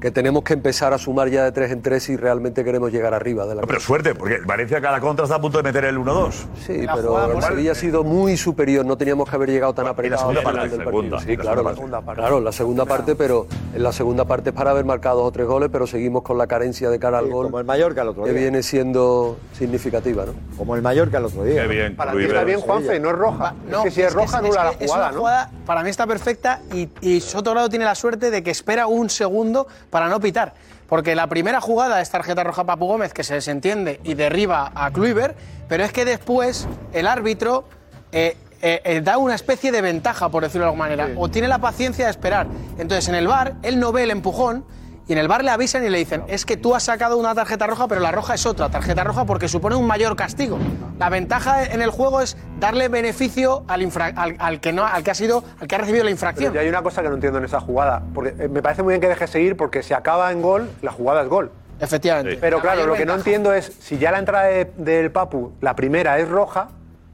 que 0.00 0.10
tenemos 0.10 0.42
que 0.44 0.54
empezar 0.54 0.92
a 0.94 0.98
sumar 0.98 1.28
ya 1.28 1.44
de 1.44 1.52
tres 1.52 1.70
en 1.70 1.82
tres 1.82 2.04
si 2.04 2.16
realmente 2.16 2.64
queremos 2.64 2.90
llegar 2.90 3.12
arriba 3.12 3.46
de 3.46 3.54
la 3.54 3.60
No, 3.60 3.66
pero 3.66 3.80
suerte, 3.80 4.14
porque 4.14 4.38
Valencia 4.46 4.80
cada 4.80 4.98
contra 5.00 5.24
está 5.24 5.36
a 5.36 5.40
punto 5.40 5.58
de 5.58 5.64
meter 5.64 5.84
el 5.84 5.98
1-2. 5.98 6.32
Sí, 6.66 6.86
pero 6.94 7.32
el 7.36 7.42
Sevilla 7.42 7.72
ha 7.72 7.74
sido 7.74 8.02
muy 8.02 8.36
superior, 8.36 8.84
no 8.86 8.96
teníamos 8.96 9.28
que 9.28 9.36
haber 9.36 9.50
llegado 9.50 9.74
tan 9.74 9.86
apretado 9.86 10.20
segunda 10.20 10.40
al 10.40 10.46
final 10.46 10.60
parte, 10.62 10.76
del 10.76 10.86
segunda. 10.86 11.20
Sí, 11.20 11.36
la 11.36 11.42
claro, 11.42 11.74
segunda 11.74 11.98
la- 12.00 12.06
parte. 12.06 12.20
claro, 12.20 12.38
en 12.38 12.44
la 12.44 12.52
segunda 12.52 12.84
parte, 12.86 13.14
pero 13.14 13.46
en 13.74 13.82
la 13.82 13.92
segunda 13.92 14.24
parte 14.24 14.50
es 14.50 14.56
para 14.56 14.70
haber 14.70 14.84
marcado 14.84 15.18
dos 15.18 15.28
o 15.28 15.32
tres 15.32 15.46
goles, 15.46 15.68
pero 15.70 15.86
seguimos 15.86 16.22
con 16.22 16.38
la 16.38 16.46
carencia 16.46 16.88
de 16.88 16.98
cara 16.98 17.18
al 17.18 17.28
gol. 17.28 17.46
Como 17.46 17.58
el 17.58 17.66
Mallorca 17.66 18.02
el 18.02 18.08
otro 18.08 18.24
que 18.24 18.30
día. 18.32 18.40
viene 18.40 18.62
siendo 18.62 19.36
significativa, 19.58 20.24
¿no? 20.24 20.32
Como 20.56 20.74
el 20.76 20.82
Mallorca 20.82 21.18
el 21.18 21.26
otro 21.26 21.44
día. 21.44 21.62
Qué 21.62 21.68
bien, 21.68 21.96
Para 21.96 22.12
ti 22.12 22.24
está 22.24 22.44
bien, 22.44 22.60
Juanfe, 22.60 22.98
no 23.00 23.10
es 23.10 23.16
roja. 23.16 23.54
es 23.70 23.76
que 23.84 23.90
si 23.90 24.02
es 24.02 24.12
roja, 24.14 24.38
anula 24.38 24.64
la 24.64 24.70
que 24.74 24.84
es 24.84 24.90
jugada, 24.90 25.06
una 25.08 25.12
¿no? 25.14 25.18
jugada, 25.20 25.50
para 25.66 25.82
mí 25.82 25.90
está 25.90 26.06
perfecta 26.06 26.60
y, 26.72 26.88
y 27.02 27.20
Sotogrado 27.20 27.68
tiene 27.68 27.84
la 27.84 27.94
suerte 27.94 28.30
de 28.30 28.42
que 28.42 28.50
espera 28.50 28.86
un 28.86 29.10
segundo 29.10 29.66
para 29.90 30.08
no 30.08 30.20
pitar. 30.20 30.54
Porque 30.88 31.14
la 31.14 31.26
primera 31.28 31.60
jugada 31.60 32.00
es 32.00 32.10
tarjeta 32.10 32.42
roja 32.42 32.64
Papu 32.64 32.86
Gómez, 32.86 33.12
que 33.12 33.22
se 33.22 33.34
desentiende 33.34 34.00
y 34.02 34.14
derriba 34.14 34.72
a 34.74 34.90
Kluivert, 34.90 35.36
pero 35.68 35.84
es 35.84 35.92
que 35.92 36.04
después 36.04 36.66
el 36.92 37.06
árbitro 37.06 37.64
eh, 38.12 38.36
eh, 38.62 38.80
eh, 38.84 39.00
da 39.00 39.18
una 39.18 39.34
especie 39.34 39.72
de 39.72 39.80
ventaja, 39.80 40.28
por 40.28 40.42
decirlo 40.42 40.64
de 40.64 40.70
alguna 40.70 40.84
manera, 40.84 41.08
o 41.16 41.28
tiene 41.28 41.48
la 41.48 41.58
paciencia 41.58 42.06
de 42.06 42.10
esperar. 42.10 42.46
Entonces 42.78 43.08
en 43.08 43.14
el 43.14 43.26
bar 43.26 43.54
él 43.62 43.78
no 43.78 43.92
ve 43.92 44.02
el 44.02 44.10
empujón 44.10 44.64
y 45.10 45.12
en 45.12 45.18
el 45.18 45.26
bar 45.26 45.42
le 45.42 45.50
avisan 45.50 45.84
y 45.84 45.90
le 45.90 45.98
dicen, 45.98 46.22
es 46.28 46.46
que 46.46 46.56
tú 46.56 46.72
has 46.76 46.84
sacado 46.84 47.16
una 47.16 47.34
tarjeta 47.34 47.66
roja, 47.66 47.88
pero 47.88 48.00
la 48.00 48.12
roja 48.12 48.34
es 48.34 48.46
otra 48.46 48.68
tarjeta 48.68 49.02
roja 49.02 49.24
porque 49.24 49.48
supone 49.48 49.74
un 49.74 49.84
mayor 49.84 50.14
castigo. 50.14 50.56
La 51.00 51.08
ventaja 51.08 51.64
en 51.64 51.82
el 51.82 51.90
juego 51.90 52.20
es 52.20 52.36
darle 52.60 52.86
beneficio 52.86 53.64
al, 53.66 53.82
infra- 53.82 54.12
al, 54.14 54.36
al 54.38 54.60
que 54.60 54.72
no, 54.72 54.86
al 54.86 55.02
que 55.02 55.10
ha 55.10 55.14
sido, 55.16 55.42
al 55.60 55.66
que 55.66 55.74
ha 55.74 55.78
recibido 55.78 56.04
la 56.04 56.12
infracción. 56.12 56.52
Pero 56.52 56.62
yo 56.62 56.64
hay 56.64 56.68
una 56.68 56.82
cosa 56.84 57.02
que 57.02 57.08
no 57.08 57.16
entiendo 57.16 57.40
en 57.40 57.44
esa 57.44 57.58
jugada. 57.58 58.02
Porque 58.14 58.34
eh, 58.38 58.48
me 58.48 58.62
parece 58.62 58.84
muy 58.84 58.92
bien 58.92 59.00
que 59.00 59.08
deje 59.08 59.26
seguir 59.26 59.56
porque 59.56 59.82
si 59.82 59.94
acaba 59.94 60.30
en 60.30 60.42
gol, 60.42 60.70
la 60.80 60.92
jugada 60.92 61.22
es 61.22 61.28
gol. 61.28 61.50
Efectivamente. 61.80 62.38
Pero 62.40 62.58
La 62.58 62.62
claro, 62.62 62.86
lo 62.86 62.94
que 62.94 63.04
no 63.04 63.14
entiendo 63.14 63.52
es 63.52 63.72
si 63.80 63.98
ya 63.98 64.12
la 64.12 64.20
entrada 64.20 64.44
de- 64.44 64.70
del 64.76 65.10
Papu, 65.10 65.54
la 65.60 65.74
primera 65.74 66.20
es 66.20 66.28
roja, 66.28 66.68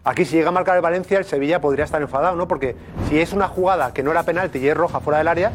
aquí 0.04 0.26
si 0.26 0.36
llega 0.36 0.50
a 0.50 0.52
marcar 0.52 0.76
el 0.76 0.82
Valencia, 0.82 1.16
el 1.16 1.24
Sevilla 1.24 1.62
podría 1.62 1.86
estar 1.86 2.02
enfadado, 2.02 2.36
¿no? 2.36 2.46
Porque 2.46 2.76
si 3.08 3.18
es 3.18 3.32
una 3.32 3.48
jugada 3.48 3.94
que 3.94 4.02
no 4.02 4.10
era 4.10 4.22
penalti 4.24 4.58
y 4.58 4.68
es 4.68 4.76
roja 4.76 5.00
fuera 5.00 5.16
del 5.16 5.28
área, 5.28 5.52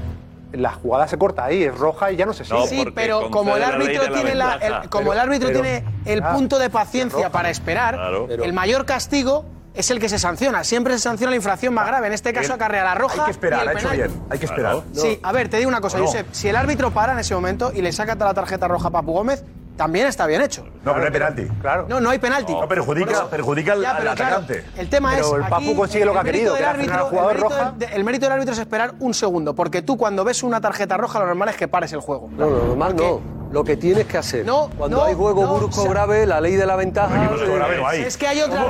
la 0.54 0.72
jugada 0.74 1.08
se 1.08 1.18
corta 1.18 1.46
ahí, 1.46 1.64
es 1.64 1.78
roja 1.78 2.12
y 2.12 2.16
ya 2.18 2.26
no 2.26 2.34
se 2.34 2.44
sigue. 2.46 2.68
sí, 2.68 2.86
pero 2.94 3.30
como 3.32 3.56
el 3.56 3.64
árbitro 3.64 4.12
tiene 4.14 4.36
la, 4.36 4.56
el- 4.56 4.90
como 4.90 5.14
el 5.14 5.20
árbitro 5.20 5.50
tiene 5.52 5.84
el 6.06 6.22
punto 6.24 6.60
de 6.60 6.70
paciencia 6.70 7.30
para 7.32 7.50
esperar, 7.50 8.00
el 8.30 8.54
mayor 8.54 8.86
castigo 8.86 9.46
es 9.74 9.90
el 9.90 10.00
que 10.02 10.10
se 10.10 10.20
sanciona. 10.20 10.66
Siempre 10.66 10.94
se 10.96 11.00
sanciona 11.00 11.30
la 11.32 11.38
infracción 11.38 11.74
más 11.74 11.88
grave. 11.88 12.08
En 12.08 12.14
este 12.14 12.34
caso 12.34 12.54
acarrea 12.54 12.84
la 12.84 12.94
roja. 12.96 13.22
Hay 13.22 13.26
que 13.26 13.32
esperar, 13.32 13.60
y 13.60 13.62
el 13.64 13.70
ha 13.70 13.80
hecho 13.80 13.90
bien. 13.90 14.24
Hay 14.30 14.38
que 14.40 14.46
esperar. 14.46 14.82
Sí, 14.94 15.18
a 15.24 15.32
ver, 15.32 15.48
te 15.48 15.58
digo 15.58 15.70
una 15.70 15.80
cosa, 15.80 15.98
No. 15.98 16.08
Josep. 16.08 16.28
Si 16.34 16.50
el 16.50 16.56
árbitro 16.58 16.92
para 16.92 17.14
en 17.14 17.20
ese 17.20 17.34
momento 17.34 17.72
y 17.74 17.82
le 17.82 17.92
saca 17.94 18.16
la 18.16 18.34
tarjeta 18.34 18.68
roja 18.68 18.90
a 18.90 18.92
Papu 18.92 19.14
Gómez, 19.14 19.46
también 19.78 20.08
está 20.08 20.26
bien 20.28 20.42
hecho. 20.42 20.64
No, 20.84 20.94
pero 20.94 20.98
no 21.00 21.06
hay 21.06 21.12
penalti. 21.12 21.48
Claro. 21.62 21.86
No, 21.90 22.00
no 22.00 22.10
hay 22.10 22.20
penalti. 22.20 22.54
No, 22.54 22.68
perjudica, 22.68 23.28
perjudica 23.30 23.74
al, 23.74 23.82
Ya, 23.82 23.92
al 23.92 23.98
pero 23.98 24.14
claro, 24.16 24.36
atacante. 24.38 24.66
el 24.78 24.90
tema 24.90 25.12
Pero 25.16 25.26
es. 25.28 25.34
el 25.34 25.42
Papu 25.50 25.56
aquí, 25.56 25.76
consigue 25.76 26.06
lo 26.06 26.14
que 26.14 26.20
ha 26.20 26.24
querido, 26.24 26.56
que 26.56 26.64
al 26.66 26.76
árbitro- 26.76 27.06
jugador 27.10 27.32
el 27.36 27.38
mérito 27.42 27.50
roja. 27.60 27.74
del- 27.78 27.94
el 27.94 28.04
mérito 28.04 28.26
del 28.26 28.34
árbitro 28.34 28.54
es 28.54 28.60
esperar 28.60 28.94
un 29.00 29.14
segundo, 29.14 29.56
porque 29.56 29.82
tú 29.82 29.98
cuando 29.98 30.24
ves 30.24 30.44
una 30.44 30.62
tarjeta 30.62 30.98
roja, 30.98 31.20
lo 31.20 31.26
normal 31.28 31.50
es 31.50 31.56
que 31.58 31.68
pares 31.68 31.92
el 31.94 32.00
juego. 32.02 32.30
No, 32.32 32.50
lo 32.50 32.64
normal 32.68 32.96
no. 32.96 33.41
Lo 33.52 33.64
que 33.66 33.76
tienes 33.76 34.06
que 34.06 34.18
hacer. 34.18 34.46
No, 34.46 34.70
Cuando 34.78 34.98
no, 34.98 35.04
hay 35.04 35.14
juego 35.14 35.44
no, 35.44 35.56
brusco 35.56 35.82
o 35.82 35.84
sea- 35.84 35.92
grave, 35.92 36.26
la 36.26 36.40
ley 36.40 36.56
de 36.56 36.66
la 36.66 36.78
ventaja. 36.78 37.28
brusco 37.28 37.54
grave 37.54 37.78
no 37.78 37.88
hay. 37.88 38.02
Es 38.04 38.16
que 38.16 38.28
hay 38.28 38.42
otra. 38.42 38.66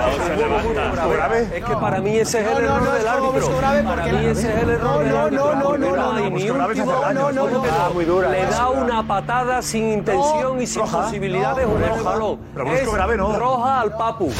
Es 1.53 1.63
que 1.63 1.75
para 1.75 1.99
mí 2.01 2.17
ese 2.17 2.41
es 2.41 2.47
el 2.47 2.53
No, 2.53 2.59
no, 2.59 2.75
error 2.75 2.81
no, 2.83 2.91
del 2.93 3.07
árbitro. 3.07 3.57
grave 3.57 3.83
Para 3.83 4.05
mí 4.05 4.25
ese 4.25 4.31
es 4.53 4.63
el 4.63 4.69
error 4.71 4.99
del 5.03 5.09
No, 5.09 5.13
no, 5.13 5.21
árbitro. 5.21 5.55
no, 5.55 5.77
no, 5.77 5.95
no, 5.95 6.11
hay 6.13 6.23
no, 6.23 6.29
ni 6.37 6.47
grave 6.47 6.75
daño, 6.75 6.85
no, 7.13 7.31
no, 7.31 7.49
no, 7.49 7.63
Ah. 7.71 7.89
Le 8.31 8.45
da 8.47 8.69
una 8.69 9.07
patada 9.07 9.61
sin 9.61 9.89
intención 9.93 10.61
y 10.61 10.67
sin 10.67 10.81
posibilidad 10.81 11.55
de 11.55 11.63
No, 11.63 11.69
jugar 11.69 11.83
el 11.83 11.97
roja. 11.99 12.09
balón. 12.09 12.39
Pero 12.53 12.65
brusco 12.65 12.85
Es 12.87 12.93
grave 12.93 13.17
no. 13.17 13.37
Roja 13.39 13.81
al 13.81 13.91
papu. 13.97 14.31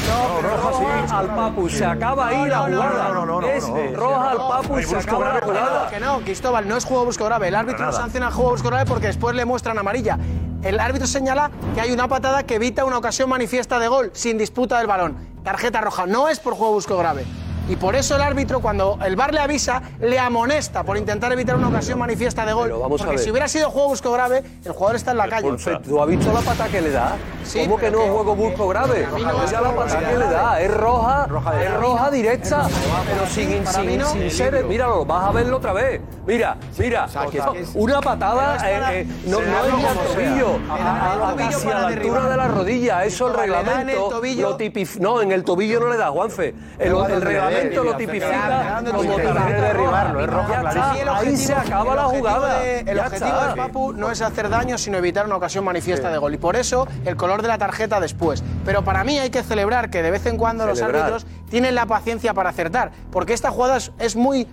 roja 0.42 1.18
al 1.18 1.26
papu. 1.34 1.68
Se 1.68 1.84
acaba 1.84 2.26
ahí 2.28 2.48
la 2.48 2.56
no, 2.56 2.68
no, 2.68 2.82
jugada. 2.82 3.08
no, 3.12 3.26
no, 3.26 3.40
no, 3.40 3.46
Es 3.46 3.68
no. 3.68 3.76
roja 3.94 4.30
al 4.30 4.36
papu 4.38 4.78
y 4.78 4.82
se 4.84 4.96
acaba 4.96 5.18
la 5.20 5.30
grave, 5.34 5.46
jugada. 5.46 5.88
Que 5.90 6.00
no, 6.00 6.18
Cristóbal, 6.20 6.68
no 6.68 6.76
es 6.76 6.84
juego 6.84 7.04
brusco 7.04 7.24
grave. 7.24 7.48
El 7.48 7.54
árbitro 7.54 7.84
no 7.86 7.92
sanciona 7.92 8.26
el 8.28 8.32
juego 8.32 8.50
brusco 8.50 8.68
grave 8.68 8.84
porque 8.86 9.06
después 9.06 9.34
le 9.36 9.44
muestran 9.44 9.78
amarilla. 9.78 10.18
El 10.62 10.78
árbitro 10.78 11.08
señala 11.08 11.50
que 11.74 11.80
hay 11.80 11.90
una 11.90 12.06
patada 12.06 12.44
que 12.44 12.54
evita 12.54 12.84
una 12.84 12.96
ocasión 12.96 13.28
manifiesta 13.28 13.80
de 13.80 13.88
gol 13.88 14.10
sin 14.14 14.38
disputa 14.38 14.78
del 14.78 14.86
balón. 14.86 15.16
Tarjeta 15.42 15.80
roja. 15.80 16.06
No 16.06 16.28
es 16.28 16.38
por 16.38 16.54
juego 16.54 16.74
brusco 16.74 16.96
grave. 16.96 17.24
Y 17.68 17.76
por 17.76 17.94
eso 17.94 18.16
el 18.16 18.22
árbitro, 18.22 18.60
cuando 18.60 18.98
el 19.04 19.16
VAR 19.16 19.32
le 19.32 19.40
avisa, 19.40 19.82
le 20.00 20.18
amonesta 20.18 20.82
por 20.82 20.96
intentar 20.96 21.32
evitar 21.32 21.56
una 21.56 21.68
ocasión 21.68 21.98
manifiesta 21.98 22.44
de 22.44 22.52
gol. 22.52 22.64
Pero 22.68 22.80
vamos 22.80 23.00
a 23.00 23.04
Porque 23.04 23.16
ver. 23.16 23.24
si 23.24 23.30
hubiera 23.30 23.48
sido 23.48 23.70
juego 23.70 23.88
brusco 23.88 24.12
grave, 24.12 24.42
el 24.64 24.72
jugador 24.72 24.96
está 24.96 25.12
en 25.12 25.16
la 25.18 25.28
calle. 25.28 25.48
¿Tú 25.84 26.02
has 26.02 26.08
visto 26.08 26.32
la 26.32 26.40
pata 26.40 26.68
que 26.68 26.80
le 26.80 26.90
da? 26.90 27.16
Sí, 27.44 27.60
¿Cómo 27.64 27.76
que 27.76 27.90
no 27.90 28.02
es 28.02 28.10
juego 28.10 28.36
brusco 28.36 28.68
grave? 28.68 29.06
Mira 29.14 29.60
la 29.60 29.74
pata 29.74 29.98
que 29.98 30.18
le 30.18 30.26
da. 30.26 30.60
Es 30.60 30.74
roja, 30.74 31.28
es 31.62 31.74
roja 31.74 32.10
directa. 32.10 32.68
Pero 33.06 33.26
sin, 33.26 33.66
sin, 33.66 34.04
sin 34.04 34.30
ser. 34.30 34.64
Míralo, 34.64 35.04
vas 35.04 35.28
a 35.28 35.32
verlo 35.32 35.56
otra 35.56 35.72
vez. 35.72 36.00
Mira, 36.26 36.56
mira. 36.78 37.06
Una 37.74 38.00
patada 38.00 38.56
eh, 38.68 39.00
eh, 39.00 39.06
no, 39.26 39.40
es 39.40 39.46
ni 39.46 39.84
al 39.84 39.98
tobillo, 39.98 40.58
casi 41.36 41.68
a 41.68 41.78
la 41.78 41.86
altura 41.88 42.28
de 42.28 42.36
la 42.36 42.48
rodilla. 42.48 43.04
Eso 43.04 43.28
el 43.28 43.34
reglamento. 43.34 44.20
No, 45.00 45.22
en 45.22 45.32
el 45.32 45.44
tobillo 45.44 45.80
no 45.80 45.88
le 45.88 45.96
da, 45.96 46.10
Juanfe. 46.10 46.54
El, 46.78 46.94
el 46.94 47.22
reglamento 47.54 47.84
lo 47.84 47.96
tipifica 47.96 48.82
como 48.84 49.16
tarjeta 49.16 49.60
derribarlo, 49.62 50.12
roja. 50.14 50.22
es 50.24 50.30
roja 50.30 50.48
Ya 50.52 50.60
clarísima. 50.60 50.94
está, 50.98 51.16
ahí 51.18 51.36
se 51.36 51.54
acaba 51.54 51.90
el 51.90 51.96
la 51.96 52.06
objetivo 52.06 52.28
jugada. 52.30 52.58
de- 52.60 52.78
el 52.80 52.96
Ya 52.96 53.02
objetivo 53.06 53.28
está. 53.30 53.46
del 53.48 53.56
Papu 53.56 53.92
no 53.92 54.10
es 54.10 54.22
hacer 54.22 54.48
daño, 54.48 54.78
sino 54.78 54.98
evitar 54.98 55.26
una 55.26 55.36
ocasión 55.36 55.64
manifiesta 55.64 56.10
de 56.10 56.18
gol. 56.18 56.34
Y 56.34 56.38
por 56.38 56.56
eso 56.56 56.86
el 57.04 57.16
color 57.16 57.42
de 57.42 57.48
la 57.48 57.58
tarjeta 57.58 58.00
después. 58.00 58.42
Pero 58.64 58.82
para 58.84 59.04
mí 59.04 59.18
hay 59.18 59.30
que 59.30 59.42
celebrar 59.42 59.90
que 59.90 60.02
de 60.02 60.10
vez 60.10 60.26
en 60.26 60.36
cuando 60.36 60.66
los 60.66 60.80
árbitros 60.82 61.26
tienen 61.50 61.74
la 61.74 61.86
paciencia 61.86 62.34
para 62.34 62.50
acertar. 62.50 62.92
Porque 63.10 63.32
esta 63.32 63.50
jugada 63.50 63.76
es, 63.98 64.16
muy. 64.16 64.46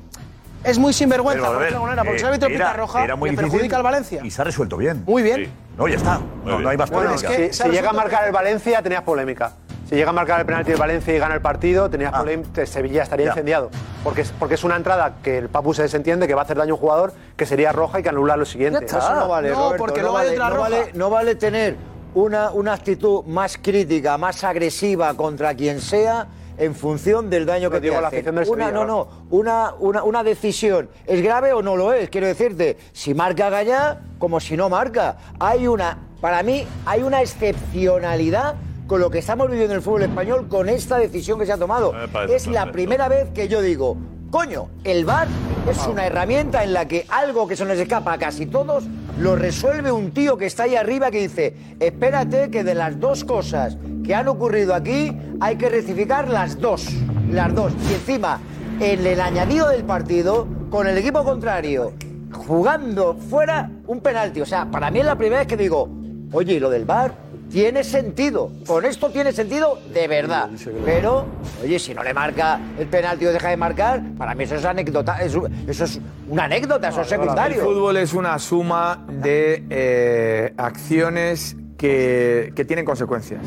Es 0.62 0.77
muy 0.77 0.91
sinvergüenza, 0.91 1.47
Pero, 1.47 1.57
por 1.59 1.71
de 1.71 1.79
manera, 1.79 2.03
porque 2.03 2.15
eh, 2.17 2.19
si 2.19 2.23
el 2.25 2.27
árbitro 2.33 2.49
era- 2.49 2.57
pita 2.65 2.73
roja, 2.73 3.03
era 3.05 3.15
muy 3.15 3.29
le 3.29 3.31
difícil 3.31 3.51
perjudica 3.51 3.77
al 3.77 3.83
Valencia. 3.83 4.21
Y 4.25 4.29
se 4.29 4.41
ha 4.41 4.43
resuelto 4.43 4.75
bien. 4.75 5.03
Muy 5.07 5.23
bien. 5.23 5.49
No, 5.77 5.88
ya 5.88 5.95
está. 5.95 6.19
No, 6.43 6.59
no 6.59 6.67
hay 6.67 6.75
más 6.75 6.89
Bueno, 6.89 7.12
polémica. 7.12 7.31
es 7.33 7.57
que 7.57 7.63
si 7.63 7.69
llega 7.69 7.91
a 7.91 7.93
marcar 7.93 8.25
el 8.27 8.33
Valencia, 8.33 8.81
tenías 8.81 9.03
polémica. 9.03 9.53
Si 9.89 9.95
llega 9.95 10.12
a 10.12 10.13
marcar 10.13 10.39
el 10.39 10.45
penalti 10.45 10.69
del 10.69 10.80
Valencia 10.80 11.15
y 11.15 11.17
gana 11.17 11.34
el 11.34 11.41
partido, 11.41 11.89
tenías 11.89 12.12
polémica. 12.13 12.63
Sevilla 12.67 13.02
estaría 13.02 13.25
Ya. 13.25 13.32
incendiado. 13.32 13.71
Porque 14.04 14.21
es, 14.21 14.32
porque 14.38 14.54
es 14.54 14.63
una 14.63 14.75
entrada 14.75 15.15
que 15.23 15.39
el 15.39 15.49
Papu 15.49 15.73
se 15.73 15.82
desentiende, 15.82 16.28
que 16.28 16.36
va 16.36 16.41
a 16.41 16.43
hacer 16.43 16.58
daño 16.58 16.73
a 16.73 16.75
un 16.75 16.80
jugador, 16.80 17.13
que 17.36 17.47
sería 17.47 17.71
roja 17.71 17.99
y 17.99 18.04
que 18.04 18.10
anula 18.10 18.38
lo 18.38 18.45
siguiente. 18.45 18.86
Eso 18.86 18.97
no 19.15 19.28
vale, 19.28 19.49
No, 19.49 19.56
Roberto, 19.56 19.78
porque 19.84 20.04
no 20.04 20.13
vale, 20.13 20.30
otra 20.32 20.49
no 20.49 20.56
roja. 20.58 20.69
vale- 20.69 20.91
no 20.93 21.10
vale 21.10 21.34
tener 21.36 21.75
una, 22.13 22.52
una 22.52 22.73
actitud 22.73 23.23
más 23.25 23.58
crítica, 23.58 24.15
más 24.19 24.43
agresiva 24.43 25.12
contra 25.15 25.56
quien 25.56 25.82
sea 25.82 26.28
en 26.60 26.75
función 26.75 27.28
del 27.32 27.47
daño 27.47 27.69
Pero 27.69 27.82
que 27.82 27.88
te 27.88 27.89
digo, 27.89 27.99
la 28.02 28.10
hace. 28.10 28.17
afición 28.17 28.36
del 28.36 28.47
Una, 28.47 28.65
Sevilla, 28.67 28.86
no, 28.86 28.86
no, 28.86 29.08
una, 29.32 29.73
una, 29.80 30.04
una 30.04 30.23
decisión. 30.23 30.88
¿Es 31.08 31.23
grave 31.23 31.52
o 31.54 31.63
no 31.63 31.75
lo 31.75 31.93
es? 31.93 32.10
Quiero 32.12 32.28
decirte, 32.28 32.78
si 32.91 33.15
marca 33.15 33.49
Gallá, 33.49 34.02
como 34.19 34.39
si 34.39 34.56
no 34.56 34.69
marca. 34.69 35.17
Hay 35.39 35.65
una, 35.67 35.97
para 36.21 36.43
mí, 36.43 36.67
hay 36.86 37.02
una 37.02 37.21
excepcionalidad 37.21 38.54
con 38.89 38.99
lo 38.99 39.12
que 39.12 39.19
estamos 39.19 39.47
viviendo 39.47 39.73
en 39.73 39.78
el 39.78 39.84
fútbol 39.84 40.02
español 40.02 40.47
con 40.49 40.67
esta 40.67 40.97
decisión 40.97 41.38
que 41.38 41.45
se 41.45 41.54
ha 41.54 41.58
tomado. 41.58 41.93
Parece 42.12 42.36
Es 42.36 42.47
la 42.47 42.71
primera 42.71 43.08
vez 43.08 43.30
que 43.36 43.47
yo 43.47 43.62
digo, 43.62 43.95
coño, 44.32 44.69
el 44.84 45.06
VAR 45.06 45.28
es 45.69 45.86
una 45.86 46.08
herramienta 46.08 46.63
en 46.63 46.73
la 46.73 46.88
que 46.88 47.06
algo 47.08 47.47
que 47.47 47.56
se 47.56 47.65
nos 47.65 47.78
escapa 47.78 48.13
a 48.13 48.17
casi 48.17 48.47
todos 48.47 48.86
lo 49.19 49.36
resuelve 49.36 49.91
un 49.91 50.10
tío 50.12 50.38
que 50.38 50.47
está 50.47 50.63
ahí 50.63 50.75
arriba 50.75 51.12
que 51.12 51.21
dice, 51.21 51.56
espérate 51.80 52.49
que 52.49 52.63
de 52.63 52.73
las 52.73 52.99
dos 52.99 53.23
cosas 53.23 53.78
que 54.04 54.15
han 54.15 54.28
ocurrido 54.28 54.73
aquí 54.73 55.15
hay 55.39 55.56
que 55.58 55.69
rectificar 55.69 56.28
las 56.28 56.60
dos, 56.60 56.88
las 57.30 57.54
dos. 57.54 57.71
Y 57.91 57.93
encima, 57.93 58.39
en 58.80 59.06
el 59.06 59.21
añadido 59.21 59.69
del 59.69 59.84
partido, 59.84 60.47
con 60.71 60.88
el 60.88 60.97
equipo 60.97 61.23
contrario 61.23 61.93
jugando 62.34 63.13
fuera 63.13 63.69
un 63.86 64.02
penalti. 64.02 64.41
O 64.41 64.45
sea, 64.47 64.65
para 64.65 64.89
mí 64.89 64.99
es 64.99 65.06
la 65.06 65.15
primera 65.15 65.41
vez 65.41 65.47
que 65.47 65.58
digo, 65.58 65.88
oye, 66.32 66.54
y 66.54 66.60
lo 66.60 66.71
del 66.71 66.86
VAR 66.86 67.29
tiene 67.51 67.83
sentido. 67.83 68.51
Con 68.65 68.85
esto 68.85 69.09
tiene 69.09 69.31
sentido 69.31 69.79
de 69.93 70.07
verdad. 70.07 70.49
Pero, 70.85 71.25
oye, 71.63 71.79
si 71.79 71.93
no 71.93 72.03
le 72.03 72.13
marca 72.13 72.59
el 72.77 72.88
penalti 72.88 73.25
o 73.25 73.33
deja 73.33 73.49
de 73.49 73.57
marcar, 73.57 74.01
para 74.17 74.35
mí 74.35 74.43
eso 74.43 74.55
es 74.55 74.65
anécdota, 74.65 75.21
eso, 75.21 75.47
eso 75.67 75.83
es 75.85 75.99
una 76.27 76.45
anécdota, 76.45 76.89
eso 76.89 77.01
es 77.01 77.12
El 77.12 77.19
secundario. 77.19 77.63
fútbol 77.63 77.97
es 77.97 78.13
una 78.13 78.38
suma 78.39 79.05
de 79.07 79.63
eh, 79.69 80.53
acciones 80.57 81.55
que, 81.77 82.51
que 82.55 82.65
tienen 82.65 82.85
consecuencias. 82.85 83.41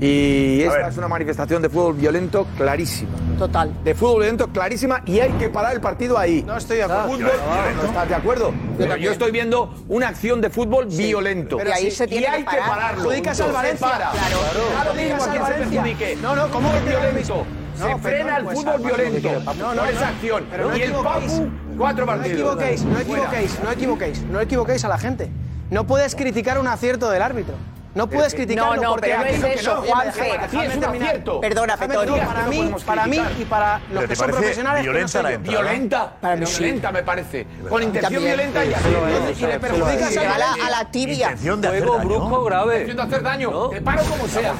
Y 0.00 0.62
esta 0.62 0.88
es 0.88 0.96
una 0.96 1.08
manifestación 1.08 1.60
de 1.60 1.68
fútbol 1.68 1.94
violento 1.94 2.46
clarísima. 2.56 3.10
Total. 3.38 3.72
De 3.82 3.94
fútbol 3.94 4.20
violento 4.20 4.48
clarísima 4.48 5.02
y 5.04 5.18
hay 5.20 5.32
que 5.32 5.48
parar 5.48 5.74
el 5.74 5.80
partido 5.80 6.16
ahí. 6.18 6.42
No 6.46 6.56
estoy 6.56 6.78
de 6.78 6.84
acuerdo. 6.84 7.08
Fútbol 7.08 7.18
violento, 7.18 7.86
¿Estás 7.86 8.08
de 8.08 8.14
acuerdo? 8.14 8.54
Pero 8.76 8.96
yo 8.96 9.12
estoy 9.12 9.30
viendo 9.32 9.74
una 9.88 10.08
acción 10.08 10.40
de 10.40 10.50
fútbol 10.50 10.86
violento. 10.86 11.56
Pero 11.56 11.72
ahí 11.72 11.90
se 11.90 12.06
tiene 12.06 12.26
y 12.26 12.30
hay 12.30 12.44
que 12.44 12.50
que, 12.50 12.56
parar. 12.56 12.68
pararlo. 12.68 13.02
Perjudicas 13.04 13.40
al 13.40 13.52
Valencia. 13.52 13.86
para. 13.88 14.10
Claro. 14.10 14.38
Claro, 14.72 14.92
quien 14.92 15.12
al 15.12 15.20
se 15.20 15.38
Valencia. 15.38 16.16
No, 16.22 16.36
no, 16.36 16.48
¿cómo 16.50 16.68
es 16.74 16.82
que 16.82 16.90
violento? 16.90 17.46
No, 17.78 17.86
se 17.86 17.98
frena 17.98 18.32
no, 18.32 18.38
el 18.38 18.44
pues, 18.44 18.58
fútbol 18.58 18.80
violento 18.80 19.30
no, 19.44 19.54
no, 19.54 19.74
no. 19.74 19.84
esa 19.84 20.08
acción. 20.08 20.44
Pero 20.50 20.68
no 20.70 20.76
y 20.76 20.82
el. 20.82 20.92
Papu, 20.92 21.48
cuatro 21.76 22.06
No 22.06 22.12
partidos. 22.12 22.32
equivoquéis, 22.38 22.84
no 22.84 22.98
equivoquéis, 22.98 23.60
no 23.62 23.70
equivoquéis, 23.70 24.22
no 24.22 24.40
equivoquéis 24.40 24.84
a 24.84 24.88
la 24.88 24.98
gente. 24.98 25.30
No 25.70 25.86
puedes 25.86 26.14
criticar 26.16 26.58
un 26.58 26.66
acierto 26.66 27.08
del 27.10 27.22
árbitro. 27.22 27.54
No 27.94 28.06
puedes 28.08 28.34
criticarlo 28.34 28.76
No, 28.76 28.82
no, 28.82 28.90
porque 28.90 29.08
pero 29.08 29.18
no 29.18 29.24
aquí 29.24 29.34
es 29.34 29.44
que 29.44 29.54
eso, 29.54 29.74
no, 29.74 29.82
Juanfe. 29.82 30.30
es 30.68 30.76
un 30.76 30.84
acierto. 30.84 31.40
Perdona. 31.40 31.76
Para 31.76 32.46
mí, 32.48 32.74
para 32.86 33.06
mí 33.06 33.20
y 33.38 33.44
para 33.44 33.80
¿Pero 33.88 34.00
los 34.00 34.08
que 34.08 34.16
son 34.16 34.30
profesionales, 34.30 34.82
violenta 34.82 35.22
la 35.22 35.32
entrada? 35.32 35.60
Violenta, 35.62 36.12
Para 36.20 36.34
mí 36.34 36.40
pero 36.40 36.50
sí. 36.50 36.62
violenta 36.64 36.92
me 36.92 37.02
parece. 37.02 37.46
Con 37.68 37.82
intención 37.82 38.12
También. 38.12 38.36
violenta 38.36 38.64
y 38.64 38.74
así. 38.74 38.88
Y 39.42 39.46
le 39.46 39.60
perjudicas 39.60 40.16
A 40.16 40.22
la, 40.22 40.28
Valencia. 40.28 40.66
a 40.66 40.70
la 40.70 40.90
tibia. 40.90 41.26
Intención 41.28 41.60
de 41.60 41.68
hacer 41.68 41.86
Juego 41.86 41.98
brusco 42.04 42.44
grave. 42.44 42.72
Intención 42.80 42.96
de 42.96 43.02
hacer 43.02 43.22
daño. 43.22 43.68
Te 43.70 43.80
paro 43.80 44.02
como 44.04 44.28
sea. 44.28 44.52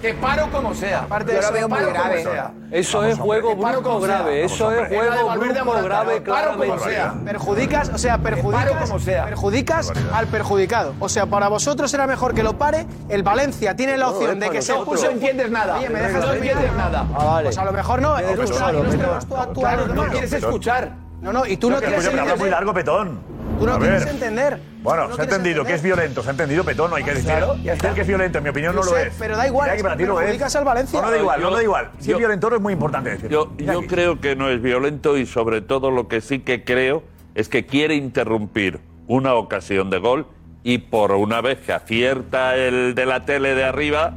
Te 0.00 0.14
paro 0.14 0.50
como 0.50 0.74
sea. 0.74 0.98
Aparte 1.00 1.32
de 1.32 1.38
eso, 1.38 1.52
veo 1.52 1.68
muy 1.68 1.78
grave. 1.80 2.24
Eso 2.70 3.04
es 3.04 3.18
juego 3.18 3.56
brusco 3.56 4.00
grave. 4.00 4.44
Eso 4.44 4.70
es 4.72 4.88
juego 4.88 5.30
brusco 5.36 5.82
grave, 5.82 6.20
Te 6.20 6.30
paro 6.30 6.56
como 6.58 6.78
sea. 6.78 7.14
Perjudicas, 7.24 7.88
o 7.88 7.98
sea, 7.98 8.18
perjudicas, 8.18 8.88
como 8.90 8.98
sea. 8.98 9.24
perjudicas 9.24 9.92
al 10.12 10.26
perjudicado. 10.26 10.94
O 11.00 11.08
sea, 11.08 11.26
para 11.26 11.48
vosotros 11.48 11.92
era 11.94 12.06
mejor 12.06 12.34
que 12.34 12.42
lo 12.42 12.56
pare. 12.58 12.73
El 13.08 13.22
Valencia 13.22 13.74
tiene 13.76 13.96
la 13.96 14.10
opción 14.10 14.40
de 14.40 14.50
que 14.50 14.62
se 14.62 14.72
No, 14.72 14.78
expulse. 14.78 15.06
no 15.06 15.12
entiendes 15.12 15.50
nada. 15.50 15.78
Oye, 15.78 15.88
¿me 15.90 16.00
dejas 16.00 16.24
No 16.26 16.32
entiendes 16.32 16.72
nada. 16.74 17.06
Ah, 17.14 17.24
vale. 17.24 17.44
Pues 17.46 17.58
a 17.58 17.64
lo 17.64 17.72
mejor 17.72 18.02
no. 18.02 18.16
Y 18.20 19.94
no 19.94 20.04
quieres 20.10 20.32
escuchar. 20.32 20.92
No, 21.20 21.32
no, 21.32 21.46
y 21.46 21.56
tú 21.56 21.70
no 21.70 21.80
Que 21.80 21.86
quieres 21.86 22.06
habla 22.06 22.22
muy 22.22 22.30
entender. 22.32 22.50
largo, 22.52 22.74
Petón. 22.74 23.20
Tú 23.58 23.66
no 23.66 23.78
quieres 23.78 24.06
entender. 24.06 24.60
Bueno, 24.82 25.14
se 25.14 25.22
ha 25.22 25.24
entendido 25.24 25.64
que 25.64 25.70
es 25.72 25.76
entender. 25.76 25.96
violento, 25.96 26.22
se 26.22 26.28
ha 26.28 26.30
entendido, 26.32 26.64
Petón, 26.64 26.90
no 26.90 26.96
hay 26.96 27.04
que 27.04 27.14
decir. 27.14 27.30
Claro, 27.30 27.56
que 27.94 28.00
es 28.02 28.06
violento, 28.06 28.38
en 28.38 28.44
mi 28.44 28.50
opinión 28.50 28.74
no 28.74 28.82
lo 28.82 28.96
es. 28.96 29.14
pero 29.18 29.36
da 29.36 29.46
igual, 29.46 29.70
para 29.80 29.96
ti 29.96 30.02
es. 30.02 30.56
al 30.56 30.64
Valencia. 30.64 31.00
No, 31.00 31.10
da 31.10 31.18
igual, 31.18 31.40
no 31.40 31.50
da 31.50 31.62
igual. 31.62 31.90
Si 31.98 32.12
es 32.12 32.18
violento 32.18 32.50
no 32.50 32.56
es 32.56 32.62
muy 32.62 32.72
importante 32.74 33.10
decirlo. 33.10 33.50
Yo, 33.56 33.72
yo 33.72 33.86
creo 33.86 34.20
que 34.20 34.36
no 34.36 34.50
es 34.50 34.60
violento 34.60 35.16
y 35.16 35.24
sobre 35.24 35.62
todo 35.62 35.90
lo 35.90 36.08
que 36.08 36.20
sí 36.20 36.40
que 36.40 36.64
creo 36.64 37.02
es 37.34 37.48
que 37.48 37.64
quiere 37.64 37.94
interrumpir 37.94 38.80
una 39.06 39.34
ocasión 39.34 39.88
de 39.88 39.98
gol 39.98 40.26
y 40.64 40.78
por 40.78 41.12
una 41.12 41.42
vez 41.42 41.58
que 41.58 41.74
acierta 41.74 42.56
el 42.56 42.94
de 42.94 43.04
la 43.06 43.26
tele 43.26 43.54
de 43.54 43.64
arriba, 43.64 44.14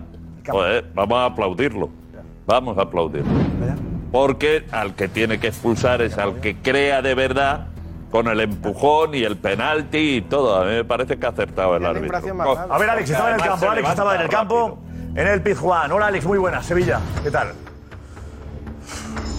pues 0.50 0.84
vamos 0.96 1.18
a 1.20 1.26
aplaudirlo. 1.26 1.90
Vamos 2.46 2.78
a 2.78 2.84
aplaudirlo. 2.84 3.30
Porque 4.14 4.64
al 4.72 4.96
que 4.96 5.10
tiene 5.10 5.40
que 5.40 5.48
expulsar 5.48 6.02
es 6.02 6.18
al 6.18 6.40
que 6.40 6.56
crea 6.56 7.02
de 7.02 7.14
verdad 7.14 7.68
con 8.10 8.30
el 8.30 8.40
empujón 8.40 9.14
y 9.14 9.24
el 9.24 9.36
penalti 9.36 10.16
y 10.16 10.22
todo. 10.22 10.56
A 10.56 10.64
mí 10.64 10.72
me 10.72 10.86
parece 10.86 11.20
que 11.20 11.26
ha 11.26 11.30
acertado 11.30 11.76
el 11.76 11.86
árbitro. 11.86 12.18
A 12.72 12.78
ver, 12.78 12.90
Alex, 12.90 13.10
estaba 13.10 13.30
en 13.32 13.36
el 13.36 13.42
campo. 13.42 13.70
Alex 13.70 13.90
estaba 13.90 14.16
en 14.16 14.22
el 14.22 14.30
campo, 14.30 14.80
en 15.16 15.28
el 15.28 15.42
Pizjuán. 15.42 15.92
Hola, 15.92 16.08
Alex, 16.08 16.26
muy 16.26 16.38
buenas. 16.38 16.66
Sevilla, 16.66 17.02
¿qué 17.22 17.30
tal? 17.30 17.50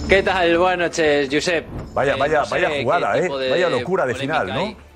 ¿Qué 0.07 0.21
tal? 0.21 0.55
Buenas 0.59 0.89
noches, 0.89 1.29
Josep. 1.31 1.65
Vaya, 1.95 2.13
Eh, 2.13 2.19
vaya, 2.19 2.39
no 2.39 2.45
sé 2.45 2.51
vaya 2.51 2.81
jugada, 2.83 3.17
¿eh? 3.17 3.27
Vaya 3.49 3.69
locura 3.69 4.05
de 4.05 4.13
final, 4.13 4.47
¿no? 4.53 4.88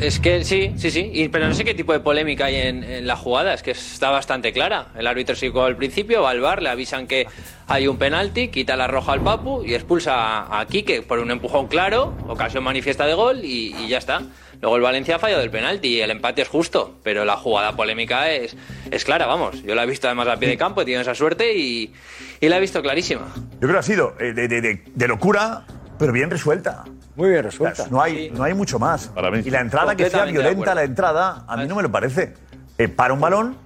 Es 0.00 0.20
que 0.20 0.44
sí, 0.44 0.72
sí, 0.76 0.90
sí. 0.90 1.10
Y- 1.12 1.28
pero 1.28 1.48
no 1.48 1.54
sé 1.54 1.64
qué 1.64 1.74
tipo 1.74 1.92
de 1.92 2.00
polémica 2.00 2.46
hay 2.46 2.56
en, 2.56 2.84
en 2.84 3.06
la 3.06 3.16
jugada. 3.16 3.54
Es 3.54 3.62
que 3.62 3.70
está 3.72 4.10
bastante 4.10 4.52
clara. 4.52 4.88
El 4.98 5.06
árbitro 5.06 5.34
se 5.34 5.46
al 5.46 5.76
principio, 5.76 6.22
va 6.22 6.30
al 6.30 6.40
bar, 6.40 6.62
le 6.62 6.68
avisan 6.68 7.06
que 7.06 7.26
hay 7.66 7.88
un 7.88 7.96
penalti, 7.96 8.48
quita 8.48 8.76
la 8.76 8.86
roja 8.86 9.12
al 9.12 9.22
Papu 9.22 9.62
y 9.64 9.74
expulsa 9.74 10.58
a, 10.60 10.66
Quique 10.66 11.02
por 11.02 11.18
un 11.18 11.30
empujón 11.30 11.66
claro, 11.68 12.14
ocasión 12.28 12.62
manifiesta 12.64 13.06
de 13.06 13.14
gol 13.14 13.40
y, 13.44 13.74
y 13.76 13.88
ya 13.88 13.98
está. 13.98 14.22
Luego 14.60 14.76
el 14.76 14.82
Valencia 14.82 15.16
ha 15.16 15.18
fallado 15.18 15.40
del 15.42 15.50
penalti 15.50 15.88
y 15.88 16.00
el 16.00 16.10
empate 16.10 16.42
es 16.42 16.48
justo, 16.48 16.98
pero 17.02 17.24
la 17.24 17.36
jugada 17.36 17.76
polémica 17.76 18.30
es, 18.30 18.56
es 18.90 19.04
clara, 19.04 19.26
vamos. 19.26 19.62
Yo 19.62 19.74
la 19.74 19.82
he 19.84 19.86
visto 19.86 20.06
además 20.08 20.28
a 20.28 20.36
pie 20.38 20.48
de 20.48 20.56
campo, 20.56 20.80
he 20.80 20.84
tenido 20.84 21.02
esa 21.02 21.14
suerte 21.14 21.54
y, 21.56 21.92
y 22.40 22.48
la 22.48 22.56
he 22.56 22.60
visto 22.60 22.80
clarísima. 22.82 23.32
Yo 23.34 23.60
creo 23.60 23.72
que 23.72 23.78
ha 23.78 23.82
sido 23.82 24.14
eh, 24.20 24.32
de, 24.32 24.48
de- 24.48 24.60
de- 24.60 24.82
de 24.94 25.08
locura, 25.08 25.64
pero 25.98 26.12
bien 26.12 26.30
resuelta. 26.30 26.84
Muy 27.16 27.30
bien 27.30 27.42
resuelta. 27.42 27.86
No 27.90 28.00
hay, 28.00 28.30
no 28.30 28.44
hay 28.44 28.54
mucho 28.54 28.78
más. 28.78 29.08
Para 29.08 29.30
mí 29.30 29.42
sí. 29.42 29.48
Y 29.48 29.50
la 29.50 29.60
entrada 29.60 29.96
que 29.96 30.08
sea 30.10 30.24
violenta, 30.24 30.74
la 30.74 30.84
entrada, 30.84 31.44
a 31.46 31.56
mí 31.56 31.66
no 31.66 31.74
me 31.74 31.82
lo 31.82 31.90
parece. 31.90 32.34
Eh, 32.78 32.88
para 32.88 33.14
un 33.14 33.20
balón, 33.20 33.56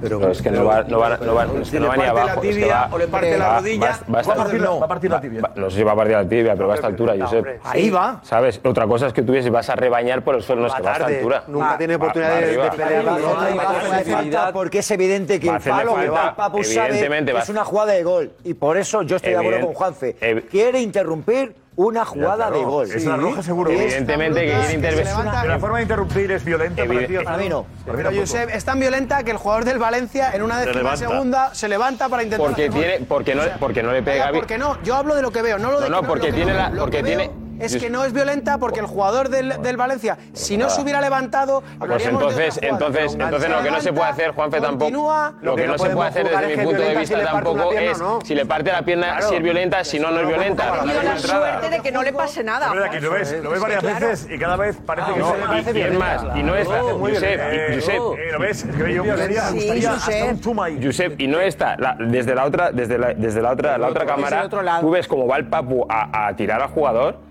Pero 0.00 0.30
es 0.30 0.42
que 0.42 0.50
no 0.50 0.64
va, 0.64 0.82
no 0.84 0.98
va, 0.98 1.16
no 1.18 1.34
va, 1.34 1.44
es 1.62 1.70
que 1.70 1.80
no 1.80 1.88
va 1.88 1.96
ni 1.96 2.02
abajo. 2.04 2.28
es 2.28 2.34
que 2.48 2.48
tibia 2.54 2.66
va- 2.66 2.88
o 2.92 2.98
le 2.98 3.08
parte 3.08 3.38
la 3.38 3.48
va- 3.48 3.58
rodilla, 3.58 3.80
va- 3.80 3.88
va 3.88 3.94
a 3.96 4.10
va 4.12 4.18
a 4.18 4.20
estar- 4.22 4.36
partir, 4.36 4.60
no. 4.60 4.78
va 4.80 4.84
a 4.84 4.88
partir 4.88 5.10
la 5.10 5.20
tibia. 5.20 5.40
va- 5.40 5.52
no 5.56 5.70
sé 5.70 5.76
si 5.78 5.82
va 5.84 5.92
a 5.92 5.96
partir 5.96 6.14
la 6.16 6.28
tibia, 6.28 6.52
pero 6.54 6.66
va 6.68 6.74
a 6.74 6.76
esta 6.76 6.86
altura, 6.88 7.14
Josep. 7.18 7.60
Ahí 7.64 7.90
va. 7.90 8.20
¿Sabes? 8.22 8.60
Otra 8.64 8.86
cosa 8.86 9.06
es 9.08 9.12
que 9.12 9.22
tú 9.22 9.32
ves, 9.32 9.48
vas 9.50 9.68
a 9.70 9.76
rebañar 9.76 10.22
por 10.22 10.34
el 10.34 10.42
suelo, 10.42 10.62
no 10.62 10.68
es 10.68 10.74
que 10.74 10.82
va 10.82 10.90
a 10.90 10.92
esta 10.94 11.06
altura. 11.06 11.44
Nunca 11.48 11.78
tiene 11.78 11.96
Va- 11.96 12.04
oportunidad 12.04 12.32
va 12.32 12.36
de, 12.36 12.46
pelear. 12.46 12.60
Va 12.60 13.14
a 13.14 13.18
No, 13.18 13.26
hacerle- 13.36 13.50
no, 13.50 13.56
va 13.56 13.62
a 13.62 13.72
no, 13.72 13.78
hacerle 13.78 14.10
no, 14.12 14.16
falta 14.16 14.52
porque 14.52 14.78
es 14.80 14.90
evidente 14.90 15.40
que 15.40 15.48
el 15.48 15.60
palo 15.60 15.94
que 15.96 16.08
va 16.08 16.34
Papu 16.36 16.64
sabe 16.64 17.00
es 17.38 17.48
una 17.48 17.64
jugada 17.64 17.92
de 17.92 18.02
gol. 18.02 18.32
Y 18.44 18.54
por 18.54 18.76
eso 18.76 19.02
yo 19.02 19.16
estoy 19.16 19.32
de 19.32 19.38
acuerdo 19.38 19.66
con 19.66 19.74
Juanfe. 19.74 20.16
ev- 20.20 20.48
Quiere 20.48 20.80
interrumpir 20.80 21.54
una 21.76 22.06
jugada 22.06 22.50
de 22.50 22.64
gol. 22.64 22.90
es 22.90 23.04
una 23.04 23.16
roja 23.18 23.42
seguro. 23.42 23.70
Es- 23.70 23.80
Evidentemente 23.80 24.40
que 24.46 24.52
quiere 24.52 24.72
intervenir. 24.72 25.12
Pero 25.14 25.48
la 25.48 25.58
forma 25.58 25.76
de 25.76 25.82
interrumpir 25.82 26.30
es 26.32 26.42
violenta 26.44 26.84
para 26.86 27.06
ti. 27.06 27.14
Para 27.22 27.36
mí 27.36 27.48
no. 27.50 27.66
Pero. 27.84 28.10
Josep, 28.14 28.48
es 28.50 28.64
tan 28.64 28.80
violenta 28.80 29.22
que 29.22 29.30
el 29.36 29.42
jugador 29.42 29.64
del 29.64 29.78
Valencia 29.78 30.32
en 30.34 30.42
una 30.42 30.58
décima 30.58 30.76
levanta. 30.78 30.96
segunda 30.96 31.54
se 31.54 31.68
levanta 31.68 32.08
para 32.08 32.22
intentar 32.22 32.46
Porque 32.46 32.68
tiene, 32.70 33.00
porque 33.06 33.34
no, 33.34 33.42
porque 33.60 33.82
no 33.82 33.92
le 33.92 34.02
pega 34.02 34.14
Venga, 34.26 34.30
bien. 34.32 34.40
¿Por 34.40 34.46
qué 34.48 34.58
no? 34.58 34.82
Yo 34.82 34.96
hablo 34.96 35.14
de 35.14 35.22
lo 35.22 35.30
que 35.30 35.42
veo, 35.42 35.58
no 35.58 35.70
lo 35.70 35.80
de 35.80 35.88
No, 35.90 35.96
no, 35.96 36.02
que 36.02 36.08
porque 36.08 36.26
lo 36.28 36.32
que 36.32 36.36
tiene 36.36 36.52
no. 36.52 36.58
la- 36.58 36.70
porque 36.80 37.02
tiene- 37.02 37.30
Es 37.58 37.76
que 37.76 37.90
no 37.90 38.04
es 38.04 38.12
violenta 38.12 38.58
porque 38.58 38.80
el 38.80 38.86
jugador 38.86 39.28
del, 39.28 39.60
del 39.62 39.76
Valencia, 39.76 40.18
si 40.32 40.56
no 40.56 40.68
se 40.70 40.80
hubiera 40.82 41.00
levantado, 41.00 41.60
Pues 41.60 41.74
hablaríamos 41.82 42.20
de 42.36 42.44
entonces, 42.44 42.56
otra 42.56 42.68
jugada. 42.68 42.86
entonces, 42.86 43.14
entonces 43.20 43.50
lo 43.50 43.62
que 43.62 43.70
no 43.70 43.80
se 43.80 43.92
puede 43.92 44.08
hacer, 44.08 44.30
Juanfe, 44.32 44.60
tampoco. 44.60 44.78
Continúa. 44.86 45.34
Lo 45.42 45.56
que 45.56 45.66
no 45.66 45.72
se 45.72 45.78
podemos 45.78 45.96
puede 45.96 46.08
hacer 46.10 46.24
desde 46.28 46.42
es 46.42 46.48
mi 46.48 46.54
que 46.56 46.62
punto 46.62 46.82
de 46.82 46.88
violenta 46.88 47.00
vista 47.00 47.16
si 47.16 47.22
le 47.22 47.26
parte 47.26 47.50
una 47.50 47.54
tampoco 47.62 47.70
pierna 47.70 47.90
es 47.90 48.00
o 48.00 48.04
no. 48.04 48.20
si 48.24 48.34
le 48.34 48.46
parte 48.46 48.72
la 48.72 48.82
pierna, 48.82 49.22
si 49.22 49.34
es 49.34 49.42
violenta, 49.42 49.84
si 49.84 49.98
no, 49.98 50.10
no 50.10 50.20
es 50.20 50.26
violenta. 50.28 50.74
Ha 50.74 50.80
tenido 50.80 51.02
la 51.02 51.18
suerte 51.18 51.70
de 51.70 51.80
que 51.80 51.92
no 51.92 52.02
le 52.02 52.12
pase 52.12 52.44
nada. 52.44 52.66
Es 52.66 52.72
verdad 52.72 52.90
que 52.90 53.00
lo 53.00 53.10
ves, 53.12 53.36
lo 53.42 53.50
ves 53.50 53.60
varias 53.60 53.82
veces 53.82 54.28
y 54.30 54.38
cada 54.38 54.56
vez 54.56 54.76
parece 54.84 55.12
que 55.12 55.18
No, 55.20 55.32
se 55.64 55.72
y, 55.72 55.78
y 55.78 55.82
es 55.82 55.98
más, 55.98 56.22
y 56.36 56.42
no 56.42 56.54
es 56.56 56.66
Josep, 56.68 57.40
Eh, 57.40 57.74
Josep, 57.74 57.94
eh, 58.18 58.32
lo 58.32 58.38
ves, 58.38 58.64
es 58.64 58.76
que 58.76 58.94
yo 58.94 59.04
gustaría, 59.04 59.92
hasta 59.92 60.24
un 60.26 60.38
zoom 60.42 60.60
ahí. 60.60 60.80
Josep, 60.82 61.20
y 61.20 61.26
no 61.26 61.40
está 61.40 61.76
desde 62.00 62.34
la 62.34 62.44
otra, 62.44 62.70
desde 62.72 62.98
la, 62.98 63.14
desde 63.14 63.40
la 63.42 63.50
otra, 63.52 63.78
la 63.78 63.88
otra 63.88 64.04
cámara, 64.06 64.48
tú 64.80 64.90
ves 64.90 65.06
cómo 65.08 65.26
va 65.26 65.36
el 65.36 65.46
Papu 65.46 65.86
a, 65.88 66.26
a 66.28 66.36
tirar 66.36 66.60
al 66.62 66.68
jugador. 66.68 67.25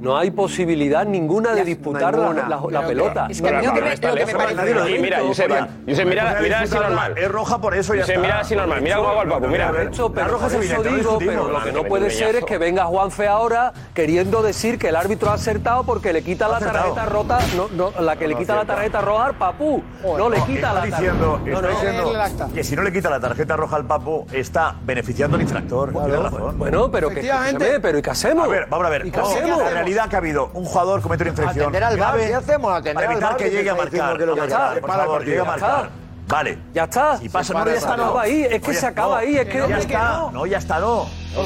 No 0.00 0.16
hay 0.16 0.30
posibilidad 0.30 1.04
ninguna 1.06 1.52
de 1.54 1.64
disputar 1.64 2.16
la, 2.18 2.32
la- 2.32 2.60
la 2.70 2.86
pelota. 2.86 3.26
Es 3.28 3.40
que 3.40 3.48
a 3.48 3.60
mí 3.60 3.66
lo 3.66 3.74
que 3.74 3.80
me, 3.82 3.92
está 3.92 4.08
lo 4.10 4.14
que 4.16 4.26
me 4.26 4.32
parece. 4.34 4.54
Nadie 4.54 4.74
lo 4.74 4.88
Y 4.88 4.98
mira, 4.98 5.20
Josep, 5.20 5.48
María. 5.48 5.68
Josep, 5.88 6.06
mira, 6.08 6.38
mira 6.40 6.60
así 6.60 6.74
normal. 6.74 7.14
Es 7.16 7.28
roja 7.30 7.60
por 7.60 7.74
eso 7.74 7.94
ya 7.94 8.00
Josep, 8.02 8.16
está. 8.16 8.26
mira 8.26 8.40
así 8.40 8.56
normal, 8.56 8.82
mira 8.82 8.96
cómo 8.96 9.14
va 9.14 9.22
el 9.22 9.28
Papu, 9.28 9.46
mira. 9.46 9.72
Hecho, 9.82 10.08
La 10.08 10.14
pero 10.14 10.28
roja 10.28 10.48
por 10.48 10.62
es 10.64 10.70
eso 10.70 10.82
digo, 10.82 11.18
pero 11.18 11.48
lo 11.48 11.62
que 11.62 11.72
no 11.72 11.84
puede 11.84 12.10
ser 12.10 12.36
es 12.36 12.44
que 12.44 12.58
venga 12.58 12.84
Juanfe 12.86 13.28
ahora 13.28 13.72
queriendo 13.94 14.42
decir 14.42 14.78
que 14.78 14.88
el 14.88 14.96
árbitro 14.96 15.30
ha 15.30 15.34
acertado 15.34 15.84
porque 15.84 16.12
le 16.12 16.22
quita 16.22 16.48
la 16.48 16.56
acertado. 16.56 16.94
tarjeta 16.94 17.06
rota, 17.06 17.38
no, 17.56 17.68
no, 17.92 18.00
la 18.00 18.16
que 18.16 18.26
le 18.28 18.36
quita 18.36 18.56
la 18.56 18.64
tarjeta 18.64 19.00
roja 19.00 19.26
al 19.26 19.34
Papú. 19.34 19.82
No 20.02 20.28
le 20.30 20.36
quita 20.42 20.52
está 20.54 20.68
la 20.72 20.80
tarjeta. 20.80 20.96
diciendo, 20.98 21.40
No, 21.44 21.46
está 21.48 21.62
no. 21.62 21.68
diciendo 21.68 22.02
Leerle 22.02 22.14
el 22.14 22.20
acta. 22.20 22.48
que 22.54 22.64
si 22.64 22.76
no 22.76 22.82
le 22.82 22.92
quita 22.92 23.10
la 23.10 23.20
tarjeta 23.20 23.56
roja 23.56 23.76
al 23.76 23.84
Papo, 23.86 24.26
está 24.32 24.74
beneficiando 24.84 25.36
al 25.36 25.42
infractor. 25.42 25.92
Tiene 25.92 26.16
razón. 26.16 26.58
Bueno, 26.58 26.90
pero 26.90 27.08
que 27.08 27.14
Efectivamente. 27.14 27.56
escúchame, 27.64 27.80
pero 27.80 27.98
¿y 27.98 28.02
qué 28.02 28.10
hacemos? 28.10 28.44
A 28.46 28.48
ver, 28.50 28.66
vamos 28.68 28.86
a 28.86 28.90
ver. 28.90 29.06
¿Y 29.06 29.10
qué 29.10 29.20
hacemos? 29.20 29.60
La 29.72 29.80
realidad 29.80 30.08
que 30.08 30.16
ha 30.16 30.18
habido 30.18 30.50
un 30.54 30.64
jugador 30.64 31.02
comete 31.02 31.24
una 31.24 31.30
infracción 31.30 31.76
al 31.76 31.96
grave 31.96 32.26
¿qué 32.28 32.34
hacemos? 32.34 32.72
Atender 32.72 32.94
para 32.94 33.12
evitar 33.12 33.36
que 33.36 33.50
llegue 33.50 33.70
a 33.70 33.74
marcar. 33.74 34.18
que 34.18 34.26
lo 34.26 34.34
que 34.34 34.40
por 34.42 34.50
Para 34.50 34.74
el 34.74 34.80
favor, 34.82 35.06
partido. 35.18 35.24
llegue 35.24 35.40
a 35.40 35.44
marcar. 35.44 35.90
Vale. 36.28 36.58
Ya 36.72 36.84
está. 36.84 37.16
Si 37.18 37.28
pasa, 37.28 37.52
no, 37.52 37.66
ya 37.66 37.74
está, 37.74 37.96
no. 37.96 38.04
acaba 38.04 38.22
ahí, 38.22 38.46
es 38.48 38.62
que 38.62 38.74
se 38.74 38.86
acaba 38.86 39.18
ahí, 39.18 39.36
es 39.36 39.46
que- 39.46 39.58
Ya 39.68 39.78
está, 39.78 40.30
no. 40.32 40.46
ya 40.46 40.58
está, 40.58 40.80
no. 40.80 41.06
Te 41.34 41.40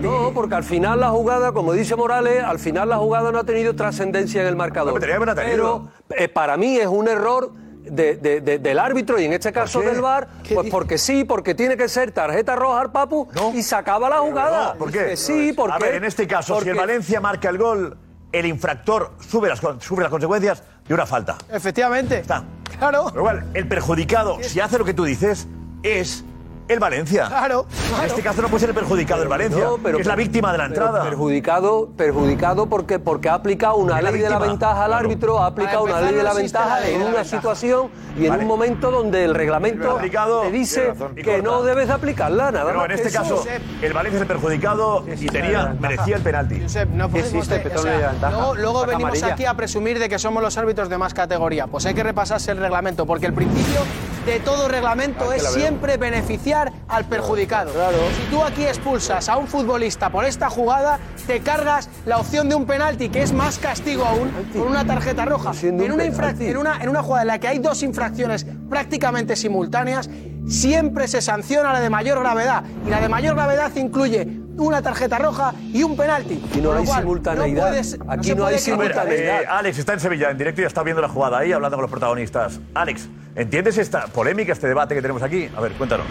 no 0.00 0.30
porque 0.32 0.54
al 0.54 0.64
final 0.64 1.00
la 1.00 1.10
jugada, 1.10 1.52
como 1.52 1.72
dice 1.72 1.96
Morales, 1.96 2.42
al 2.42 2.58
final 2.58 2.88
la 2.88 2.96
jugada 2.96 3.32
no 3.32 3.38
ha 3.38 3.44
tenido 3.44 3.74
trascendencia 3.74 4.40
en 4.42 4.48
el 4.48 4.56
marcador. 4.56 4.98
Pero 5.00 5.88
eh, 6.16 6.28
para 6.28 6.56
mí 6.56 6.78
es 6.78 6.86
un 6.86 7.08
error 7.08 7.50
de- 7.84 8.16
de- 8.16 8.40
de- 8.40 8.58
del 8.58 8.78
árbitro 8.78 9.18
y 9.20 9.24
en 9.24 9.32
este 9.32 9.52
caso 9.52 9.80
del 9.80 10.00
VAR, 10.00 10.28
pues 10.54 10.70
porque 10.70 10.98
sí, 10.98 11.24
porque 11.24 11.54
tiene 11.54 11.76
que 11.76 11.88
ser 11.88 12.12
tarjeta 12.12 12.54
roja 12.56 12.80
al 12.80 12.92
Papu 12.92 13.28
y 13.54 13.62
se 13.62 13.74
acaba 13.74 14.08
la 14.08 14.18
jugada. 14.18 14.72
No, 14.74 14.78
¿Por 14.78 14.92
qué? 14.92 15.04
Que 15.06 15.16
sí, 15.16 15.52
porque 15.54 15.74
A 15.74 15.78
ver, 15.78 15.94
en 15.96 16.04
este 16.04 16.26
caso, 16.26 16.60
si 16.60 16.68
el 16.68 16.76
Valencia 16.76 17.20
marca 17.20 17.48
el 17.48 17.58
gol, 17.58 17.96
el 18.32 18.46
infractor 18.46 19.12
sube 19.20 19.48
las, 19.48 19.60
sufre 19.80 20.02
las 20.02 20.10
consecuencias 20.10 20.62
de 20.86 20.94
una 20.94 21.06
falta. 21.06 21.36
Efectivamente. 21.50 22.18
Está. 22.18 22.44
Claro. 22.78 23.06
Pero 23.08 23.20
igual, 23.20 23.50
el 23.54 23.66
perjudicado, 23.66 24.38
si 24.42 24.60
hace 24.60 24.78
lo 24.78 24.84
que 24.84 24.94
tú 24.94 25.04
dices, 25.04 25.46
es 25.82 26.24
el 26.68 26.78
Valencia. 26.78 27.26
Claro. 27.26 27.66
En 27.98 28.06
este 28.06 28.22
caso 28.22 28.42
no 28.42 28.48
puede 28.48 28.60
ser 28.60 28.68
el 28.70 28.74
perjudicado 28.74 29.22
el 29.22 29.28
Valencia, 29.28 29.64
No, 29.64 29.78
pero- 29.82 29.96
que 29.96 30.02
es 30.02 30.08
la 30.08 30.16
víctima 30.16 30.52
de 30.52 30.58
la 30.58 30.66
entrada. 30.66 31.02
Perjudicado, 31.02 31.88
perjudicado 31.96 32.66
porque, 32.66 32.98
porque 32.98 33.28
ha 33.28 33.34
aplicado 33.34 33.76
una 33.76 34.00
ley 34.02 34.20
de 34.20 34.28
la 34.30 34.38
ventaja 34.38 34.84
al 34.84 34.92
árbitro, 34.92 35.38
ha 35.42 35.46
aplicado 35.46 35.84
una 35.84 36.00
ley 36.00 36.14
de 36.14 36.22
la 36.22 36.34
ventaja 36.34 36.86
en 36.88 37.02
una 37.02 37.24
situación 37.24 37.88
y 38.18 38.26
en 38.26 38.32
un 38.34 38.46
momento 38.46 38.90
donde 38.90 39.24
el 39.24 39.34
reglamento 39.34 39.98
te 40.42 40.50
dice 40.50 40.92
que 41.22 41.42
no 41.42 41.62
debes 41.62 41.88
de 41.88 41.94
aplicarla, 41.94 42.50
nada 42.50 42.66
Pero 42.66 42.84
en 42.84 42.90
este 42.92 43.10
caso, 43.10 43.44
el 43.82 43.92
Valencia 43.92 44.16
es 44.18 44.22
el 44.22 44.28
perjudicado 44.28 45.04
y 45.18 45.26
tenía, 45.26 45.74
merecía 45.80 46.16
el 46.16 46.22
penalti. 46.22 46.62
No 46.92 47.06
existe 47.14 47.58
de- 47.58 47.68
ventaja. 47.68 48.30
Luego, 48.30 48.54
luego 48.54 48.86
venimos 48.86 49.22
aquí 49.22 49.44
a 49.44 49.54
presumir 49.54 49.98
de 49.98 50.08
que 50.08 50.18
somos 50.18 50.42
los 50.42 50.56
árbitros 50.58 50.88
de 50.88 50.98
más 50.98 51.14
categoría. 51.14 51.66
Pues 51.66 51.86
hay 51.86 51.94
que 51.94 52.02
repasarse 52.02 52.50
el 52.52 52.58
reglamento, 52.58 53.06
porque 53.06 53.26
el 53.26 53.32
principio 53.32 53.80
de 54.26 54.40
todo 54.40 54.68
reglamento 54.68 55.32
es 55.32 55.42
siempre 55.42 55.96
beneficiar 55.96 56.72
al 56.88 57.04
perjudicado. 57.06 57.72
Si 57.72 58.30
tú 58.30 58.42
aquí 58.42 58.64
expulsas 58.64 59.28
a 59.28 59.36
un 59.36 59.46
futbolista 59.46 60.10
por 60.10 60.24
esta 60.24 60.50
jugada, 60.50 60.98
te 61.26 61.40
cargas 61.40 61.88
la 62.06 62.18
opción 62.18 62.48
de 62.48 62.54
un 62.54 62.66
penalti, 62.66 63.08
que 63.08 63.22
es 63.22 63.32
más 63.32 63.58
castigo 63.58 64.04
aún, 64.04 64.30
con 64.52 64.68
una 64.68 64.84
tarjeta 64.84 65.24
roja. 65.24 65.52
En 65.62 65.80
un 65.80 65.92
una, 65.92 66.04
en, 66.04 66.56
una, 66.56 66.82
en 66.82 66.88
una 66.88 67.02
jugada 67.02 67.22
en 67.22 67.28
la 67.28 67.38
que 67.38 67.48
hay 67.48 67.58
dos 67.58 67.82
infracciones 67.82 68.46
prácticamente 68.68 69.36
simultáneas, 69.36 70.08
siempre 70.48 71.08
se 71.08 71.20
sanciona 71.20 71.72
la 71.72 71.80
de 71.80 71.90
mayor 71.90 72.20
gravedad. 72.20 72.64
Y 72.86 72.90
la 72.90 73.00
de 73.00 73.08
mayor 73.08 73.34
gravedad 73.34 73.74
incluye 73.76 74.37
una 74.58 74.82
tarjeta 74.82 75.18
roja 75.18 75.54
y 75.72 75.82
un 75.82 75.96
penalti. 75.96 76.42
Aquí 76.50 76.60
no 76.60 76.72
hay 76.72 76.84
cual, 76.84 77.00
simultaneidad. 77.00 77.68
puedes- 77.68 77.98
Aquí 78.08 78.34
no 78.34 78.46
hay 78.46 78.54
criticar. 78.56 78.80
A 78.80 78.84
ver, 78.84 78.88
simultaneidad. 79.18 79.42
eh, 79.42 79.46
Alex 79.48 79.78
está 79.78 79.92
en 79.94 80.00
Sevilla, 80.00 80.30
en 80.30 80.38
directo 80.38 80.62
y 80.62 80.64
está 80.64 80.82
viendo 80.82 81.00
la 81.02 81.08
jugada 81.08 81.38
ahí, 81.38 81.52
hablando 81.52 81.76
con 81.76 81.82
los 81.82 81.90
protagonistas. 81.90 82.60
Alex, 82.74 83.08
¿entiendes 83.36 83.78
esta 83.78 84.06
polémica, 84.08 84.52
este 84.52 84.68
debate 84.68 84.94
que 84.94 85.02
tenemos 85.02 85.22
aquí? 85.22 85.48
A 85.56 85.60
ver, 85.60 85.72
cuéntanos. 85.72 86.06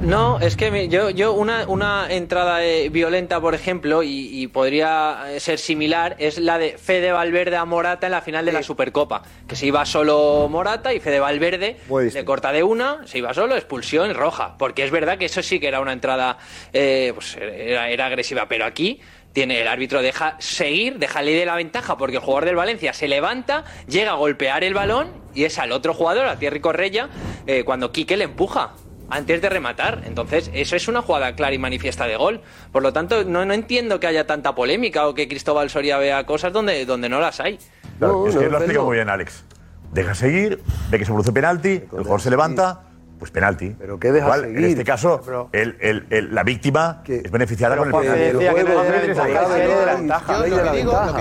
No, 0.00 0.38
es 0.40 0.56
que 0.56 0.70
me- 0.70 0.88
yo, 0.88 1.10
yo 1.10 1.32
una, 1.32 1.66
una 1.68 2.06
entrada 2.10 2.62
eh, 2.64 2.90
violenta, 2.90 3.40
por 3.40 3.54
ejemplo, 3.54 4.02
y, 4.02 4.28
y 4.42 4.46
podría 4.46 5.24
eh, 5.28 5.40
ser 5.40 5.58
similar, 5.58 6.14
es 6.18 6.38
la 6.38 6.58
de 6.58 6.76
Fede 6.78 7.12
Valverde 7.12 7.56
a 7.56 7.64
Morata 7.64 8.06
en 8.06 8.12
la 8.12 8.20
final 8.20 8.44
de 8.44 8.52
la 8.52 8.62
Supercopa. 8.62 9.22
Que 9.48 9.56
se 9.56 9.66
iba 9.66 9.84
solo 9.86 10.48
Morata 10.50 10.92
y 10.92 11.00
Fede 11.00 11.18
Valverde 11.18 11.78
le 12.14 12.24
corta 12.24 12.52
de 12.52 12.62
una, 12.62 13.06
se 13.06 13.18
iba 13.18 13.32
solo, 13.34 13.56
expulsión 13.56 14.14
roja. 14.14 14.56
Porque 14.58 14.84
es 14.84 14.90
verdad 14.90 15.18
que 15.18 15.24
eso 15.24 15.42
sí 15.42 15.58
que 15.58 15.68
era 15.68 15.80
una 15.80 15.92
entrada, 15.94 16.38
eh, 16.72 17.12
pues 17.14 17.36
era, 17.36 17.88
era 17.88 18.06
agresiva, 18.06 18.46
pero 18.48 18.64
aquí 18.66 19.00
tiene 19.32 19.60
el 19.60 19.68
árbitro 19.68 20.02
deja 20.02 20.36
seguir, 20.38 20.98
deja 20.98 21.20
ley 21.20 21.34
de 21.34 21.44
la 21.46 21.56
ventaja 21.56 21.96
porque 21.98 22.16
el 22.16 22.22
jugador 22.22 22.44
del 22.46 22.56
Valencia 22.56 22.92
se 22.92 23.06
levanta, 23.08 23.64
llega 23.88 24.12
a 24.12 24.14
golpear 24.14 24.62
el 24.64 24.72
balón 24.72 25.08
y 25.34 25.44
es 25.44 25.58
al 25.58 25.72
otro 25.72 25.92
jugador, 25.92 26.26
a 26.26 26.38
Thierry 26.38 26.60
Correia, 26.60 27.08
eh, 27.46 27.62
cuando 27.64 27.92
Quique 27.92 28.16
le 28.16 28.24
empuja 28.24 28.72
antes 29.10 29.40
de 29.42 29.48
rematar. 29.48 30.02
Entonces, 30.04 30.50
eso 30.54 30.76
es 30.76 30.88
una 30.88 31.02
jugada 31.02 31.34
clara 31.34 31.54
y 31.54 31.58
manifiesta 31.58 32.06
de 32.06 32.16
gol. 32.16 32.40
Por 32.72 32.82
lo 32.82 32.92
tanto, 32.92 33.24
no, 33.24 33.44
no 33.44 33.54
entiendo 33.54 34.00
que 34.00 34.06
haya 34.06 34.26
tanta 34.26 34.54
polémica 34.54 35.06
o 35.06 35.14
que 35.14 35.28
Cristóbal 35.28 35.70
Soria 35.70 35.98
vea 35.98 36.24
cosas 36.26 36.52
donde, 36.52 36.84
donde 36.86 37.08
no 37.08 37.20
las 37.20 37.40
hay. 37.40 37.58
Claro, 37.98 38.26
es 38.26 38.36
que 38.36 38.44
no, 38.44 38.50
lo 38.50 38.56
ha 38.56 38.60
explicado 38.60 38.84
no. 38.84 38.88
muy 38.88 38.96
bien, 38.96 39.08
Alex. 39.08 39.44
Deja 39.92 40.14
seguir, 40.14 40.62
ve 40.90 40.98
que 40.98 41.04
se 41.04 41.12
produce 41.12 41.32
penalti, 41.32 41.70
el 41.70 41.88
jugador 41.88 42.20
se 42.20 42.30
levanta, 42.30 42.82
pues 43.18 43.30
penalti. 43.30 43.74
Pero 43.78 43.98
¿qué 43.98 44.12
deja 44.12 44.26
Igual, 44.26 44.40
seguir? 44.42 44.58
En 44.58 44.64
este 44.66 44.84
caso, 44.84 45.20
Pero- 45.24 45.48
el- 45.52 45.76
el- 45.80 46.06
el- 46.10 46.34
la 46.34 46.42
víctima 46.42 47.02
es 47.06 47.30
beneficiada 47.30 47.76
con 47.76 47.88
el 47.88 47.94
penalti. 47.94 48.20
que 48.20 48.32
lo 48.32 48.38
que, 48.38 48.44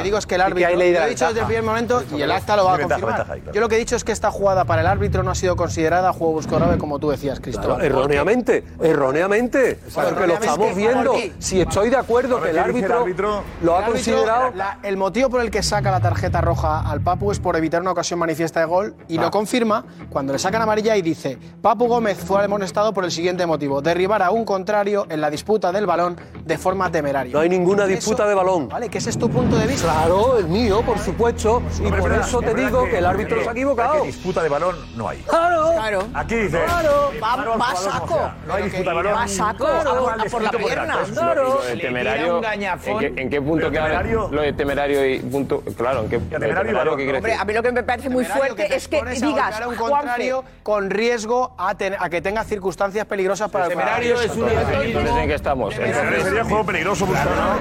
digo, 0.04 0.12
que 0.12 0.18
es 0.18 0.26
que 0.26 0.36
el 0.36 0.42
que 0.42 0.46
árbitro, 0.46 0.70
de 0.70 0.76
lo 0.76 0.82
he 1.06 1.10
dicho 1.10 1.26
desde 1.28 1.40
el 1.40 1.46
primer 1.46 1.64
momento 1.64 2.04
y 2.16 2.22
el 2.22 2.32
acta 2.32 2.56
lo 2.56 2.66
va 2.66 2.76
a 2.76 2.80
confirmar. 2.80 3.06
ventaja 3.14 3.34
ahí, 3.34 3.42
claro. 3.42 3.56
Yo 3.56 3.62
lo 3.62 3.70
que 3.70 3.76
he 3.76 3.80
dicho 3.80 3.96
es 3.96 4.04
que 4.04 4.12
esta 4.12 4.32
jugada 4.32 4.66
para 4.66 4.82
el 4.82 4.88
árbitro 4.88 5.24
no 5.24 5.32
ha 5.32 5.36
sido 5.36 5.56
considerada 5.56 6.14
juego 6.14 6.34
busco 6.34 6.56
grave 6.56 6.78
como 6.78 7.00
tú 7.00 7.10
decías, 7.10 7.40
Cristóbal. 7.40 7.80
Claro, 7.80 7.84
erróneamente, 7.84 8.64
erróneamente, 8.82 9.80
porque 9.94 10.28
lo 10.28 10.34
estamos 10.36 10.76
viendo. 10.76 11.14
Si 11.40 11.62
estoy 11.62 11.90
de 11.90 11.98
acuerdo 11.98 12.42
que 12.42 12.50
el 12.52 12.64
¿qué 12.64 12.72
dice 12.74 12.86
el 12.86 12.92
árbitro, 12.92 13.44
lo 13.62 13.78
ha 13.78 13.86
considerado. 13.86 14.54
el 14.84 14.98
motivo 14.98 15.30
por 15.30 15.42
el 15.42 15.52
que 15.52 15.64
saca 15.64 15.92
la 15.92 16.00
tarjeta 16.00 16.42
roja 16.42 16.82
al 16.90 17.02
Papu 17.02 17.32
es 17.32 17.40
por 17.40 17.56
evitar 17.56 17.82
una 17.82 17.92
ocasión 17.92 18.20
manifiesta 18.20 18.60
de 18.60 18.66
gol 18.66 18.96
y 19.08 19.18
lo 19.18 19.32
confirma 19.32 19.86
cuando 20.10 20.34
le 20.34 20.40
sacan 20.40 20.62
amarilla 20.62 20.96
y 20.98 21.02
dice: 21.02 21.38
Papu 21.62 21.85
Gómez 21.88 22.18
fue 22.18 22.44
amonestado 22.44 22.94
por 22.94 23.04
el 23.06 23.12
siguiente 23.12 23.46
motivo: 23.46 23.82
derribar 23.82 24.22
a 24.22 24.32
un 24.32 24.46
contrario 24.46 25.06
en 25.10 25.22
la 25.22 25.30
disputa 25.30 25.72
del 25.72 25.86
balón 25.86 26.18
de 26.46 26.58
forma 26.58 26.92
temeraria. 26.92 27.34
No 27.34 27.40
hay 27.40 27.50
ninguna 27.50 27.84
Eso- 27.84 27.94
disputa 27.96 28.28
de 28.28 28.36
balón. 28.36 28.70
Vale, 28.70 28.90
que 28.90 28.98
ese 29.00 29.10
es 29.10 29.18
tu 29.18 29.30
punto 29.30 29.56
de 29.58 29.68
vista. 29.68 29.92
Claro, 29.92 30.38
el 30.38 30.48
mío, 30.48 30.82
por 30.86 31.00
supuesto. 31.00 31.62
Y 31.80 31.90
por 31.90 32.04
verdad, 32.04 32.28
eso 32.28 32.40
es 32.42 32.46
te 32.46 32.54
digo 32.62 32.86
que 32.86 32.98
el 32.98 33.06
árbitro 33.06 33.38
que- 33.38 33.44
se 33.44 33.50
ha 33.50 33.52
equivocado. 33.52 34.02
que 34.02 34.08
disputa 34.08 34.44
de 34.44 34.50
balón 34.50 34.76
no 34.96 35.10
hay. 35.10 35.18
Claro. 35.20 35.72
Claro. 35.74 36.04
Aquí 36.14 36.36
dice. 36.36 36.64
Claro. 36.66 37.12
Va- 37.22 37.56
va 37.58 37.76
saco. 37.76 38.16
o 38.16 38.18
sea, 38.18 38.36
No 38.48 38.54
hay 38.54 38.64
disputa 38.64 38.90
de 38.90 38.96
balón. 38.96 39.14
Va 39.16 39.28
saco, 39.28 39.66
Claro, 39.66 39.90
a 39.90 39.94
por- 40.00 40.10
mal 40.18 40.22
a 40.22 40.30
por 40.30 40.42
la 40.42 40.52
pierna. 40.52 40.98
Claro. 41.14 41.60
Lo 41.74 41.80
temerario. 41.80 42.42
¿En 42.86 43.00
qué, 43.00 43.22
en 43.22 43.30
qué 43.30 43.42
punto 43.42 43.70
queda 43.72 44.04
lo 44.04 44.42
de 44.42 44.54
temerario 44.54 45.06
y 45.10 45.20
punto? 45.20 45.62
Claro, 45.78 46.02
¿en 46.02 46.10
qué, 46.10 46.18
temerario 46.20 46.38
y 46.38 46.40
temerario 46.40 46.78
balón, 46.78 46.98
qué 46.98 47.04
quiere 47.04 47.18
Hombre, 47.20 47.32
decir? 47.32 47.42
a 47.42 47.46
mí 47.46 47.54
lo 47.54 47.64
que 47.64 47.72
me 47.72 47.84
parece 47.84 48.10
muy 48.10 48.26
fuerte 48.26 48.66
te 48.68 48.76
es 48.76 48.88
que 48.88 49.04
digas, 49.22 49.62
a 49.62 49.68
un 49.68 49.76
contrario 49.76 50.44
con 50.64 50.90
riesgo 50.90 51.54
a, 51.58 51.75
ten- 51.76 51.96
a 52.00 52.10
que 52.10 52.22
tenga 52.22 52.44
circunstancias 52.44 53.06
peligrosas 53.06 53.50
para 53.52 53.66
el 53.66 53.72
temerario 53.72 54.20
es 54.22 54.36
un 54.36 54.50
Entonces, 54.50 55.16
¿en 55.16 55.28
qué 55.28 55.34
estamos? 55.36 55.74
Sería 55.76 56.44
juego 56.44 56.66
peligroso. 56.66 57.08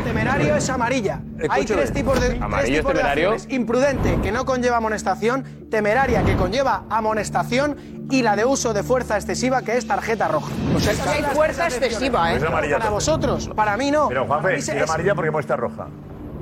Temerario 0.05 0.57
es 0.57 0.69
amarilla. 0.71 1.21
Hay 1.49 1.65
tres 1.65 1.93
tipos 1.93 2.21
de, 2.21 2.29
tres 2.31 2.43
¿Amarillo 2.43 2.73
es 2.75 2.79
tipos 2.81 2.93
de 2.93 2.99
temerario? 2.99 3.37
Imprudente, 3.49 4.19
que 4.23 4.33
no 4.33 4.45
conlleva 4.45 4.77
amonestación. 4.79 5.45
Temeraria, 5.71 6.23
que 6.23 6.37
conlleva 6.37 6.85
amonestación. 6.91 7.77
Y 8.11 8.23
la 8.23 8.37
de 8.37 8.45
uso 8.45 8.75
de 8.75 8.83
fuerza 8.83 9.17
excesiva, 9.17 9.63
que 9.63 9.77
es 9.79 9.87
tarjeta 9.87 10.29
roja. 10.29 10.53
o 10.77 10.81
sea, 10.81 10.93
que 10.93 11.09
hay 11.09 11.23
fuerza 11.35 11.67
excesiva, 11.67 12.35
¿eh? 12.35 12.41
Para 12.41 12.91
vosotros, 12.91 13.51
para 13.57 13.77
mí 13.79 13.91
no. 13.91 14.09
Pero 14.09 14.27
Juanfe, 14.27 14.57
es 14.57 14.69
amarilla 14.69 15.15
porque 15.15 15.31
muestra 15.31 15.57
roja. 15.57 15.87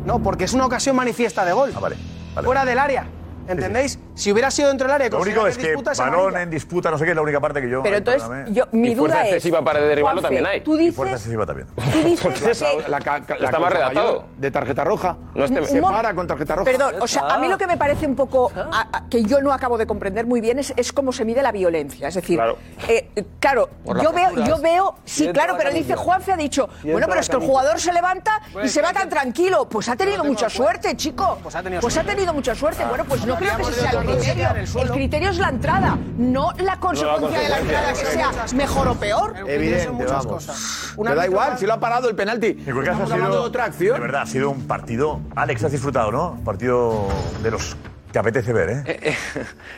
No, 0.05 0.18
porque 0.20 0.45
es 0.45 0.53
una 0.53 0.66
ocasión 0.66 0.97
manifiesta 0.97 1.45
de 1.45 1.53
gol. 1.53 1.73
Ah, 1.77 1.81
vale. 1.81 1.97
Fuera 2.43 2.64
del 2.64 2.79
área. 2.81 3.07
¿Entendéis? 3.49 3.99
Si 4.14 4.30
hubiera 4.32 4.51
sido 4.51 4.68
dentro 4.68 4.86
del 4.86 4.95
área, 4.95 5.09
Lo 5.09 5.20
único 5.20 5.47
es 5.47 5.57
que 5.59 5.68
disputa, 5.68 5.93
balón 5.97 6.36
en 6.36 6.51
disputa, 6.51 6.90
no 6.90 6.99
sé 6.99 7.05
qué, 7.05 7.11
es 7.11 7.16
la 7.16 7.22
única 7.22 7.40
parte 7.40 7.61
que 7.61 7.68
yo. 7.70 7.82
Pero 7.82 7.97
entonces, 7.97 8.22
yo, 8.55 8.64
mi 8.72 8.90
Y 8.93 8.97
fuerza 8.97 9.16
duda 9.18 9.26
es... 9.26 9.34
excesiva 9.34 9.62
para 9.64 9.80
derribarlo 9.80 10.20
Juanfe, 10.20 10.36
también 10.36 10.47
hay. 10.47 10.61
Tú 10.62 10.78
Y 10.78 10.90
fuerza 10.93 11.14
dices, 11.14 11.26
excesiva 11.26 11.47
también. 11.47 11.68
tú 11.74 11.99
dices 12.09 12.59
que... 12.62 12.90
La, 12.90 13.01
ca- 13.01 13.22
la 13.38 13.47
Está 13.47 13.59
más 13.59 13.72
redactado. 13.72 14.24
De 14.38 14.51
tarjeta 14.51 14.84
roja. 14.84 15.16
No 15.34 15.45
es 15.45 15.51
tem- 15.53 15.64
Se 15.64 15.80
para 15.82 16.14
con 16.14 16.26
tarjeta 16.26 16.55
roja. 16.57 16.64
Perdón, 16.70 16.95
o 17.01 17.07
sea, 17.07 17.22
a 17.28 17.38
mí 17.38 17.49
lo 17.49 17.59
que 17.59 17.66
me 17.66 17.76
parece 17.76 18.07
un 18.07 18.14
poco 18.16 18.51
a- 18.55 18.88
a- 18.93 19.09
que 19.09 19.22
yo 19.24 19.40
no 19.40 19.53
acabo 19.53 19.78
de 19.78 19.86
comprender 19.86 20.26
muy 20.26 20.40
bien 20.40 20.59
es, 20.59 20.72
es 20.76 20.93
cómo 20.93 21.12
se 21.12 21.24
mide 21.24 21.43
la 21.43 21.53
violencia. 21.53 22.09
Es 22.09 22.14
decir, 22.14 22.36
Claro. 22.36 22.59
eh, 22.88 23.09
claro, 23.40 23.68
yo 24.03 24.12
veo, 24.12 24.45
yo 24.45 24.59
veo, 24.61 24.95
sí, 25.05 25.28
claro, 25.32 25.53
la 25.55 25.59
pero 25.59 25.70
dice 25.72 25.97
Juanfe 25.97 26.32
ha 26.32 26.36
dicho, 26.36 26.68
bueno, 26.82 27.01
pero 27.07 27.14
la 27.16 27.20
es 27.20 27.28
que 27.28 27.36
el 27.36 27.43
jugador 27.43 27.80
se 27.80 27.93
levanta 27.93 28.40
y 28.51 28.53
Pues, 28.53 28.72
se 28.72 28.82
va 28.82 28.93
tan 28.93 29.09
tranquilo. 29.09 29.68
Pues 29.68 29.88
ha 29.88 29.97
tenido 29.97 30.22
mucha 30.24 30.49
suerte. 30.49 30.97
chico. 30.97 31.38
Pues 31.43 31.55
ha 31.55 31.62
tenido 31.62 31.80
Pues 31.80 31.95
suerte. 31.95 32.11
ha 32.11 32.14
tenido 32.14 32.32
mucha 32.34 32.55
suerte. 32.55 32.84
Bueno, 32.84 33.05
pues 33.07 33.24
no 33.26 33.32
creo 33.37 33.57
que 33.57 33.62
ese 33.62 33.72
sea 33.74 33.91
el 33.91 34.07
criterio. 34.07 34.49
el 34.83 34.91
criterio 34.91 35.30
es 35.30 35.39
la 35.39 35.49
entrada, 35.49 35.99
no 36.18 36.51
la 36.59 36.78
consecuencia 36.78 37.41
de 37.41 37.49
la 37.49 37.59
entrada 37.59 37.89
que 37.93 37.97
sea 38.07 38.30
mejor 38.55 38.89
o 38.89 38.95
peor. 38.95 39.35
Evidente, 39.47 39.85
Son 39.85 39.95
muchas 39.95 40.11
vamos. 40.11 40.26
cosas. 40.47 40.95
Me 40.99 41.14
da 41.14 41.26
igual, 41.26 41.59
si 41.59 41.66
lo 41.66 41.72
ha 41.74 41.80
parado 41.80 42.09
el 42.09 42.14
penalti. 42.14 42.47
En 42.49 42.64
cualquier 42.64 42.85
caso, 42.87 43.03
Estamos 43.05 43.11
ha 43.11 43.14
hablando 43.14 43.33
sido, 43.35 43.43
de 43.43 43.49
otra 43.49 43.64
acción. 43.64 43.95
De 43.95 44.01
verdad, 44.01 44.22
ha 44.22 44.26
sido 44.26 44.51
un 44.51 44.66
partido. 44.66 45.20
Alex, 45.37 45.64
has 45.64 45.72
disfrutado, 45.72 46.11
¿no? 46.12 46.30
Un 46.33 46.45
partido 46.45 47.07
de 47.43 47.51
los 47.51 47.76
que 48.12 48.18
apetece 48.18 48.53
ver, 48.53 48.70
¿eh? 48.87 49.14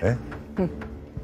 ¿Eh? 0.02 0.16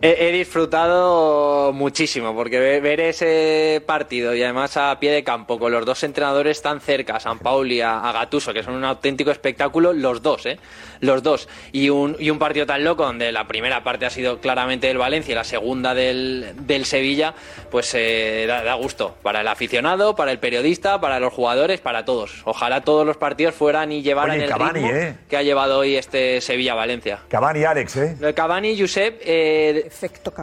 He, 0.02 0.28
he 0.28 0.32
disfrutado 0.32 1.74
muchísimo 1.74 2.34
porque 2.34 2.58
ve- 2.58 2.80
ver 2.80 3.00
ese 3.00 3.82
partido 3.86 4.34
y 4.34 4.42
además 4.42 4.78
a 4.78 4.98
pie 4.98 5.12
de 5.12 5.22
campo 5.22 5.58
con 5.58 5.70
los 5.72 5.84
dos 5.84 6.02
entrenadores 6.04 6.62
tan 6.62 6.80
cerca, 6.80 7.20
San 7.20 7.38
Pauli 7.38 7.76
y 7.76 7.80
a, 7.82 8.00
a 8.00 8.10
Gattuso, 8.12 8.54
que 8.54 8.62
son 8.62 8.76
un 8.76 8.84
auténtico 8.86 9.30
espectáculo, 9.30 9.92
los 9.92 10.22
dos, 10.22 10.46
¿eh? 10.46 10.58
Los 11.00 11.22
dos. 11.22 11.48
Y 11.72 11.88
un, 11.88 12.16
y 12.18 12.30
un 12.30 12.38
partido 12.38 12.66
tan 12.66 12.84
loco 12.84 13.04
donde 13.04 13.32
la 13.32 13.46
primera 13.46 13.82
parte 13.82 14.06
ha 14.06 14.10
sido 14.10 14.38
claramente 14.40 14.86
del 14.86 14.98
Valencia 14.98 15.32
y 15.32 15.34
la 15.34 15.44
segunda 15.44 15.94
del, 15.94 16.52
del 16.60 16.84
Sevilla, 16.84 17.34
pues 17.70 17.94
eh, 17.94 18.44
da, 18.46 18.62
da 18.62 18.74
gusto 18.74 19.16
para 19.22 19.40
el 19.40 19.48
aficionado, 19.48 20.14
para 20.14 20.30
el 20.30 20.38
periodista, 20.38 21.00
para 21.00 21.18
los 21.18 21.32
jugadores, 21.32 21.80
para 21.80 22.04
todos. 22.04 22.42
Ojalá 22.44 22.82
todos 22.82 23.06
los 23.06 23.16
partidos 23.16 23.54
fueran 23.54 23.92
y 23.92 24.02
llevaran 24.02 24.36
Oye, 24.36 24.44
el 24.44 24.50
Cavani, 24.50 24.80
ritmo 24.80 24.94
¿eh? 24.94 25.16
que 25.28 25.36
ha 25.36 25.42
llevado 25.42 25.78
hoy 25.78 25.96
este 25.96 26.40
Sevilla-Valencia. 26.40 27.20
Cavani 27.28 27.64
Alex, 27.64 27.96
¿eh? 27.96 28.16
Lo 28.20 28.26
de 28.26 28.34
Cavani, 28.34 28.78
Josep, 28.78 29.20
eh, 29.24 29.90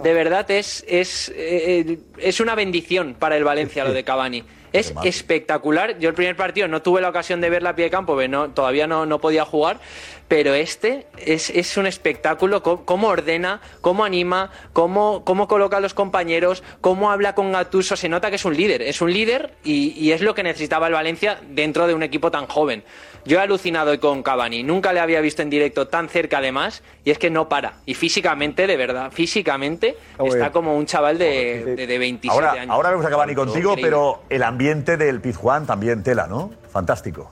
de 0.04 0.14
verdad 0.14 0.50
es, 0.50 0.84
es, 0.88 1.32
eh, 1.36 2.00
es 2.18 2.40
una 2.40 2.56
bendición 2.56 3.16
para 3.18 3.38
el 3.38 3.44
Valencia 3.44 3.84
lo 3.84 3.94
de 3.94 4.04
Cavani. 4.04 4.44
Es 4.80 4.94
espectacular. 5.04 6.00
Yo 6.00 6.10
el 6.10 6.16
primer 6.16 6.36
partido 6.36 6.68
no 6.68 6.82
tuve 6.82 7.02
la 7.02 7.10
ocasión 7.10 7.42
de 7.42 7.50
verla 7.50 7.72
a 7.72 7.76
pie 7.76 7.86
de 7.86 7.92
campo, 7.92 8.14
porque 8.14 8.28
no, 8.28 8.50
todavía 8.52 8.88
no, 8.88 9.06
no 9.06 9.20
podía 9.20 9.46
jugar, 9.46 9.80
pero 10.28 10.54
este 10.54 11.08
es, 11.18 11.50
es 11.50 11.78
un 11.78 11.88
espectáculo, 11.88 12.62
cómo, 12.64 12.86
cómo 12.86 13.08
ordena, 13.08 13.62
cómo 13.82 14.04
anima, 14.04 14.52
cómo, 14.74 15.24
cómo 15.26 15.48
coloca 15.48 15.78
a 15.78 15.80
los 15.80 15.94
compañeros, 15.94 16.64
cómo 16.82 17.12
habla 17.12 17.36
con 17.36 17.52
Gattuso, 17.52 17.96
se 17.96 18.10
nota 18.10 18.30
que 18.30 18.36
es 18.36 18.46
un 18.46 18.56
líder, 18.56 18.82
es 18.82 19.02
un 19.02 19.12
líder 19.12 19.54
y, 19.64 19.94
y 19.98 20.12
es 20.12 20.22
lo 20.22 20.36
que 20.36 20.44
necesitaba 20.44 20.88
el 20.88 20.94
Valencia 20.94 21.40
dentro 21.50 21.88
de 21.88 21.94
un 21.94 22.04
equipo 22.04 22.32
tan 22.32 22.48
joven. 22.48 22.84
Yo 23.28 23.40
he 23.40 23.42
alucinado 23.42 23.92
hoy 23.92 23.98
con 23.98 24.24
Cavani, 24.24 24.64
nunca 24.64 24.94
le 24.94 25.02
había 25.02 25.20
visto 25.20 25.42
en 25.42 25.50
directo 25.50 25.88
tan 25.90 26.08
cerca 26.08 26.38
además, 26.38 26.82
y 27.04 27.12
es 27.12 27.18
que 27.20 27.30
no 27.30 27.50
para. 27.50 27.74
Y 27.86 27.94
físicamente, 27.94 28.68
de 28.68 28.78
verdad, 28.78 29.12
físicamente 29.12 29.98
está 30.26 30.52
como 30.52 30.78
un 30.78 30.86
chaval 30.86 31.18
de, 31.18 31.76
de, 31.76 31.88
de 31.88 31.98
27 31.98 32.34
Ahora, 32.34 32.62
años. 32.62 32.74
ahora 32.74 32.90
vemos 32.92 33.06
a 33.06 33.10
Cavani 33.10 33.36
contigo, 33.36 33.72
Increíble. 33.72 33.82
pero 33.90 34.22
el 34.30 34.44
ambiente 34.44 34.96
del 34.96 35.20
Pizjuán 35.20 35.66
también 35.66 36.04
tela, 36.04 36.28
¿no? 36.28 36.52
Fantástico. 36.72 37.32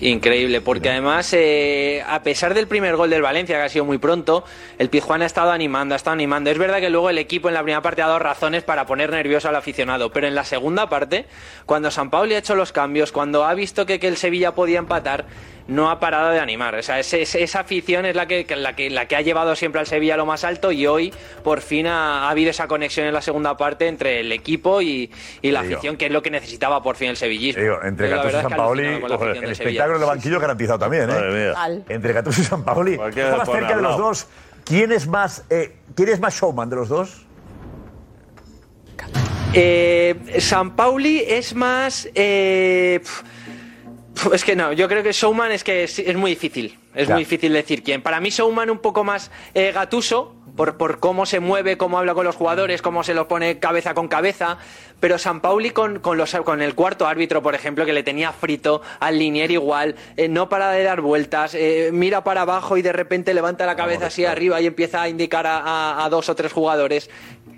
Increíble, 0.00 0.62
porque 0.62 0.88
además, 0.88 1.30
eh, 1.34 2.02
a 2.06 2.22
pesar 2.22 2.54
del 2.54 2.66
primer 2.66 2.96
gol 2.96 3.10
del 3.10 3.20
Valencia, 3.20 3.58
que 3.58 3.64
ha 3.64 3.68
sido 3.68 3.84
muy 3.84 3.98
pronto, 3.98 4.44
el 4.78 4.88
Pizjuán 4.88 5.20
ha 5.20 5.26
estado 5.26 5.50
animando, 5.50 5.94
ha 5.94 5.96
estado 5.96 6.14
animando. 6.14 6.50
Es 6.50 6.56
verdad 6.56 6.80
que 6.80 6.88
luego 6.88 7.10
el 7.10 7.18
equipo 7.18 7.48
en 7.48 7.54
la 7.54 7.62
primera 7.62 7.82
parte 7.82 8.00
ha 8.00 8.06
dado 8.06 8.18
razones 8.18 8.62
para 8.62 8.86
poner 8.86 9.10
nervioso 9.10 9.50
al 9.50 9.56
aficionado, 9.56 10.10
pero 10.10 10.26
en 10.26 10.34
la 10.34 10.44
segunda 10.44 10.88
parte, 10.88 11.26
cuando 11.66 11.90
San 11.90 12.08
Pauli 12.08 12.34
ha 12.34 12.38
hecho 12.38 12.54
los 12.54 12.72
cambios, 12.72 13.12
cuando 13.12 13.44
ha 13.44 13.52
visto 13.52 13.84
que, 13.84 14.00
que 14.00 14.08
el 14.08 14.16
Sevilla 14.16 14.54
podía 14.54 14.78
empatar, 14.78 15.26
no 15.70 15.90
ha 15.90 15.98
parado 16.00 16.30
de 16.30 16.40
animar. 16.40 16.74
O 16.74 16.82
sea, 16.82 16.98
esa 17.00 17.60
afición 17.60 18.04
es 18.04 18.14
la 18.14 18.26
que, 18.26 18.44
la, 18.56 18.74
que, 18.76 18.90
la 18.90 19.06
que 19.06 19.16
ha 19.16 19.20
llevado 19.22 19.56
siempre 19.56 19.80
al 19.80 19.86
Sevilla 19.86 20.14
a 20.14 20.16
lo 20.16 20.26
más 20.26 20.44
alto 20.44 20.72
y 20.72 20.86
hoy 20.86 21.14
por 21.42 21.60
fin 21.62 21.86
ha, 21.86 22.26
ha 22.26 22.30
habido 22.30 22.50
esa 22.50 22.66
conexión 22.68 23.06
en 23.06 23.14
la 23.14 23.22
segunda 23.22 23.56
parte 23.56 23.86
entre 23.88 24.20
el 24.20 24.32
equipo 24.32 24.82
y, 24.82 25.10
y 25.40 25.50
la 25.52 25.62
Digo. 25.62 25.74
afición, 25.76 25.96
que 25.96 26.06
es 26.06 26.12
lo 26.12 26.22
que 26.22 26.30
necesitaba 26.30 26.82
por 26.82 26.96
fin 26.96 27.08
el 27.10 27.16
sevillismo. 27.16 27.62
Digo, 27.62 27.78
entre 27.84 28.08
Gattuso 28.08 28.38
y 28.38 28.40
San 28.42 28.50
que 28.50 28.56
Paoli, 28.56 28.84
el 28.84 29.50
espectáculo 29.52 29.98
del 29.98 30.08
banquillo 30.08 30.40
garantizado 30.40 30.78
también, 30.80 31.04
¿eh? 31.04 31.14
Madre 31.14 31.32
mía. 31.32 31.48
Total. 31.50 31.84
Entre 31.88 32.12
Gattuso 32.12 32.40
y 32.40 32.44
San 32.44 32.64
Paoli. 32.64 32.96
Pone 32.96 33.12
cerca 33.12 33.76
de 33.76 33.82
los 33.82 33.96
dos. 33.96 34.26
¿Quién 34.64 34.92
es 34.92 35.06
más, 35.06 35.44
eh, 35.50 35.76
¿quién 35.94 36.08
es 36.10 36.20
más 36.20 36.34
showman 36.38 36.68
de 36.68 36.76
los 36.76 36.88
dos? 36.88 37.26
Eh, 39.52 40.14
San 40.38 40.76
Pauli 40.76 41.24
es 41.26 41.54
más. 41.54 42.08
eh, 42.14 43.00
pf, 43.02 43.22
es 44.32 44.44
que 44.44 44.56
no, 44.56 44.72
yo 44.72 44.88
creo 44.88 45.02
que 45.02 45.12
Showman 45.12 45.52
es 45.52 45.64
que 45.64 45.84
es, 45.84 45.98
es 45.98 46.16
muy 46.16 46.30
difícil. 46.32 46.78
Es 46.94 47.08
Ya. 47.08 47.14
muy 47.14 47.22
difícil 47.22 47.52
decir 47.52 47.82
quién. 47.82 48.02
Para 48.02 48.20
mí, 48.20 48.30
Showman 48.30 48.68
un 48.70 48.78
poco 48.78 49.04
más 49.04 49.30
eh, 49.54 49.72
gatuso. 49.72 50.34
Por, 50.56 50.76
por 50.76 50.98
cómo 50.98 51.26
se 51.26 51.38
mueve, 51.38 51.78
cómo 51.78 51.96
habla 51.98 52.12
con 52.12 52.26
los 52.26 52.34
jugadores, 52.34 52.82
cómo 52.82 53.02
se 53.04 53.14
los 53.14 53.28
pone 53.28 53.60
cabeza 53.60 53.94
con 53.94 54.08
cabeza. 54.08 54.58
Pero 54.98 55.16
San 55.16 55.40
Pauli 55.40 55.70
con, 55.70 56.00
con, 56.00 56.18
los, 56.18 56.34
con 56.44 56.60
el 56.60 56.74
cuarto 56.74 57.06
árbitro, 57.06 57.40
por 57.40 57.54
ejemplo, 57.54 57.86
que 57.86 57.92
le 57.94 58.02
tenía 58.02 58.32
frito, 58.32 58.82
al 58.98 59.16
linier 59.18 59.52
igual, 59.52 59.94
eh, 60.16 60.28
no 60.28 60.48
para 60.50 60.70
de 60.72 60.82
dar 60.82 61.00
vueltas, 61.00 61.54
eh, 61.54 61.90
mira 61.92 62.24
para 62.24 62.42
abajo 62.42 62.76
y 62.76 62.82
de 62.82 62.92
repente 62.92 63.32
levanta 63.32 63.64
la 63.64 63.76
cabeza 63.76 64.06
así 64.06 64.26
arriba 64.26 64.60
y 64.60 64.66
empieza 64.66 65.00
a 65.00 65.08
indicar 65.08 65.46
a, 65.46 65.58
a- 65.60 66.04
a 66.04 66.08
dos 66.10 66.28
o 66.28 66.34
tres 66.34 66.52
jugadores. 66.52 67.08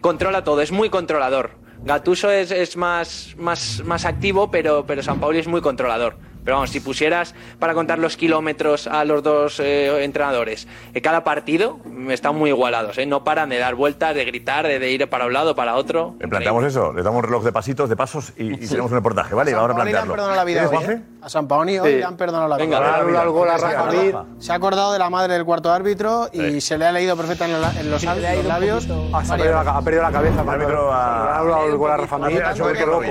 Controla 0.03 0.45
todo, 0.45 0.61
es 0.61 0.71
muy 0.71 0.91
controlador. 0.91 1.53
Gatuso 1.85 2.31
es, 2.31 2.51
es 2.53 2.77
más, 2.77 3.35
más, 3.39 3.83
más 3.85 4.05
activo, 4.05 4.51
pero, 4.51 4.85
pero 4.87 5.03
San 5.03 5.19
Pauli 5.19 5.39
es 5.41 5.49
muy 5.49 5.63
controlador. 5.63 6.17
Pero 6.45 6.57
vamos, 6.57 6.71
si 6.71 6.81
pusieras 6.81 7.35
para 7.59 7.75
contar 7.75 7.99
los 7.99 8.17
kilómetros 8.17 8.87
a 8.87 9.05
los 9.05 9.23
dos 9.23 9.61
eh, 9.61 10.05
entrenadores, 10.05 10.67
eh, 10.95 11.01
cada 11.01 11.25
partido 11.25 11.79
están 12.09 12.37
muy 12.37 12.51
igualados, 12.51 12.99
¿eh? 12.99 13.07
no 13.07 13.25
paran 13.25 13.49
de 13.49 13.59
dar 13.59 13.75
vueltas, 13.75 14.15
de 14.15 14.25
gritar, 14.25 14.67
de, 14.67 14.79
de 14.79 14.91
ir 14.91 15.09
para 15.09 15.27
un 15.27 15.33
lado, 15.33 15.55
para 15.55 15.77
otro. 15.77 16.15
Le 16.21 16.29
planteamos 16.29 16.65
eso, 16.65 16.93
le 16.93 17.03
damos 17.03 17.19
un 17.19 17.25
reloj 17.25 17.45
de 17.45 17.53
pasitos, 17.53 17.89
de 17.89 17.97
pasos 17.97 18.33
y, 18.37 18.55
y 18.55 18.67
tenemos 18.69 18.91
un 18.91 18.97
reportaje, 18.99 19.35
¿vale? 19.35 19.51
Y 19.51 19.55
vamos 19.55 19.71
a 19.71 19.75
Paoli 19.75 19.93
le 19.93 19.99
han 19.99 20.05
plantearlo. 20.07 20.13
perdonado 20.15 20.37
la 20.37 20.45
vida 20.45 20.69
¿Tienes, 20.69 20.89
hoy? 20.89 20.95
¿eh? 20.95 21.03
A 21.23 21.29
San 21.29 21.47
Paoli 21.47 21.79
hoy 21.79 21.91
Sí. 21.93 21.97
le 21.99 22.05
han 22.05 22.17
perdonado 22.17 22.49
la 22.49 22.57
Venga, 22.57 22.81
vida. 22.81 22.95
Al- 22.97 23.17
al 23.17 23.31
gol 23.31 23.49
a 23.49 23.55
ha 23.55 23.59
Rafa. 23.59 24.25
Se 24.41 24.53
ha 24.53 24.55
acordado 24.57 24.93
de 24.93 24.99
la 24.99 25.09
madre 25.11 25.35
del 25.35 25.45
cuarto 25.45 25.71
árbitro 25.73 26.29
y 26.33 26.61
se 26.61 26.77
le 26.79 26.87
ha 26.87 26.93
leído 26.93 27.17
perfectamente 27.17 27.59
en, 27.81 27.91
los, 27.91 28.05
ha 28.05 28.15
los 28.15 28.45
labios. 28.45 28.89
Ah, 29.13 29.25
se 29.25 29.33
ha 29.33 29.37
perdido 29.37 29.63
la- 29.63 29.71
ha 29.71 29.83
perdido 29.83 30.03
la 30.03 30.11
cabeza. 30.13 30.43
cuando- 30.43 30.53
árbitro 30.53 30.93
ha 30.93 31.65
el 31.67 31.77
gol 31.77 31.91
a 31.91 31.97
Rafa 31.97 32.19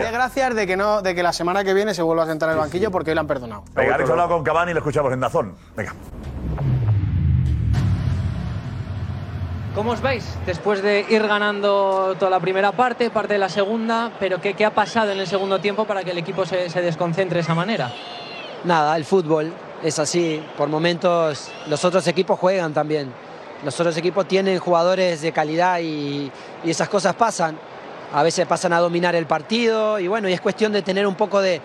que 0.02 0.12
gracias 0.12 0.56
de 0.56 0.68
que, 0.68 0.76
no, 0.78 1.02
de 1.02 1.16
que 1.16 1.24
la 1.24 1.32
semana 1.34 1.64
que 1.64 1.74
viene 1.74 1.94
se 1.94 2.02
vuelva 2.02 2.24
a 2.24 2.28
sentar 2.28 2.50
en 2.50 2.54
el 2.56 2.60
banquillo 2.60 2.92
porque 2.92 3.12
hoy 3.12 3.16
han 3.22 3.28
perdonado. 3.28 3.64
Venga, 3.74 3.96
Alex 3.96 4.10
ha 4.10 4.14
hablado 4.14 4.30
con 4.30 4.44
Cavani 4.44 4.72
y 4.72 4.74
lo 4.74 4.80
escuchamos 4.80 5.14
en 5.14 5.20
Dazón. 5.20 5.56
Venga. 5.76 5.94
¿Cómo 9.74 9.92
os 9.92 10.02
veis? 10.02 10.38
Después 10.46 10.82
de 10.84 11.06
ir 11.08 11.26
ganando 11.26 12.16
toda 12.20 12.30
la 12.30 12.42
primera 12.42 12.74
parte, 12.74 13.10
parte 13.10 13.34
de 13.34 13.40
la 13.40 13.48
segunda, 13.48 14.12
pero 14.20 14.42
¿qué, 14.42 14.54
qué 14.54 14.66
ha 14.66 14.76
pasado 14.76 15.12
en 15.12 15.20
el 15.20 15.28
segundo 15.28 15.60
tiempo 15.60 15.86
para 15.86 16.04
que 16.04 16.12
el 16.12 16.18
equipo 16.18 16.46
se, 16.46 16.70
se 16.70 16.82
desconcentre 16.82 17.36
de 17.36 17.42
esa 17.42 17.56
manera? 17.56 17.90
Nada, 18.66 18.98
el 18.98 19.06
fútbol 19.06 19.54
es 19.82 19.98
así. 19.98 20.44
Por 20.58 20.68
momentos 20.68 21.50
los 21.68 21.86
otros 21.86 22.06
equipos 22.08 22.38
juegan 22.38 22.74
también. 22.74 23.14
Los 23.64 23.80
otros 23.80 23.96
equipos 23.96 24.28
tienen 24.28 24.60
jugadores 24.60 25.22
de 25.22 25.32
calidad 25.32 25.80
y, 25.80 26.30
y 26.66 26.70
esas 26.70 26.90
cosas 26.90 27.16
pasan. 27.16 27.58
A 28.14 28.24
veces 28.24 28.46
pasan 28.46 28.74
a 28.74 28.80
dominar 28.80 29.16
el 29.16 29.26
partido 29.26 29.98
y 30.00 30.10
bueno, 30.10 30.28
y 30.28 30.34
es 30.34 30.42
cuestión 30.42 30.74
de 30.74 30.82
tener 30.82 31.08
un 31.08 31.16
poco 31.16 31.42
de, 31.42 31.62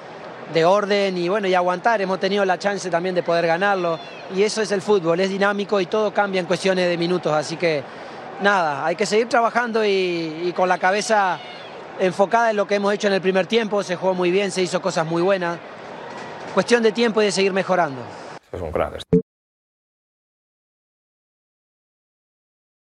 de 0.53 0.65
orden 0.65 1.17
y 1.17 1.29
bueno, 1.29 1.49
y 1.49 1.55
aguantar. 1.55 2.01
Hemos 2.01 2.21
tenido 2.21 2.45
la 2.45 2.59
chance 2.59 2.91
también 2.91 3.15
de 3.15 3.23
poder 3.23 3.47
ganarlo 3.47 3.99
y 4.35 4.43
eso 4.43 4.63
es 4.63 4.73
el 4.73 4.83
fútbol, 4.83 5.21
es 5.21 5.31
dinámico 5.31 5.81
y 5.81 5.87
todo 5.87 6.13
cambia 6.13 6.41
en 6.41 6.47
cuestiones 6.47 6.89
de 6.89 6.97
minutos. 6.97 7.33
Así 7.33 7.57
que 7.57 7.83
nada, 8.43 8.85
hay 8.85 8.97
que 8.97 9.07
seguir 9.07 9.29
trabajando 9.29 9.85
y, 9.85 10.53
con 10.57 10.69
la 10.69 10.79
cabeza 10.79 11.39
enfocada 11.99 12.51
en 12.51 12.57
lo 12.57 12.67
que 12.67 12.77
hemos 12.77 12.93
hecho 12.93 13.07
en 13.09 13.15
el 13.15 13.21
primer 13.21 13.47
tiempo. 13.47 13.83
Se 13.83 13.97
jugó 13.97 14.15
muy 14.15 14.31
bien, 14.31 14.51
se 14.51 14.63
hizo 14.63 14.81
cosas 14.81 15.07
muy 15.07 15.23
buenas. 15.23 15.59
Cuestión 16.55 16.83
de 16.83 16.93
tiempo 16.93 17.21
y 17.21 17.27
de 17.27 17.33
seguir 17.33 17.53
mejorando. 17.53 18.01
Es 18.53 18.61
un. 18.61 18.73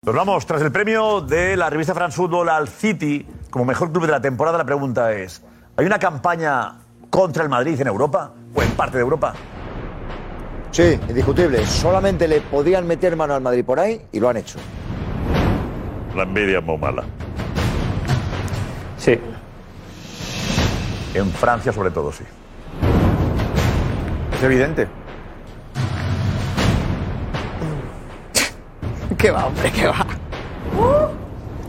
Nos 0.03 0.15
vamos 0.15 0.47
tras 0.47 0.63
el 0.63 0.71
premio 0.71 1.21
de 1.21 1.57
la 1.57 1.69
revista 1.69 1.93
France 1.93 2.17
Football 2.17 2.49
al 2.49 2.69
City 2.69 3.27
como 3.51 3.65
mejor 3.65 3.91
club 3.91 4.07
de 4.07 4.13
la 4.13 4.21
temporada. 4.21 4.59
La 4.59 4.65
pregunta 4.65 5.13
es: 5.13 5.43
¿hay 5.77 5.85
una 5.85 5.99
campaña 5.99 6.86
contra 7.11 7.43
el 7.43 7.49
Madrid 7.49 7.81
en 7.81 7.87
Europa 7.87 8.33
o 8.55 8.63
en 8.63 8.71
parte 8.71 8.99
de 8.99 9.03
Europa? 9.03 9.35
Sí, 10.71 10.99
indiscutible. 11.09 11.67
Solamente 11.67 12.29
le 12.29 12.41
podían 12.41 12.87
meter 12.87 13.17
mano 13.17 13.35
al 13.35 13.41
Madrid 13.41 13.65
por 13.65 13.81
ahí 13.81 14.03
y 14.13 14.21
lo 14.21 14.29
han 14.29 14.37
hecho. 14.37 14.59
La 16.15 16.25
envidia 16.25 16.59
es 16.59 16.65
muy 16.65 16.79
mala. 16.79 17.05
Sí. 18.99 19.19
En 21.15 21.31
Francia, 21.31 21.73
sobre 21.73 21.91
todo, 21.91 22.13
sí. 22.13 22.25
Es 24.35 24.43
evidente. 24.43 24.87
¿Qué 29.17 29.31
va, 29.31 29.47
hombre? 29.47 29.73
¿Qué 29.73 29.87
va? 29.87 30.07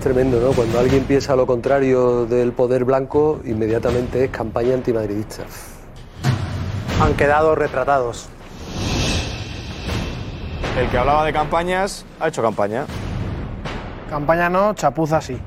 Tremendo, 0.07 0.39
¿no? 0.39 0.53
Cuando 0.53 0.79
alguien 0.79 1.03
piensa 1.03 1.35
lo 1.35 1.45
contrario 1.45 2.25
del 2.25 2.53
poder 2.53 2.85
blanco, 2.85 3.41
inmediatamente 3.43 4.23
es 4.23 4.31
campaña 4.31 4.73
antimadridista. 4.73 5.43
Han 7.01 7.13
quedado 7.15 7.55
retratados. 7.55 8.29
El 10.79 10.89
que 10.89 10.97
hablaba 10.97 11.25
de 11.25 11.33
campañas 11.33 12.05
ha 12.21 12.29
hecho 12.29 12.41
campaña. 12.41 12.85
Campaña 14.09 14.49
no, 14.49 14.73
chapuza 14.75 15.19
sí. 15.19 15.37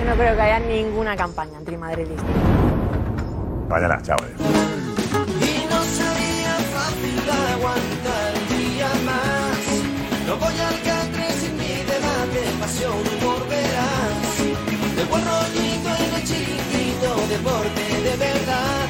Yo 0.00 0.10
no 0.10 0.16
creo 0.16 0.34
que 0.34 0.42
haya 0.42 0.58
ninguna 0.58 1.14
campaña 1.14 1.58
antimadridista. 1.58 2.24
Mañana, 3.68 4.02
chao. 4.02 4.16
adiós. 4.20 4.69
deporte 17.30 18.02
de 18.02 18.16
verdad. 18.16 18.89